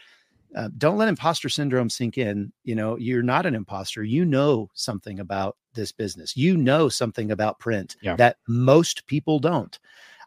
uh, 0.56 0.70
don't 0.78 0.96
let 0.96 1.08
imposter 1.08 1.50
syndrome 1.50 1.90
sink 1.90 2.16
in. 2.16 2.52
You 2.64 2.74
know, 2.74 2.96
you're 2.96 3.22
not 3.22 3.44
an 3.44 3.54
imposter. 3.54 4.02
You 4.02 4.24
know 4.24 4.70
something 4.72 5.20
about 5.20 5.56
this 5.74 5.92
business. 5.92 6.36
You 6.36 6.56
know 6.56 6.88
something 6.88 7.30
about 7.30 7.58
print 7.58 7.96
Yeah. 8.02 8.16
that 8.16 8.38
most 8.48 9.06
people 9.06 9.38
don't. 9.40 9.78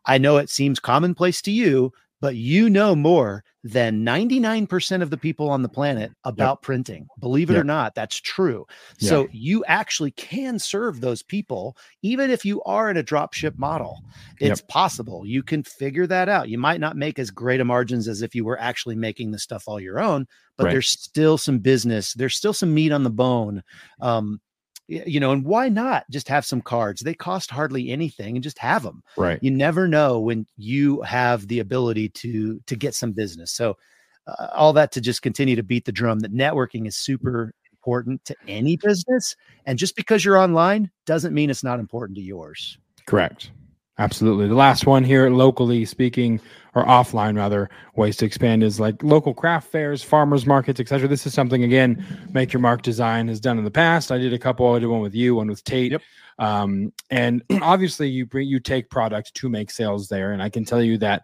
I 0.06 0.18
know 0.18 0.38
it 0.38 0.50
seems 0.50 0.80
commonplace 0.80 1.42
to 1.44 1.52
you, 1.52 1.92
but 2.22 2.36
you 2.36 2.70
know 2.70 2.96
more 2.96 3.44
than 3.64 4.06
99% 4.06 5.02
of 5.02 5.10
the 5.10 5.18
people 5.18 5.50
on 5.50 5.62
the 5.64 5.70
planet 5.70 6.12
about 6.24 6.62
printing. 6.62 7.08
Believe 7.20 7.50
it 7.50 7.56
or 7.56 7.64
not, 7.64 7.96
that's 7.96 8.20
true. 8.20 8.66
So 8.98 9.28
you 9.32 9.64
actually 9.66 10.12
can 10.12 10.60
serve 10.60 11.02
those 11.02 11.24
people, 11.24 11.76
even 12.02 12.30
if 12.32 12.46
you 12.46 12.62
are 12.64 12.90
in 12.90 12.98
a 12.98 13.04
drop 13.04 13.34
ship 13.34 13.56
model. 13.58 14.04
It's 14.40 14.62
possible. 14.62 15.26
You 15.26 15.44
can 15.44 15.64
figure 15.64 16.08
that 16.08 16.30
out. 16.30 16.50
You 16.50 16.58
might 16.58 16.80
not 16.80 16.98
make 16.98 17.20
as 17.20 17.30
great 17.32 17.60
a 17.60 17.66
margins 17.66 18.08
as 18.08 18.22
if 18.24 18.34
you 18.34 18.46
were 18.46 18.60
actually 18.60 18.96
making 18.96 19.32
the 19.32 19.40
stuff 19.40 19.64
all 19.68 19.80
your 19.80 20.00
own, 20.00 20.28
but 20.58 20.66
Right. 20.66 20.72
there's 20.72 20.90
still 20.90 21.38
some 21.38 21.60
business. 21.60 22.14
There's 22.14 22.36
still 22.36 22.54
some 22.54 22.74
meat 22.74 22.92
on 22.92 23.04
the 23.04 23.10
bone. 23.12 23.64
Um, 24.00 24.42
you 24.92 25.20
know, 25.20 25.32
and 25.32 25.46
why 25.46 25.70
not 25.70 26.10
just 26.10 26.28
have 26.28 26.46
some 26.46 26.62
cards? 26.62 27.02
They 27.02 27.14
cost 27.14 27.50
hardly 27.52 27.90
anything 27.90 28.36
and 28.36 28.44
just 28.44 28.60
have 28.60 28.84
them 28.84 29.04
Right. 29.18 29.40
you 29.42 29.52
never 29.52 29.88
know 29.88 30.20
when 30.20 30.46
you 30.58 31.02
have 31.02 31.48
the 31.48 31.60
ability 31.60 32.10
to 32.10 32.60
to 32.68 32.76
get 32.76 32.96
some 32.96 33.12
business 33.12 33.52
so 33.52 33.78
uh, 34.28 34.48
all 34.54 34.74
that 34.74 34.92
to 34.94 35.02
just 35.02 35.22
continue 35.22 35.56
to 35.56 35.64
beat 35.64 35.86
the 35.86 35.92
drum 35.92 36.20
that 36.20 36.34
networking 36.34 36.88
is 36.88 36.96
super 36.96 37.54
important 37.72 38.24
to 38.26 38.36
any 38.48 38.78
business 38.78 39.36
and 39.66 39.80
just 39.80 39.96
because 39.96 40.24
you're 40.24 40.38
online 40.38 40.90
doesn't 41.06 41.34
mean 41.34 41.50
it's 41.50 41.64
not 41.64 41.80
important 41.80 42.16
to 42.16 42.22
yours 42.24 42.78
Correct. 43.06 43.52
Absolutely. 43.98 44.48
The 44.48 44.56
last 44.56 44.88
one 44.88 45.04
here, 45.04 45.30
locally 45.30 45.86
speaking, 45.86 46.40
or 46.74 46.86
offline 46.86 47.36
rather, 47.38 47.70
ways 47.96 48.16
to 48.18 48.26
expand 48.26 48.64
is 48.64 48.80
like 48.80 49.04
local 49.04 49.34
craft 49.34 49.70
fairs, 49.70 50.02
farmers 50.02 50.46
markets, 50.46 50.80
etc. 50.80 51.08
This 51.08 51.28
is 51.28 51.34
something 51.34 51.64
again, 51.64 52.04
Make 52.32 52.54
Your 52.54 52.62
Mark 52.62 52.82
Design 52.82 53.28
has 53.28 53.40
done 53.40 53.58
in 53.58 53.64
the 53.66 53.72
past. 53.72 54.12
I 54.12 54.18
did 54.18 54.34
a 54.34 54.40
couple. 54.40 54.74
I 54.74 54.80
did 54.80 54.88
one 54.88 55.02
with 55.02 55.14
you, 55.14 55.36
one 55.36 55.48
with 55.48 55.64
Tate. 55.64 55.92
Yep. 55.92 56.02
Um, 56.40 56.94
and 57.10 57.44
obviously, 57.62 58.10
you 58.10 58.26
bring 58.26 58.48
you 58.48 58.60
take 58.60 58.90
product 58.90 59.34
to 59.36 59.50
make 59.50 59.70
sales 59.70 60.08
there, 60.08 60.32
and 60.32 60.42
I 60.42 60.50
can 60.50 60.66
tell 60.66 60.82
you 60.82 60.98
that. 61.00 61.24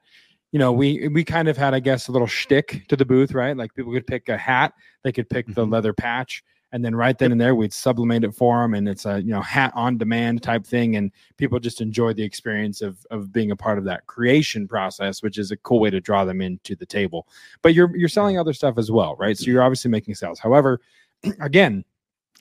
You 0.53 0.59
know, 0.59 0.71
we 0.71 1.09
we 1.09 1.25
kind 1.25 1.49
of 1.49 1.57
had, 1.57 1.73
I 1.73 1.81
guess, 1.81 2.07
a 2.07 2.11
little 2.13 2.25
shtick 2.27 2.85
to 2.87 2.95
the 2.95 3.03
booth, 3.03 3.33
right? 3.33 3.55
Like 3.55 3.73
people 3.75 3.91
could 3.91 4.07
pick 4.07 4.29
a 4.29 4.37
hat, 4.37 4.73
they 5.03 5.11
could 5.11 5.29
pick 5.29 5.45
the 5.47 5.65
Mhm. 5.65 5.73
leather 5.73 5.91
patch, 5.93 6.41
and 6.71 6.83
then 6.83 6.95
right 6.95 7.17
then 7.17 7.31
and 7.31 7.39
there, 7.39 7.55
we'd 7.55 7.71
sublimate 7.73 8.23
it 8.23 8.33
for 8.35 8.61
them, 8.61 8.73
and 8.73 8.87
it's 8.89 9.05
a 9.05 9.21
you 9.21 9.31
know 9.31 9.41
hat 9.41 9.71
on 9.75 9.97
demand 9.97 10.43
type 10.43 10.65
thing, 10.65 10.95
and 10.97 11.11
people 11.37 11.59
just 11.59 11.81
enjoy 11.81 12.13
the 12.13 12.23
experience 12.23 12.81
of 12.81 13.05
of 13.11 13.31
being 13.31 13.51
a 13.51 13.55
part 13.55 13.77
of 13.77 13.83
that 13.85 14.05
creation 14.07 14.67
process, 14.67 15.23
which 15.23 15.37
is 15.37 15.51
a 15.51 15.57
cool 15.57 15.79
way 15.79 15.89
to 15.89 16.01
draw 16.01 16.25
them 16.25 16.41
into 16.41 16.75
the 16.75 16.85
table. 16.85 17.27
But 17.61 17.73
you're 17.73 17.95
you're 17.95 18.09
selling 18.09 18.37
other 18.37 18.53
stuff 18.53 18.77
as 18.77 18.91
well, 18.91 19.15
right? 19.15 19.37
So 19.37 19.45
you're 19.49 19.63
obviously 19.63 19.91
making 19.91 20.15
sales. 20.15 20.39
However, 20.39 20.81
again, 21.39 21.85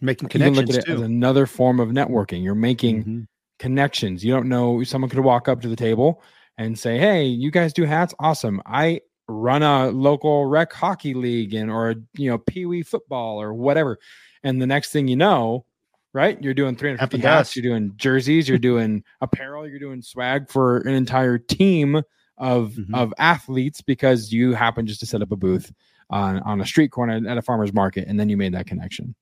making 0.00 0.28
can 0.28 0.42
look 0.54 0.68
at 0.70 0.76
it 0.76 0.88
as 0.88 1.00
another 1.00 1.46
form 1.46 1.80
of 1.80 1.90
networking. 1.90 2.42
You're 2.42 2.54
making 2.54 3.04
Mhm. 3.04 3.26
connections. 3.58 4.24
You 4.24 4.32
don't 4.32 4.48
know 4.48 4.82
someone 4.82 5.08
could 5.08 5.20
walk 5.20 5.48
up 5.48 5.60
to 5.62 5.68
the 5.68 5.76
table 5.76 6.22
and 6.58 6.78
say, 6.78 6.98
"Hey, 6.98 7.24
you 7.24 7.50
guys 7.50 7.72
do 7.72 7.84
hats? 7.84 8.14
Awesome! 8.18 8.60
I 8.66 9.00
run 9.28 9.62
a 9.62 9.88
local 9.90 10.46
rec 10.46 10.72
hockey 10.72 11.14
league 11.14 11.54
and 11.54 11.70
or 11.70 11.94
you 12.16 12.30
know 12.30 12.38
pee 12.38 12.66
wee 12.66 12.82
football 12.82 13.40
or 13.40 13.52
whatever." 13.54 13.98
And 14.42 14.60
the 14.62 14.66
next 14.66 14.90
thing 14.92 15.08
you 15.08 15.16
know, 15.16 15.64
right, 16.12 16.40
you're 16.42 16.54
doing 16.54 16.76
350 16.76 17.18
hats, 17.18 17.56
you're 17.56 17.62
doing 17.62 17.92
jerseys, 17.96 18.48
you're 18.48 18.58
doing 18.58 19.02
apparel, 19.20 19.68
you're 19.68 19.78
doing 19.80 20.02
swag 20.02 20.48
for 20.50 20.78
an 20.78 20.94
entire 20.94 21.38
team 21.38 22.02
of 22.38 22.72
Mhm. 22.72 22.94
of 22.94 23.14
athletes 23.18 23.80
because 23.80 24.32
you 24.32 24.52
happen 24.52 24.86
just 24.86 25.00
to 25.00 25.06
set 25.06 25.22
up 25.22 25.32
a 25.32 25.36
booth 25.36 25.72
on 26.10 26.38
on 26.40 26.60
a 26.60 26.66
street 26.66 26.90
corner 26.92 27.20
at 27.28 27.38
a 27.38 27.42
farmer's 27.42 27.72
market, 27.72 28.06
and 28.06 28.20
then 28.20 28.28
you 28.28 28.36
made 28.36 28.54
that 28.54 28.66
connection. 28.66 29.14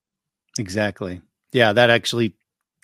exactly 0.59 1.21
yeah 1.53 1.73
that 1.73 1.91
actually 1.91 2.35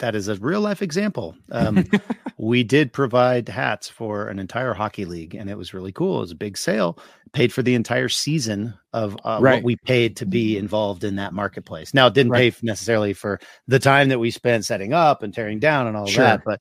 that 0.01 0.15
is 0.15 0.29
a 0.29 0.35
real 0.37 0.61
life 0.61 0.83
example 0.83 1.35
um, 1.53 1.85
we 2.39 2.63
did 2.65 2.93
provide 2.93 3.49
hats 3.49 3.89
for 3.89 4.29
an 4.29 4.39
entire 4.39 4.75
hockey 4.75 5.05
league 5.05 5.35
and 5.35 5.49
it 5.49 5.57
was 5.57 5.73
really 5.73 5.93
cool 5.93 6.19
it 6.19 6.21
was 6.23 6.31
a 6.33 6.37
big 6.37 6.59
sale 6.59 6.99
paid 7.33 7.53
for 7.53 7.63
the 7.63 7.75
entire 7.77 8.09
season 8.09 8.75
of 8.93 9.17
uh, 9.25 9.39
Right. 9.41 9.55
what 9.57 9.63
we 9.65 9.77
paid 9.77 10.17
to 10.17 10.27
be 10.27 10.57
involved 10.59 11.05
in 11.05 11.17
that 11.17 11.33
marketplace 11.33 11.95
now 11.95 12.09
it 12.09 12.15
didn't 12.15 12.33
Right. 12.33 12.53
pay 12.53 12.59
necessarily 12.67 13.13
for 13.13 13.39
the 13.69 13.79
time 13.79 14.09
that 14.09 14.19
we 14.19 14.31
spent 14.31 14.65
setting 14.65 14.93
up 14.93 15.23
and 15.23 15.33
tearing 15.33 15.61
down 15.61 15.87
and 15.87 15.97
all 15.97 16.07
Sure. 16.07 16.25
that 16.25 16.43
but 16.45 16.61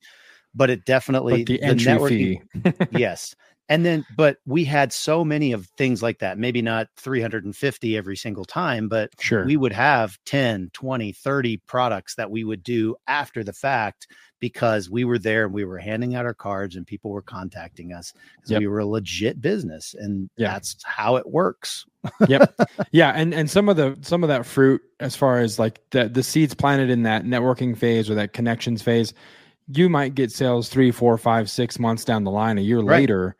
but 0.55 0.69
it 0.69 0.85
definitely 0.85 1.43
But 1.43 1.47
the 1.47 1.61
entry 1.63 2.41
networking- 2.55 2.79
fee. 2.79 2.87
yes 2.99 3.35
and 3.69 3.85
then 3.85 4.03
but 4.17 4.37
we 4.45 4.65
had 4.65 4.91
so 4.91 5.23
many 5.23 5.51
of 5.53 5.67
things 5.77 6.01
like 6.03 6.19
that 6.19 6.37
maybe 6.37 6.61
not 6.61 6.87
350 6.97 7.95
every 7.95 8.17
single 8.17 8.43
time 8.45 8.87
but 8.89 9.11
sure 9.19 9.45
we 9.45 9.55
would 9.55 9.71
have 9.71 10.17
10 10.25 10.69
20 10.73 11.11
30 11.13 11.57
products 11.67 12.15
that 12.15 12.29
we 12.29 12.43
would 12.43 12.63
do 12.63 12.95
after 13.07 13.43
the 13.43 13.53
fact 13.53 14.07
because 14.39 14.89
we 14.89 15.03
were 15.03 15.19
there 15.19 15.45
and 15.45 15.53
we 15.53 15.65
were 15.65 15.77
handing 15.77 16.15
out 16.15 16.25
our 16.25 16.33
cards 16.33 16.75
and 16.77 16.87
people 16.87 17.11
were 17.11 17.21
contacting 17.21 17.93
us 17.93 18.13
because 18.37 18.51
Yep. 18.51 18.59
we 18.61 18.67
were 18.67 18.79
a 18.79 18.85
legit 18.85 19.39
business 19.41 19.93
and 19.97 20.29
Yeah. 20.37 20.51
that's 20.53 20.77
how 20.83 21.15
it 21.17 21.29
works 21.29 21.85
yep 22.27 22.53
yeah 22.91 23.11
and 23.11 23.33
and 23.33 23.49
some 23.49 23.69
of 23.69 23.75
the 23.77 23.97
some 24.01 24.23
of 24.23 24.29
that 24.29 24.45
fruit 24.45 24.81
as 24.99 25.15
far 25.15 25.39
as 25.39 25.59
like 25.59 25.79
the 25.91 26.09
the 26.09 26.23
seeds 26.23 26.53
planted 26.53 26.89
in 26.89 27.03
that 27.03 27.23
networking 27.25 27.77
phase 27.77 28.09
or 28.09 28.15
that 28.15 28.33
connections 28.33 28.81
phase 28.81 29.13
you 29.71 29.87
might 29.89 30.15
get 30.15 30.31
sales 30.31 30.69
three 30.69 30.89
four 30.89 31.17
five 31.17 31.49
six 31.49 31.77
months 31.77 32.03
down 32.05 32.23
the 32.23 32.31
line 32.31 32.57
a 32.57 32.61
year 32.61 32.79
Right. 32.79 33.01
later 33.01 33.35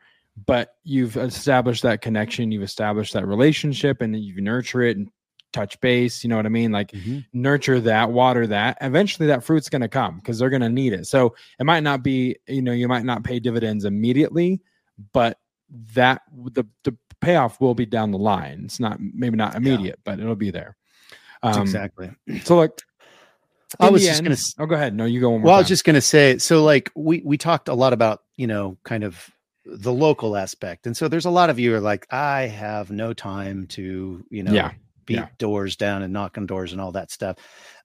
but 0.46 0.76
you've 0.84 1.16
established 1.16 1.82
that 1.82 2.00
connection 2.00 2.50
you've 2.50 2.62
established 2.62 3.12
that 3.12 3.26
relationship 3.26 4.00
and 4.00 4.18
you 4.18 4.40
nurture 4.40 4.82
it 4.82 4.96
and 4.96 5.10
touch 5.52 5.80
base 5.80 6.22
you 6.22 6.30
know 6.30 6.36
what 6.36 6.46
i 6.46 6.48
mean? 6.48 6.72
Like 6.72 6.94
nurture 7.32 7.80
that 7.80 8.10
water 8.10 8.46
that. 8.46 8.78
Eventually 8.80 9.26
that 9.28 9.44
fruit's 9.44 9.68
going 9.68 9.82
to 9.82 9.88
come 9.88 10.16
because 10.16 10.38
they're 10.38 10.50
going 10.50 10.62
to 10.62 10.68
need 10.68 10.92
it. 10.92 11.06
So 11.06 11.34
it 11.58 11.64
might 11.64 11.82
not 11.82 12.02
be 12.02 12.36
you 12.46 12.62
know 12.62 12.72
you 12.72 12.88
might 12.88 13.04
not 13.04 13.24
pay 13.24 13.40
dividends 13.40 13.84
immediately 13.84 14.60
but 15.12 15.38
that 15.94 16.22
the 16.52 16.66
the 16.84 16.96
payoff 17.20 17.60
will 17.60 17.74
be 17.74 17.86
down 17.86 18.10
the 18.10 18.18
line. 18.18 18.62
It's 18.64 18.80
not 18.80 18.98
maybe 19.00 19.36
not 19.36 19.54
immediate 19.54 19.98
but 20.04 20.20
it'll 20.20 20.36
be 20.36 20.50
there. 20.50 20.76
Um, 21.42 21.62
exactly. 21.62 22.10
so 22.44 22.56
like 22.56 22.70
I 23.78 23.88
was 23.90 24.04
just 24.04 24.18
end- 24.18 24.26
gonna 24.26 24.40
oh 24.58 24.66
go 24.66 24.74
ahead. 24.74 24.94
No 24.94 25.04
you 25.04 25.20
go 25.20 25.30
well 25.30 25.54
i 25.54 25.58
was 25.58 25.68
just 25.68 25.84
going 25.84 25.94
to 25.94 26.00
say 26.00 26.38
so 26.38 26.62
like 26.64 26.90
we 26.94 27.22
we 27.24 27.36
talked 27.38 27.68
a 27.68 27.74
lot 27.74 27.92
about 27.92 28.20
you 28.36 28.46
know 28.46 28.78
kind 28.84 29.04
of 29.04 29.30
the 29.78 29.92
local 29.92 30.36
aspect 30.36 30.86
and 30.86 30.96
so 30.96 31.08
there's 31.08 31.26
a 31.26 31.30
lot 31.30 31.50
of 31.50 31.58
you 31.58 31.74
are 31.74 31.80
like 31.80 32.06
i 32.12 32.42
have 32.42 32.90
no 32.90 33.12
time 33.12 33.66
to 33.68 34.24
you 34.30 34.42
know 34.42 34.52
Yeah, 34.54 34.72
beat 35.06 35.16
yeah. 35.16 35.28
doors 35.38 35.76
down 35.76 36.02
and 36.02 36.12
knock 36.12 36.38
on 36.38 36.46
doors 36.46 36.72
and 36.72 36.80
all 36.80 36.92
that 36.92 37.10
stuff 37.10 37.36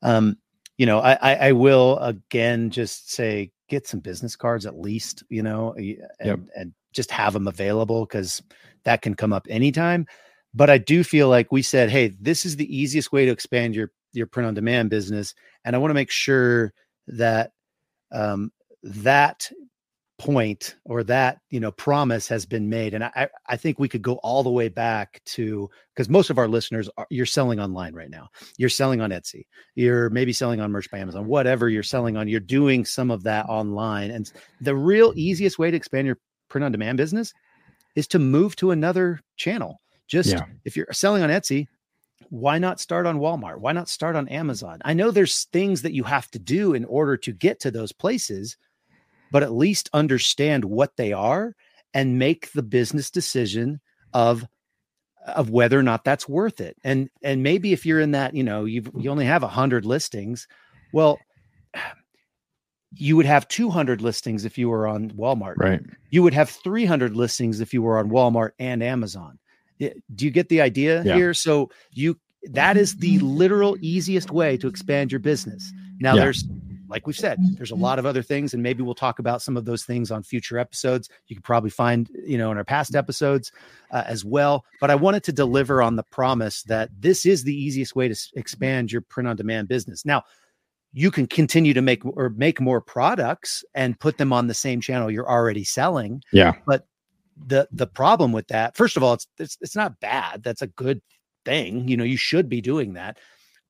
um 0.04 0.38
you 0.78 0.86
know 0.86 1.00
I, 1.00 1.14
I 1.14 1.36
i 1.50 1.52
will 1.54 1.98
again 2.00 2.72
just 2.72 3.12
say 3.12 3.52
get 3.70 3.88
some 3.88 4.00
business 4.00 4.36
cards 4.36 4.66
at 4.66 4.80
least 4.80 5.24
you 5.30 5.44
know 5.44 5.74
and, 5.74 5.98
Yep. 6.22 6.40
and 6.56 6.74
just 6.94 7.12
have 7.12 7.34
them 7.34 7.48
available 7.48 8.06
because 8.06 8.42
that 8.84 9.02
can 9.02 9.16
come 9.16 9.34
up 9.34 9.48
anytime 9.50 10.08
but 10.54 10.70
i 10.70 10.78
do 10.78 11.04
feel 11.04 11.30
like 11.30 11.52
we 11.52 11.62
said 11.62 11.90
hey 11.90 12.16
this 12.20 12.46
is 12.46 12.56
the 12.58 12.76
easiest 12.78 13.12
way 13.12 13.26
to 13.26 13.32
expand 13.32 13.76
your 13.76 13.92
your 14.14 14.28
print 14.28 14.48
on 14.48 14.54
demand 14.56 14.90
business 14.90 15.36
and 15.66 15.76
i 15.76 15.80
want 15.80 15.92
to 15.92 15.96
make 15.96 16.12
sure 16.12 16.74
that 17.08 17.52
um 18.12 18.52
that 18.84 19.50
point 20.18 20.78
or 20.86 21.04
that 21.04 21.40
you 21.50 21.60
know 21.60 21.72
promise 21.72 22.26
has 22.26 22.46
been 22.46 22.70
made 22.70 22.94
and 22.94 23.04
i 23.04 23.28
i 23.48 23.58
think 23.58 23.78
we 23.78 23.90
could 23.90 24.02
go 24.02 24.14
all 24.24 24.44
the 24.44 24.50
way 24.50 24.70
back 24.70 25.22
to 25.26 25.70
because 25.94 26.08
most 26.08 26.30
of 26.30 26.38
our 26.38 26.48
listeners 26.48 26.90
are 26.98 27.06
you're 27.10 27.26
selling 27.26 27.60
online 27.60 27.94
right 27.94 28.10
now. 28.10 28.30
You're 28.58 28.70
selling 28.70 29.02
on 29.02 29.10
etsy. 29.10 29.46
You're 29.76 30.10
maybe 30.12 30.32
selling 30.32 30.62
on 30.62 30.72
merch 30.72 30.90
by 30.90 31.00
amazon 31.00 31.26
whatever 31.28 31.68
you're 31.68 31.84
selling 31.84 32.16
on 32.16 32.30
you're 32.30 32.40
doing 32.40 32.86
some 32.86 33.12
of 33.12 33.24
that 33.24 33.46
online 33.50 34.10
and 34.10 34.32
the 34.62 34.76
real 34.76 35.12
easiest 35.18 35.60
way 35.60 35.70
to 35.70 35.76
expand 35.76 36.08
your 36.08 36.18
print 36.48 36.64
on 36.64 36.72
demand 36.72 36.98
business 36.98 37.34
is 37.96 38.08
to 38.08 38.20
move 38.20 38.56
to 38.58 38.72
another 38.72 39.20
channel. 39.36 39.82
Just 40.08 40.30
Yeah. 40.30 40.46
if 40.64 40.78
you're 40.78 40.88
selling 40.94 41.24
on 41.24 41.30
etsy 41.30 41.68
why 42.30 42.58
not 42.58 42.80
start 42.80 43.06
on 43.06 43.20
walmart? 43.20 43.60
Why 43.60 43.74
not 43.74 43.90
start 43.90 44.16
on 44.16 44.30
amazon? 44.30 44.80
I 44.86 44.94
know 44.94 45.12
there's 45.12 45.44
things 45.46 45.82
that 45.82 45.94
you 45.94 46.04
have 46.04 46.32
to 46.32 46.40
do 46.40 46.74
in 46.74 46.86
order 46.86 47.18
to 47.18 47.34
get 47.34 47.60
to 47.62 47.72
those 47.72 47.92
places 47.92 48.56
but 49.32 49.44
at 49.44 49.54
least 49.54 49.90
understand 49.94 50.66
what 50.66 50.96
they 50.98 51.14
are 51.14 51.56
and 51.94 52.20
make 52.20 52.52
the 52.52 52.64
business 52.64 53.10
decision 53.10 53.80
of 54.14 54.46
of 55.26 55.50
whether 55.50 55.80
or 55.80 55.84
not 55.84 56.04
that's 56.04 56.30
worth 56.30 56.62
it 56.62 56.78
and 56.84 57.10
and 57.24 57.42
maybe 57.42 57.74
if 57.74 57.86
you're 57.86 58.00
in 58.00 58.12
that 58.12 58.36
you 58.36 58.44
know 58.44 58.66
you 58.66 58.84
you 58.96 59.10
only 59.10 59.26
have 59.26 59.42
100 59.42 59.86
listings 59.86 60.48
well 60.92 61.26
you 62.98 63.16
would 63.16 63.26
have 63.26 63.48
200 63.48 64.02
listings 64.02 64.46
if 64.46 64.58
you 64.58 64.70
were 64.70 64.88
on 64.88 65.10
Walmart 65.12 65.56
right 65.58 65.82
you 66.10 66.24
would 66.24 66.34
have 66.34 66.50
300 66.50 67.16
listings 67.16 67.60
if 67.60 67.74
you 67.74 67.82
were 67.82 67.98
on 67.98 68.10
Walmart 68.10 68.52
and 68.60 68.82
Amazon. 68.82 69.38
Do 69.80 69.92
you 70.20 70.32
get 70.32 70.48
the 70.48 70.62
idea 70.62 71.04
Yeah. 71.04 71.16
here? 71.16 71.34
So 71.34 71.70
you 71.92 72.18
that 72.52 72.78
is 72.78 72.96
the 72.96 73.20
literal 73.20 73.76
easiest 73.82 74.32
way 74.32 74.56
to 74.58 74.68
expand 74.68 75.12
your 75.12 75.20
business. 75.20 75.74
Now 76.00 76.16
Yeah. 76.16 76.22
there's 76.22 76.48
like 76.88 77.08
we've 77.08 77.16
said, 77.16 77.40
there's 77.58 77.72
a 77.72 77.76
lot 77.76 78.00
of 78.00 78.06
other 78.06 78.22
things 78.22 78.54
and 78.54 78.62
maybe 78.62 78.84
we'll 78.84 78.96
talk 78.96 79.20
about 79.20 79.42
some 79.42 79.58
of 79.58 79.66
those 79.66 79.84
things 79.84 80.12
on 80.12 80.24
future 80.24 80.58
episodes. 80.58 81.10
You 81.28 81.36
can 81.36 81.44
probably 81.44 81.70
find, 81.70 82.10
you 82.26 82.38
know, 82.38 82.52
in 82.52 82.58
our 82.58 82.64
past 82.64 82.96
episodes 82.96 83.52
uh, 83.92 84.04
as 84.06 84.24
well, 84.24 84.66
but 84.80 84.92
I 84.92 84.96
wanted 84.96 85.24
to 85.26 85.34
deliver 85.34 85.82
on 85.82 85.96
the 85.96 86.04
promise 86.04 86.64
that 86.64 86.90
this 87.00 87.26
is 87.26 87.44
the 87.44 87.56
easiest 87.56 87.96
way 87.96 88.08
to 88.08 88.16
expand 88.36 88.92
your 88.92 89.02
print 89.02 89.28
on 89.28 89.36
demand 89.36 89.68
business. 89.68 90.06
Now, 90.06 90.24
you 90.94 91.12
can 91.12 91.28
continue 91.28 91.74
to 91.74 91.82
make 91.82 92.06
or 92.06 92.30
make 92.30 92.62
more 92.62 92.80
products 92.80 93.66
and 93.74 94.00
put 94.00 94.18
them 94.18 94.32
on 94.32 94.48
the 94.48 94.54
same 94.54 94.80
channel 94.80 95.12
you're 95.12 95.30
already 95.30 95.66
selling. 95.66 96.24
Yeah. 96.32 96.54
But 96.66 96.88
the 97.36 97.68
the 97.72 97.86
problem 97.86 98.32
with 98.32 98.48
that 98.48 98.78
first 98.78 98.96
of 98.96 99.04
all 99.04 99.14
it's, 99.14 99.28
it's 99.38 99.58
it's 99.60 99.76
not 99.76 100.00
bad. 100.00 100.42
That's 100.42 100.62
a 100.62 100.68
good 100.68 101.02
thing. 101.44 101.88
You 101.88 101.98
know 101.98 102.06
you 102.06 102.16
should 102.16 102.48
be 102.48 102.62
doing 102.62 102.94
that 102.94 103.18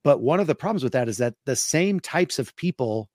but 0.05 0.21
one 0.21 0.39
of 0.39 0.45
the 0.45 0.55
problems 0.55 0.83
with 0.83 0.93
that 0.93 1.09
is 1.09 1.17
that 1.17 1.33
the 1.45 1.55
same 1.55 1.99
types 1.99 2.37
of 2.37 2.55
people 2.55 3.09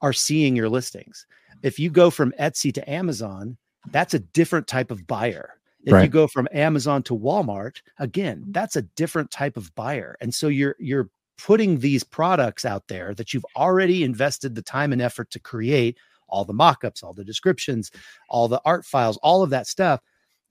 are 0.00 0.14
seeing 0.14 0.56
your 0.56 0.70
listings. 0.70 1.26
If 1.62 1.78
you 1.78 1.90
go 1.90 2.10
from 2.10 2.32
etsy 2.40 2.72
to 2.74 2.90
amazon 2.90 3.58
that's 3.92 4.14
a 4.14 4.18
different 4.18 4.66
type 4.66 4.90
of 4.90 5.06
buyer. 5.06 5.54
If 5.84 6.02
you 6.02 6.08
go 6.08 6.26
from 6.26 6.48
amazon 6.52 7.02
to 7.04 7.16
walmart 7.16 7.82
again 7.98 8.46
that's 8.48 8.74
a 8.74 8.82
different 8.82 9.30
type 9.30 9.56
of 9.56 9.72
buyer. 9.74 10.16
And 10.20 10.34
so 10.34 10.48
you're 10.48 10.76
you're 10.78 11.10
putting 11.38 11.78
these 11.78 12.04
products 12.04 12.64
out 12.64 12.88
there 12.88 13.14
that 13.14 13.32
you've 13.32 13.46
already 13.56 14.02
invested 14.02 14.54
the 14.54 14.62
time 14.62 14.92
and 14.92 15.00
effort 15.00 15.30
to 15.30 15.38
create 15.38 15.98
all 16.28 16.44
the 16.44 16.52
mock-ups 16.52 17.02
all 17.02 17.12
the 17.12 17.24
descriptions 17.24 17.90
all 18.30 18.48
the 18.48 18.62
art 18.64 18.86
files, 18.86 19.18
all 19.18 19.42
of 19.42 19.50
that 19.50 19.66
stuff, 19.66 20.00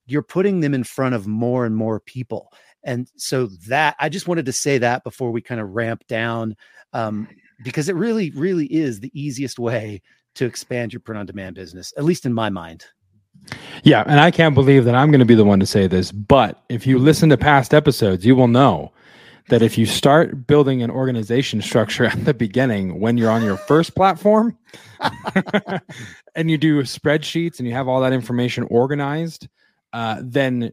you're 0.06 0.24
putting 0.24 0.60
them 0.60 0.74
in 0.74 0.84
front 0.84 1.16
of 1.16 1.28
more 1.28 1.66
and 1.66 1.76
more 1.76 2.00
people. 2.00 2.52
And 2.84 3.10
so 3.16 3.48
that 3.68 3.96
I 4.00 4.10
just 4.10 4.28
wanted 4.28 4.46
to 4.46 4.54
say 4.54 4.78
that 4.78 5.04
before 5.04 5.32
we 5.32 5.42
kind 5.42 5.62
of 5.62 5.70
ramp 5.70 6.04
down, 6.08 6.56
um, 6.94 7.28
because 7.64 7.90
it 7.90 7.96
really, 7.96 8.32
really 8.32 8.66
is 8.68 9.00
the 9.00 9.12
easiest 9.20 9.60
way 9.60 10.02
to 10.36 10.46
expand 10.46 10.94
your 10.94 11.02
print 11.02 11.20
on 11.20 11.26
demand 11.26 11.56
business, 11.56 11.94
at 11.98 12.04
least 12.04 12.26
in 12.26 12.34
my 12.34 12.50
mind. 12.50 12.86
Yeah, 13.84 14.04
and 14.06 14.20
I 14.20 14.32
can't 14.32 14.56
believe 14.56 14.86
that 14.86 14.96
I'm 14.96 15.12
going 15.12 15.20
to 15.20 15.26
be 15.26 15.36
the 15.36 15.46
one 15.46 15.60
to 15.60 15.66
say 15.66 15.88
this, 15.88 16.12
but 16.12 16.64
if 16.70 16.86
you 16.86 17.00
listen 17.00 17.30
to 17.30 17.38
past 17.38 17.74
episodes, 17.74 18.26
you 18.26 18.36
will 18.36 18.48
know 18.48 18.92
that 19.50 19.62
if 19.62 19.78
you 19.78 19.86
start 19.86 20.48
building 20.48 20.82
an 20.84 20.92
organization 20.92 21.62
structure 21.62 22.06
at 22.06 22.26
the 22.26 22.34
beginning 22.34 23.00
when 23.00 23.18
you're 23.18 23.32
on 23.32 23.44
your 23.44 23.58
first 23.58 23.96
platform 23.96 24.58
and 26.36 26.50
you 26.50 26.58
do 26.58 26.82
spreadsheets 26.84 27.60
and 27.60 27.68
you 27.68 27.74
have 27.74 27.88
all 27.88 28.02
that 28.02 28.14
information 28.14 28.64
organized, 28.70 29.48
uh, 29.94 30.22
then 30.22 30.72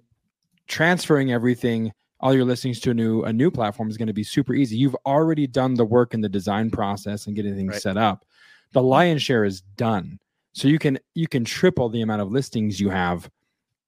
transferring 0.66 1.32
everything 1.32 1.92
all 2.20 2.34
your 2.34 2.44
listings 2.44 2.80
to 2.80 2.90
a 2.90 2.94
new 2.94 3.22
a 3.24 3.32
new 3.32 3.50
platform 3.50 3.90
is 3.90 3.96
going 3.96 4.06
to 4.06 4.14
be 4.14 4.24
super 4.24 4.54
easy. 4.54 4.76
You've 4.76 4.96
already 5.04 5.46
done 5.46 5.74
the 5.74 5.84
work 5.84 6.14
in 6.14 6.20
the 6.20 6.28
design 6.28 6.70
process 6.70 7.26
and 7.26 7.36
getting 7.36 7.54
things 7.54 7.72
Right. 7.72 7.82
set 7.82 7.96
up. 7.96 8.24
The 8.72 8.82
lion's 8.82 9.22
share 9.22 9.44
is 9.44 9.60
done. 9.76 10.18
So 10.52 10.68
you 10.68 10.78
can 10.78 10.98
you 11.14 11.28
can 11.28 11.44
triple 11.44 11.88
the 11.88 12.00
amount 12.00 12.22
of 12.22 12.32
listings 12.32 12.80
you 12.80 12.88
have 12.88 13.30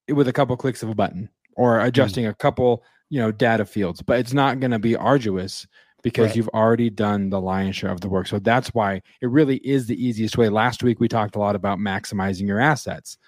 with 0.08 0.28
a 0.28 0.32
couple 0.32 0.56
clicks 0.56 0.82
of 0.82 0.90
a 0.90 0.94
button 0.94 1.28
or 1.56 1.80
hmm. 1.80 1.86
adjusting 1.86 2.26
a 2.26 2.34
couple, 2.34 2.84
you 3.08 3.20
know, 3.20 3.32
data 3.32 3.64
fields, 3.64 4.02
but 4.02 4.18
it's 4.18 4.34
not 4.34 4.60
going 4.60 4.70
to 4.70 4.78
be 4.78 4.94
arduous 4.94 5.66
because 6.02 6.28
Right. 6.28 6.36
you've 6.36 6.48
already 6.50 6.90
done 6.90 7.30
the 7.30 7.40
lion's 7.40 7.76
share 7.76 7.90
of 7.90 8.00
the 8.00 8.08
work. 8.08 8.28
So 8.28 8.38
that's 8.38 8.72
why 8.72 9.02
it 9.20 9.30
really 9.30 9.56
is 9.66 9.86
the 9.86 10.02
easiest 10.02 10.38
way. 10.38 10.48
Last 10.48 10.82
week 10.82 11.00
we 11.00 11.08
talked 11.08 11.34
a 11.34 11.40
lot 11.40 11.56
about 11.56 11.78
maximizing 11.78 12.46
your 12.46 12.60
assets. 12.60 13.18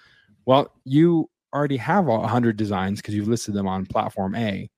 Well, 0.45 0.71
you 0.85 1.29
already 1.53 1.77
have 1.77 2.07
a 2.07 2.17
100 2.19 2.57
designs 2.57 3.01
because 3.01 3.13
you've 3.15 3.27
listed 3.27 3.53
them 3.53 3.67
on 3.67 3.85
platform 3.85 4.35
A. 4.35 4.69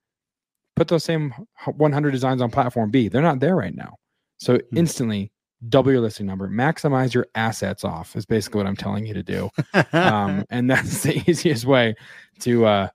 Put 0.76 0.88
those 0.88 1.03
same 1.03 1.34
100 1.76 2.11
designs 2.11 2.41
on 2.41 2.49
platform 2.49 2.89
B. 2.89 3.07
They're 3.07 3.21
not 3.21 3.39
there 3.39 3.55
right 3.55 3.76
now. 3.76 3.95
So 4.38 4.57
Hmm. 4.71 4.78
instantly 4.78 5.32
double 5.69 5.91
your 5.91 6.01
listing 6.01 6.26
number, 6.26 6.49
maximize 6.49 7.13
your 7.13 7.26
assets 7.36 7.86
off 7.86 8.15
is 8.17 8.26
basically 8.26 8.57
what 8.57 8.67
I'm 8.67 8.76
telling 8.76 9.05
you 9.05 9.13
to 9.13 9.24
do. 9.24 9.49
Um, 9.93 10.43
and 10.49 10.69
that's 10.69 11.03
the 11.03 11.24
easiest 11.30 11.63
way 11.65 11.95
to, 12.41 12.65
uh, 12.65 12.88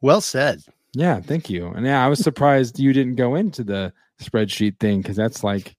well 0.00 0.20
said. 0.20 0.60
yeah, 0.94 1.20
thank 1.20 1.48
you. 1.50 1.68
And 1.68 1.86
yeah, 1.86 2.04
I 2.04 2.08
was 2.08 2.18
surprised 2.20 2.80
you 2.80 2.92
didn't 2.92 3.14
go 3.16 3.34
into 3.36 3.62
the 3.62 3.92
spreadsheet 4.20 4.80
thing 4.80 5.02
because 5.02 5.14
that's 5.16 5.44
like, 5.44 5.76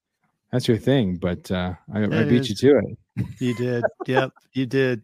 that's 0.51 0.67
your 0.69 0.77
thing. 0.77 1.17
But 1.17 1.51
uh, 1.51 1.73
I, 1.93 2.03
I 2.03 2.23
beat 2.23 2.47
you 2.47 2.55
to 2.55 2.77
it. 2.77 2.97
You 3.39 3.53
did. 3.55 3.83
yep, 4.07 4.31
you 4.53 4.65
did. 4.65 5.01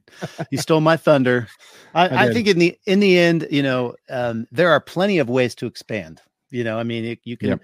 You 0.51 0.57
stole 0.57 0.82
my 0.82 0.97
thunder. 0.97 1.47
I, 1.93 2.07
I 2.07 2.24
I, 2.24 2.34
think 2.34 2.47
in 2.47 2.59
the 2.59 2.78
in 2.86 2.99
the 2.99 3.18
end, 3.18 3.47
you 3.51 3.64
know, 3.64 3.95
um, 4.09 4.47
there 4.51 4.72
are 4.72 4.80
plenty 4.80 5.20
of 5.20 5.30
ways 5.30 5.55
to 5.55 5.66
expand. 5.66 6.22
You 6.49 6.64
know, 6.64 6.78
I 6.78 6.84
mean, 6.84 7.05
it, 7.05 7.20
you 7.24 7.38
can 7.38 7.49
Yep. 7.49 7.61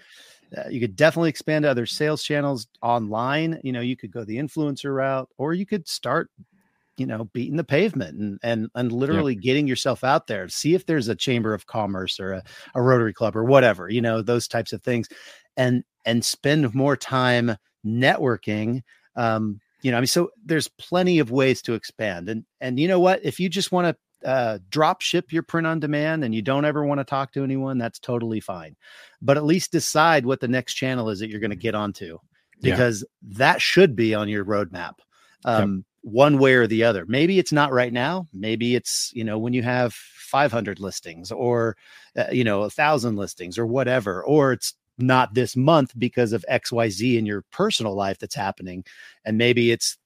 uh, 0.58 0.70
you 0.70 0.80
could 0.80 0.96
definitely 0.96 1.30
expand 1.30 1.64
to 1.64 1.70
other 1.70 1.86
sales 1.86 2.24
channels 2.24 2.68
online. 2.82 3.60
You 3.64 3.72
know, 3.72 3.82
you 3.82 3.96
could 3.96 4.12
go 4.12 4.24
the 4.24 4.38
influencer 4.38 4.96
route, 4.96 5.30
or 5.38 5.54
you 5.54 5.66
could 5.66 5.88
start 5.88 6.30
you 7.00 7.06
know 7.06 7.24
beating 7.34 7.56
the 7.56 7.64
pavement 7.64 8.20
and 8.20 8.40
and 8.44 8.70
and 8.76 8.92
literally 8.92 9.34
yeah. 9.34 9.40
getting 9.40 9.68
yourself 9.68 10.04
out 10.04 10.28
there 10.28 10.50
see 10.50 10.76
if 10.76 10.86
there's 10.86 11.08
a 11.08 11.16
chamber 11.16 11.54
of 11.54 11.66
commerce 11.66 12.20
or 12.20 12.34
a, 12.34 12.44
a 12.76 12.82
rotary 12.82 13.14
club 13.14 13.38
or 13.38 13.46
whatever 13.46 13.90
you 13.90 14.02
know 14.02 14.22
those 14.22 14.48
types 14.48 14.74
of 14.74 14.84
things 14.84 15.08
and 15.56 15.84
and 16.06 16.24
spend 16.24 16.76
more 16.76 16.98
time 16.98 17.56
networking 17.86 18.82
um 19.16 19.60
you 19.82 19.92
know 19.92 19.98
i 19.98 20.00
mean 20.00 20.08
so 20.08 20.30
there's 20.46 20.68
plenty 20.68 21.20
of 21.20 21.32
ways 21.32 21.62
to 21.62 21.74
expand 21.74 22.30
and 22.30 22.46
and 22.62 22.80
you 22.80 22.88
know 22.88 23.00
what 23.00 23.24
if 23.24 23.40
you 23.40 23.50
just 23.50 23.72
want 23.72 23.88
to 23.88 23.96
uh, 24.22 24.60
drop 24.70 25.00
ship 25.00 25.32
your 25.32 25.44
print 25.44 25.66
on 25.66 25.80
demand 25.80 26.26
and 26.26 26.36
you 26.36 26.42
don't 26.42 26.66
ever 26.66 26.84
want 26.84 27.00
to 27.00 27.06
talk 27.06 27.32
to 27.32 27.42
anyone 27.42 27.78
that's 27.78 28.00
totally 28.00 28.42
fine 28.42 28.76
but 29.22 29.38
at 29.38 29.46
least 29.46 29.72
decide 29.72 30.26
what 30.26 30.42
the 30.42 30.48
next 30.48 30.74
channel 30.74 31.10
is 31.10 31.20
that 31.20 31.30
you're 31.30 31.40
going 31.40 31.50
to 31.52 31.56
get 31.56 31.74
onto 31.74 32.18
because 32.62 33.06
yeah. 33.22 33.38
that 33.38 33.62
should 33.62 33.96
be 33.96 34.14
on 34.14 34.28
your 34.28 34.44
roadmap 34.44 34.96
um, 35.46 35.86
yep. 36.04 36.14
one 36.14 36.38
way 36.38 36.54
or 36.54 36.68
the 36.68 36.84
other. 36.84 37.06
Maybe 37.08 37.40
it's 37.40 37.52
not 37.52 37.72
right 37.72 37.94
now. 37.94 38.28
Maybe 38.34 38.76
it's, 38.76 39.12
you 39.14 39.24
know, 39.24 39.38
when 39.38 39.54
you 39.54 39.64
have 39.64 39.94
500 39.94 40.80
listings 40.80 41.32
or, 41.32 41.78
uh, 42.18 42.26
you 42.32 42.44
know, 42.44 42.64
a 42.64 42.70
thousand 42.70 43.16
listings 43.16 43.58
or 43.58 43.66
whatever, 43.66 44.24
or 44.24 44.54
it's 44.54 44.74
not 45.02 45.34
this 45.34 45.56
month 45.56 45.94
because 45.98 46.34
of 46.34 46.46
XYZ 46.50 47.18
in 47.18 47.26
your 47.26 47.44
personal 47.52 47.96
life 47.96 48.20
that's 48.20 48.36
happening. 48.36 48.84
And 49.26 49.38
maybe 49.38 49.72
it's 49.72 49.98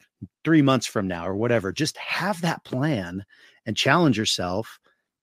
three 0.44 0.62
months 0.62 0.86
from 0.86 1.08
now 1.08 1.28
or 1.28 1.36
whatever. 1.36 1.72
Just 1.72 1.98
have 1.98 2.41
that 2.41 2.64
plan 2.64 3.26
and 3.66 3.78
challenge 3.78 4.18
yourself 4.18 4.80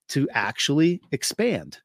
to 0.08 0.28
actually 0.32 1.00
expand. 1.12 1.78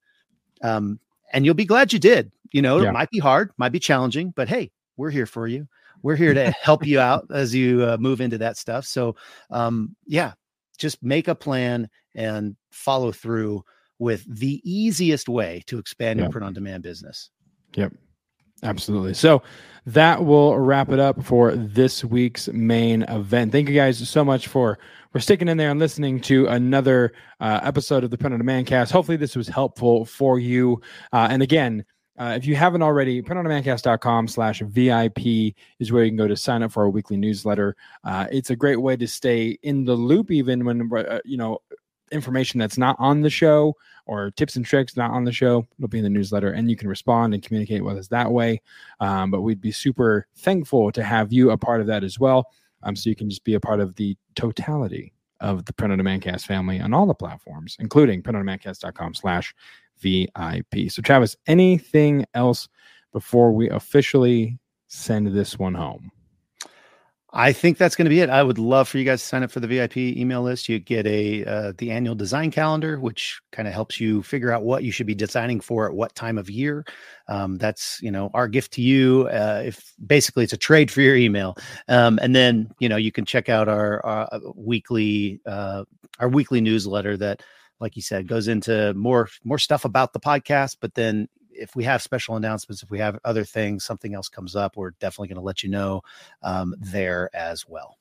Um, 0.61 0.99
and 1.33 1.45
you'll 1.45 1.53
be 1.53 1.65
glad 1.65 1.93
you 1.93 1.99
did. 1.99 2.31
You 2.51 2.61
know, 2.61 2.81
yeah. 2.81 2.89
it 2.89 2.93
might 2.93 3.09
be 3.09 3.19
hard, 3.19 3.51
might 3.57 3.71
be 3.71 3.79
challenging, 3.79 4.31
but 4.35 4.47
hey, 4.47 4.71
we're 4.97 5.09
here 5.09 5.25
for 5.25 5.47
you. 5.47 5.67
We're 6.01 6.15
here 6.15 6.33
to 6.33 6.51
help 6.51 6.85
you 6.85 6.99
out 6.99 7.27
as 7.33 7.53
you 7.53 7.83
uh, 7.83 7.97
move 7.99 8.21
into 8.21 8.37
that 8.37 8.57
stuff. 8.57 8.85
So, 8.85 9.15
um, 9.49 9.95
yeah, 10.05 10.33
just 10.77 11.03
make 11.03 11.27
a 11.27 11.35
plan 11.35 11.89
and 12.13 12.55
follow 12.71 13.11
through 13.11 13.63
with 13.99 14.25
the 14.27 14.61
easiest 14.63 15.29
way 15.29 15.63
to 15.67 15.79
expand 15.79 16.19
yep. 16.19 16.25
your 16.25 16.31
print 16.31 16.45
on 16.45 16.53
demand 16.53 16.83
business. 16.83 17.29
Yep. 17.75 17.93
Absolutely. 18.63 19.13
So 19.13 19.43
that 19.85 20.25
will 20.25 20.57
wrap 20.57 20.89
it 20.89 20.99
up 20.99 21.23
for 21.23 21.55
this 21.55 22.03
week's 22.03 22.47
main 22.49 23.03
event. 23.03 23.51
Thank 23.51 23.69
you 23.69 23.75
guys 23.75 24.07
so 24.09 24.25
much 24.25 24.47
for 24.47 24.79
for 25.11 25.19
sticking 25.19 25.47
in 25.47 25.57
there 25.57 25.71
and 25.71 25.79
listening 25.79 26.19
to 26.21 26.47
another 26.47 27.13
uh, 27.39 27.59
episode 27.63 28.03
of 28.03 28.09
the 28.09 28.17
Print 28.17 28.33
on 28.33 28.39
Demand 28.39 28.67
cast. 28.67 28.91
Hopefully, 28.91 29.17
this 29.17 29.35
was 29.35 29.47
helpful 29.47 30.03
for 30.05 30.39
you. 30.39 30.81
Uh, 31.13 31.27
and 31.29 31.41
again, 31.41 31.85
uh, 32.17 32.33
if 32.35 32.45
you 32.45 32.55
haven't 32.55 32.81
already, 32.81 33.21
printondemandcast.com 33.21 34.27
slash 34.27 34.61
VIP 34.61 35.53
is 35.79 35.91
where 35.91 36.03
you 36.03 36.09
can 36.09 36.17
go 36.17 36.27
to 36.27 36.35
sign 36.35 36.63
up 36.63 36.71
for 36.71 36.83
our 36.83 36.89
weekly 36.89 37.17
newsletter. 37.17 37.75
Uh, 38.03 38.25
it's 38.31 38.49
a 38.49 38.55
great 38.55 38.81
way 38.81 38.95
to 38.95 39.07
stay 39.07 39.57
in 39.63 39.85
the 39.85 39.95
loop, 39.95 40.31
even 40.31 40.65
when, 40.65 40.89
uh, 40.93 41.19
you 41.25 41.37
know, 41.37 41.59
information 42.15 42.59
that's 42.59 42.77
not 42.77 42.95
on 42.99 43.21
the 43.21 43.29
show 43.29 43.75
or 44.07 44.31
tips 44.31 44.55
and 44.55 44.65
tricks 44.65 44.97
not 44.97 45.11
on 45.11 45.23
the 45.23 45.31
show 45.31 45.65
it'll 45.77 45.87
be 45.87 45.99
in 45.99 46.03
the 46.03 46.09
newsletter 46.09 46.51
and 46.51 46.69
you 46.69 46.75
can 46.75 46.87
respond 46.87 47.33
and 47.33 47.43
communicate 47.43 47.83
with 47.83 47.97
us 47.97 48.07
that 48.07 48.31
way 48.31 48.59
um, 48.99 49.29
but 49.29 49.41
we'd 49.41 49.61
be 49.61 49.71
super 49.71 50.25
thankful 50.37 50.91
to 50.91 51.03
have 51.03 51.31
you 51.31 51.51
a 51.51 51.57
part 51.57 51.81
of 51.81 51.87
that 51.87 52.03
as 52.03 52.19
well 52.19 52.47
um, 52.83 52.95
so 52.95 53.09
you 53.09 53.15
can 53.15 53.29
just 53.29 53.43
be 53.43 53.53
a 53.53 53.59
part 53.59 53.79
of 53.79 53.95
the 53.95 54.17
totality 54.35 55.11
of 55.41 55.65
the 55.65 55.73
print 55.73 55.91
on 55.91 55.97
demand 55.97 56.21
cast 56.21 56.47
family 56.47 56.79
on 56.79 56.93
all 56.93 57.05
the 57.05 57.13
platforms 57.13 57.77
including 57.79 58.23
printondemandcast.com 58.23 59.13
slash 59.13 59.53
VIP. 59.99 60.89
So, 60.89 61.01
Travis, 61.01 61.35
anything 61.47 62.25
else 62.33 62.67
before 63.11 63.51
we 63.51 63.69
officially 63.69 64.59
send 64.87 65.27
this 65.27 65.57
one 65.57 65.73
home? 65.73 66.11
I 67.37 67.51
think 67.51 67.77
that's 67.77 67.97
going 67.97 68.05
to 68.05 68.09
be 68.09 68.21
it. 68.21 68.29
I 68.29 68.41
would 68.41 68.57
love 68.57 68.87
for 68.87 68.97
you 68.97 69.03
guys 69.03 69.21
to 69.21 69.27
sign 69.27 69.43
up 69.43 69.51
for 69.51 69.59
the 69.59 69.67
VIP 69.67 69.97
email 69.97 70.41
list. 70.41 70.69
You 70.69 70.79
get 70.79 71.05
a 71.05 71.43
uh, 71.43 71.73
the 71.77 71.91
annual 71.91 72.15
design 72.15 72.49
calendar, 72.49 72.97
which 72.97 73.41
kind 73.51 73.67
of 73.67 73.73
helps 73.73 73.99
you 73.99 74.23
figure 74.23 74.53
out 74.53 74.63
what 74.63 74.85
you 74.85 74.91
should 74.91 75.05
be 75.05 75.15
designing 75.15 75.59
for 75.59 75.85
at 75.85 75.93
what 75.93 76.15
time 76.15 76.37
of 76.37 76.49
year. 76.49 76.85
Um, 77.27 77.57
that's 77.57 77.99
you 78.01 78.09
know 78.09 78.31
our 78.33 78.47
gift 78.47 78.71
to 78.73 78.81
you. 78.81 79.27
Uh, 79.29 79.63
if 79.65 79.93
basically 80.07 80.45
it's 80.45 80.53
a 80.53 80.57
trade 80.57 80.89
for 80.89 81.01
your 81.01 81.17
email, 81.17 81.57
um, 81.89 82.19
and 82.21 82.33
then 82.33 82.71
you 82.79 82.87
know 82.87 82.95
you 82.95 83.11
can 83.11 83.25
check 83.25 83.49
out 83.49 83.67
our, 83.67 84.03
our 84.05 84.29
uh, 84.31 84.39
weekly 84.55 85.41
uh, 85.45 85.83
our 86.19 86.29
weekly 86.29 86.61
newsletter 86.61 87.17
that 87.17 87.43
like 87.81 87.97
you 87.97 88.01
said, 88.01 88.29
goes 88.29 88.47
into 88.47 88.93
more 88.93 89.27
more 89.43 89.59
stuff 89.59 89.83
about 89.83 90.13
the 90.13 90.21
podcast. 90.21 90.77
But 90.79 90.93
then 90.93 91.27
if 91.57 91.75
we 91.75 91.83
have 91.83 92.01
special 92.01 92.35
announcements, 92.35 92.83
if 92.83 92.91
we 92.91 92.99
have 92.99 93.19
other 93.23 93.43
things, 93.43 93.83
something 93.83 94.13
else 94.13 94.29
comes 94.29 94.55
up, 94.55 94.77
we're 94.77 94.91
definitely 94.99 95.29
going 95.29 95.41
to 95.41 95.45
let 95.45 95.63
you 95.63 95.69
know 95.69 96.01
um, 96.43 96.75
there 96.79 97.29
as 97.33 97.67
well. 97.67 97.97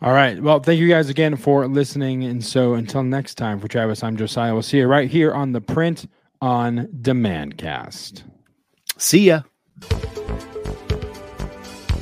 All 0.00 0.12
right. 0.12 0.40
Well, 0.40 0.60
thank 0.60 0.78
you 0.78 0.88
guys 0.88 1.08
again 1.08 1.36
for 1.36 1.66
listening. 1.66 2.24
And 2.24 2.44
so 2.44 2.74
until 2.74 3.02
next 3.02 3.34
time, 3.34 3.58
for 3.58 3.66
Travis, 3.66 4.04
I'm 4.04 4.16
Josiah. 4.16 4.52
We'll 4.52 4.62
see 4.62 4.78
you 4.78 4.86
right 4.86 5.10
here 5.10 5.32
on 5.32 5.52
the 5.52 5.60
Print 5.60 6.06
on 6.40 6.88
Demand 7.00 7.58
cast. 7.58 8.22
See 8.96 9.26
ya. 9.26 9.42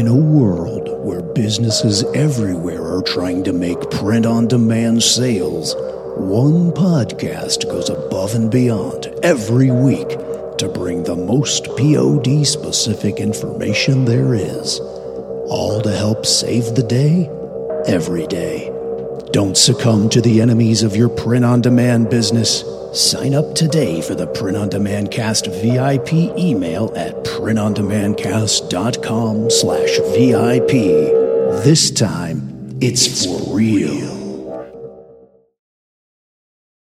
In 0.00 0.08
a 0.08 0.16
world 0.16 0.88
where 1.04 1.20
businesses 1.20 2.04
everywhere 2.14 2.82
are 2.82 3.02
trying 3.02 3.44
to 3.44 3.52
make 3.52 3.90
print 3.90 4.24
on 4.24 4.48
demand 4.48 5.02
sales, 5.02 5.74
one 6.16 6.72
podcast 6.72 7.66
goes 7.66 7.90
above 7.90 8.34
and 8.34 8.50
beyond 8.50 9.08
every 9.22 9.70
week 9.70 10.08
to 10.56 10.72
bring 10.72 11.02
the 11.02 11.16
most 11.16 11.66
POD 11.76 12.46
specific 12.46 13.20
information 13.20 14.06
there 14.06 14.32
is. 14.32 14.80
All 15.50 15.82
to 15.82 15.94
help 15.94 16.24
save 16.24 16.74
the 16.74 16.82
day 16.82 17.28
every 17.86 18.26
day. 18.26 18.72
Don't 19.32 19.58
succumb 19.58 20.08
to 20.08 20.22
the 20.22 20.40
enemies 20.40 20.82
of 20.82 20.96
your 20.96 21.10
print 21.10 21.44
on 21.44 21.60
demand 21.60 22.08
business. 22.08 22.64
Sign 22.92 23.34
up 23.34 23.54
today 23.54 24.02
for 24.02 24.16
the 24.16 24.26
Print 24.26 24.56
on 24.56 24.68
Demand 24.68 25.12
Cast 25.12 25.46
VIP 25.46 26.12
email 26.36 26.92
at 26.96 27.14
printondemandcast.com 27.22 29.48
slash 29.48 29.96
VIP. 30.16 30.72
This 31.62 31.92
time, 31.92 32.76
it's 32.80 33.24
for 33.24 33.54
real. 33.54 34.19